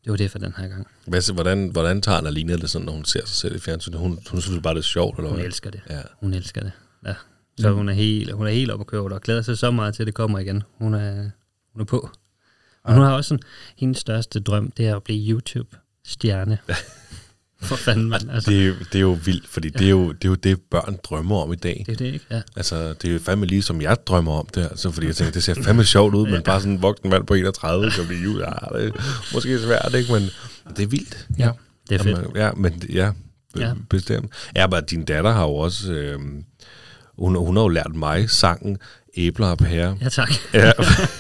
[0.04, 0.86] det var det for den her gang.
[1.06, 3.98] Hvad, så- hvordan, hvordan tager Annalina det sådan, når hun ser sig selv i fjernsynet?
[4.00, 5.46] Hun, hun synes bare, det er sjovt, eller Hun hvad?
[5.46, 5.80] elsker det.
[5.90, 6.00] Ja.
[6.20, 6.72] Hun elsker det.
[7.06, 7.14] Ja.
[7.58, 9.94] Så hun er helt, hun er helt oppe at køre og glæder sig så meget
[9.94, 10.62] til, at det kommer igen.
[10.78, 11.30] Hun er,
[11.72, 12.10] hun er på.
[12.82, 13.42] Og hun har også sådan,
[13.76, 16.58] hendes største drøm, det er at blive YouTube-stjerne.
[17.62, 18.30] For fanden, mand.
[18.30, 19.78] Altså, Det, er jo- det er jo vildt, fordi ja.
[19.78, 21.84] det, er jo, det er jo det, børn drømmer om i dag.
[21.86, 22.24] det er det, ikke?
[22.30, 22.40] Ja.
[22.56, 25.32] Altså, det er jo fandme lige som jeg drømmer om det, altså, fordi jeg tænker,
[25.32, 28.22] det ser fandme sjovt ud, men bare sådan en voksen mand på 31 kan blive
[28.22, 28.38] jul.
[28.40, 30.12] Ja, det er måske svært, ikke?
[30.12, 30.22] Men
[30.76, 31.26] det er vildt.
[31.38, 31.50] ja.
[31.88, 32.18] Det er fedt.
[32.18, 33.10] Jamen, ja, men ja,
[33.56, 33.66] Ja.
[33.66, 33.72] ja.
[33.90, 34.32] bestemt.
[34.56, 35.92] Ja, men din datter har jo også...
[35.92, 36.18] Øh,
[37.18, 38.78] hun, hun har jo lært mig sangen
[39.16, 39.94] Æbler og pærer.
[40.02, 40.30] Ja, tak.
[40.54, 40.72] Ja.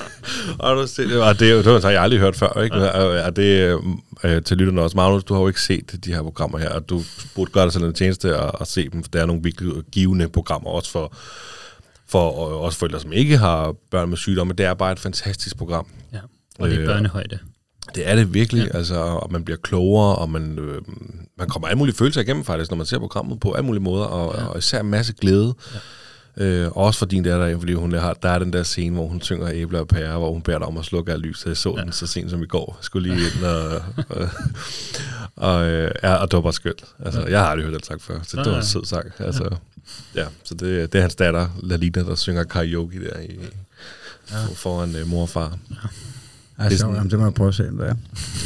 [0.58, 2.76] og du se, og det, er jo- det har jeg aldrig hørt før, ikke?
[2.76, 2.88] Ja.
[2.90, 3.80] Og, og det
[4.24, 4.96] øh, til lytterne også.
[4.96, 7.02] Magnus, du har jo ikke set de her programmer her, og du
[7.34, 9.72] burde gøre dig selv en tjeneste at, at se dem, for der er nogle virkelig
[9.92, 11.12] givende programmer også for,
[12.08, 14.52] for og også forældre, som ikke har børn med sygdomme.
[14.52, 15.86] Det er bare et fantastisk program.
[16.12, 16.18] Ja.
[16.58, 17.38] Og det er Øh, børnehøjde.
[17.94, 18.78] Det er det virkelig, Ja.
[18.78, 20.82] altså, og man bliver klogere, og man, øh,
[21.38, 24.04] man kommer alle mulige følelser igennem faktisk, når man ser programmet på alle mulige måder,
[24.04, 24.44] og, ja.
[24.46, 25.54] og især en masse glæde.
[25.74, 25.78] Ja.
[26.38, 29.20] Øh, også for din datter, fordi hun har, der er den der scene, hvor hun
[29.20, 31.46] synger æbler og pærer, hvor hun beder dig om at slukke af lys.
[31.46, 31.82] Jeg så ja.
[31.82, 32.76] den så sent som i går.
[32.78, 33.82] Jeg skulle lige ind og...
[34.08, 34.28] og,
[35.36, 36.84] og, øh, ja, og det var bare skønt.
[37.04, 37.30] Altså, Ja.
[37.30, 39.06] jeg har aldrig hørt det sagt før, så det Nej, var en sød sang.
[39.18, 39.56] Altså,
[40.14, 43.38] ja, så det, det er hans datter, Lalina, der synger karaoke der i,
[44.30, 44.44] ja.
[44.54, 45.48] foran øh, mor og far.
[45.48, 47.96] Det er det, sådan- jamen, det må jeg prøve at se, hvad det er.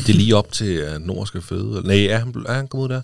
[0.07, 1.83] Det er lige op til uh, Nord skal føde.
[1.87, 3.03] Nej, er han, er han kommet ud der?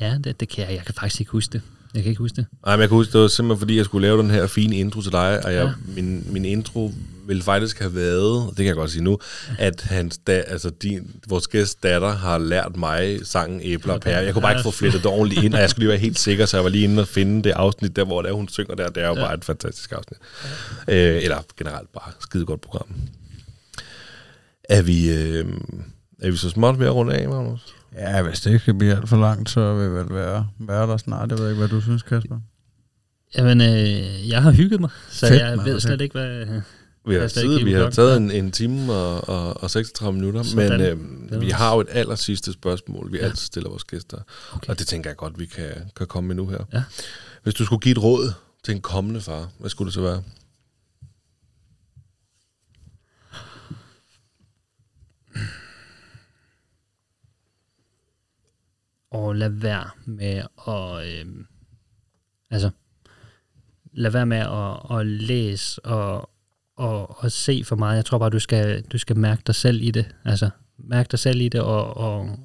[0.00, 0.74] Ja, det, det kan jeg.
[0.76, 1.62] Jeg kan faktisk ikke huske det.
[1.94, 2.46] Jeg kan ikke huske det.
[2.66, 4.76] Nej, men jeg kan huske, det var simpelthen fordi, jeg skulle lave den her fine
[4.76, 5.72] intro til dig, og jeg, Ja.
[5.96, 6.92] min, min intro
[7.26, 9.18] ville faktisk have været, det kan jeg godt sige nu,
[9.58, 14.24] at hans da, altså din, vores gæst datter har lært mig sangen Æbler og Pære.
[14.24, 16.18] Jeg kunne bare ikke få flettet det ordentligt ind, og jeg skulle lige være helt
[16.18, 18.48] sikker, så jeg var lige inde og finde det afsnit der, hvor det er, hun
[18.48, 18.88] synger der.
[18.88, 19.20] Det er jo ja.
[19.20, 20.18] bare et fantastisk afsnit.
[20.88, 21.16] Ja.
[21.16, 22.86] Øh, eller generelt bare skide godt program.
[24.64, 25.46] Er vi, øh,
[26.22, 27.74] er vi så småt ved at runde af, Magnus?
[27.96, 30.96] Ja, hvis det ikke skal blive alt for langt, så vil vel være, være der
[30.96, 31.30] snart.
[31.30, 32.38] Jeg ved ikke, hvad du synes, Kasper.
[33.38, 36.46] Jamen, øh, jeg har hygget mig, så Fedt, jeg mand, ved slet ikke, hvad...
[37.06, 40.70] Vi har, siddet, vi har taget en, en time og, og, og 36 minutter, Sådan.
[40.70, 43.24] men Det øh, vi har jo et aller sidste spørgsmål, vi Ja.
[43.24, 44.18] altid stiller vores gæster,
[44.52, 44.68] Okay.
[44.68, 46.58] og det tænker jeg godt, vi kan, kan komme med nu her.
[46.72, 46.82] Ja.
[47.42, 48.32] Hvis du skulle give et råd
[48.64, 50.22] til en kommende far, hvad skulle det så være?
[59.10, 61.08] Og lad være med at...
[61.08, 61.44] Øh,
[62.50, 62.70] altså,
[63.92, 66.30] lad være med at, at læse og,
[66.76, 67.96] og, og se for meget.
[67.96, 70.14] Jeg tror bare, du skal, du skal mærke dig selv i det.
[70.24, 72.38] Altså, mærke dig selv i det, og, og,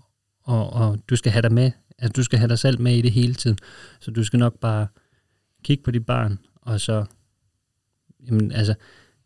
[0.43, 1.71] og, og du skal have dig med.
[1.99, 3.57] Altså, du skal have dig selv med i det hele tiden.
[3.99, 4.87] Så du skal nok bare
[5.63, 7.05] kigge på dit barn, og så...
[8.27, 8.75] Jamen, altså,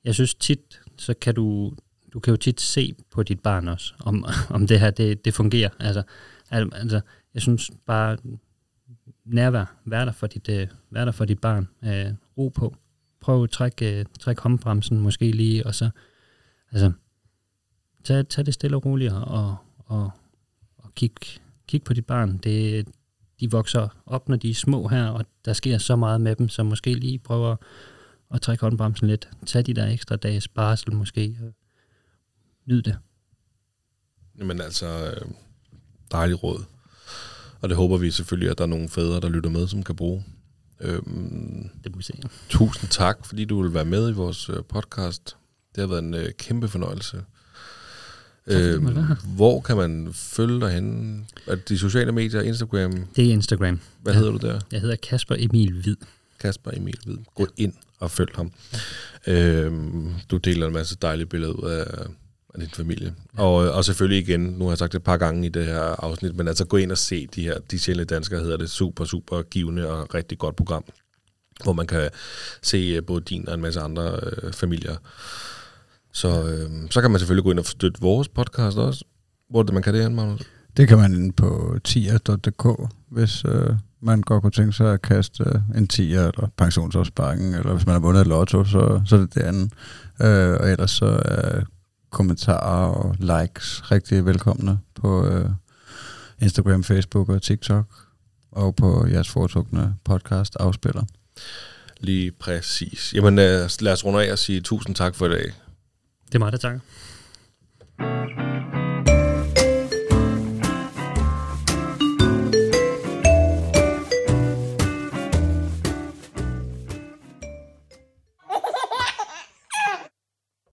[0.03, 1.73] jeg synes tit, så kan du...
[2.13, 4.25] Du kan jo tit se på dit barn også, om,
[4.55, 5.69] om det her, det, det fungerer.
[5.79, 6.03] Altså,
[6.51, 7.01] altså,
[7.33, 8.17] jeg synes bare,
[9.25, 11.67] nærvær, vær der for dit, øh, vær der for dit barn.
[11.83, 12.75] Øh, ro på.
[13.19, 15.89] Prøv at trække, øh, træk håndbremsen måske lige, og så
[16.71, 16.91] altså,
[18.03, 20.11] tag, tag det stille og roligt, og, og,
[20.77, 21.11] og kig,
[21.67, 22.37] kig på dit barn.
[22.37, 22.87] Det,
[23.39, 26.49] de vokser op, når de er små her, og der sker så meget med dem,
[26.49, 27.57] så måske lige prøv at,
[28.33, 29.29] at trække håndbremsen lidt.
[29.45, 31.37] Tag de der ekstra dages barsel måske.
[31.41, 31.53] og
[32.65, 32.97] Nyd det.
[34.37, 35.31] Jamen altså, øh,
[36.11, 36.78] dejlig råd.
[37.61, 39.95] Og det håber vi selvfølgelig, at der er nogle fædre, der lytter med, som kan
[39.95, 40.25] bruge.
[40.81, 42.13] Øhm, Det må vi se.
[42.49, 45.35] tusind tak, fordi du vil være med i vores øh, podcast.
[45.75, 47.17] Det har været en øh, kæmpe fornøjelse.
[48.47, 49.15] her.
[49.35, 51.25] hvor kan man følge dig henne?
[51.47, 52.91] Er det de sociale medier, Instagram?
[53.15, 53.79] Det er Instagram.
[54.01, 54.19] Hvad Ja.
[54.19, 54.59] hedder du der?
[54.71, 55.95] Jeg hedder Kasper Emil Hvid.
[56.39, 57.17] Kasper Emil Hvid.
[57.35, 58.51] Gå ind og følg ham.
[59.27, 62.05] Øhm, du deler en masse dejlige billeder ud af,
[62.53, 63.13] af din familie.
[63.37, 65.65] Og, øh, og selvfølgelig igen, nu har jeg sagt det et par gange i det
[65.65, 68.69] her afsnit, men altså gå ind og se de her, de sjældne danskere hedder det,
[68.69, 70.83] super, super givende og rigtig godt program,
[71.63, 72.09] hvor man kan
[72.61, 74.95] se øh, både din og en masse andre øh, familier.
[76.13, 79.05] Så, øh, så kan man selvfølgelig gå ind og støtte vores podcast også.
[79.49, 80.41] Hvor er det, man kan det hen, Magnus?
[80.77, 83.69] Det kan man inde på tier.dk, hvis øh,
[84.01, 87.93] man godt kunne tænke sig at kaste øh, en tier eller pensionsopsparingen, eller hvis man
[87.93, 89.71] har vundet et lotto, så, så er det det andet.
[90.21, 91.61] Øh, og ellers så er
[92.09, 95.49] kommentarer og likes rigtig velkomne på øh,
[96.41, 97.85] Instagram, Facebook og TikTok,
[98.51, 101.03] og på jeres foretrukne podcast afspiller.
[101.99, 103.13] Lige præcis.
[103.13, 105.53] Jamen øh, lad os runde af og sige tusind tak for i dag.
[106.25, 106.79] Det er mig, der takker.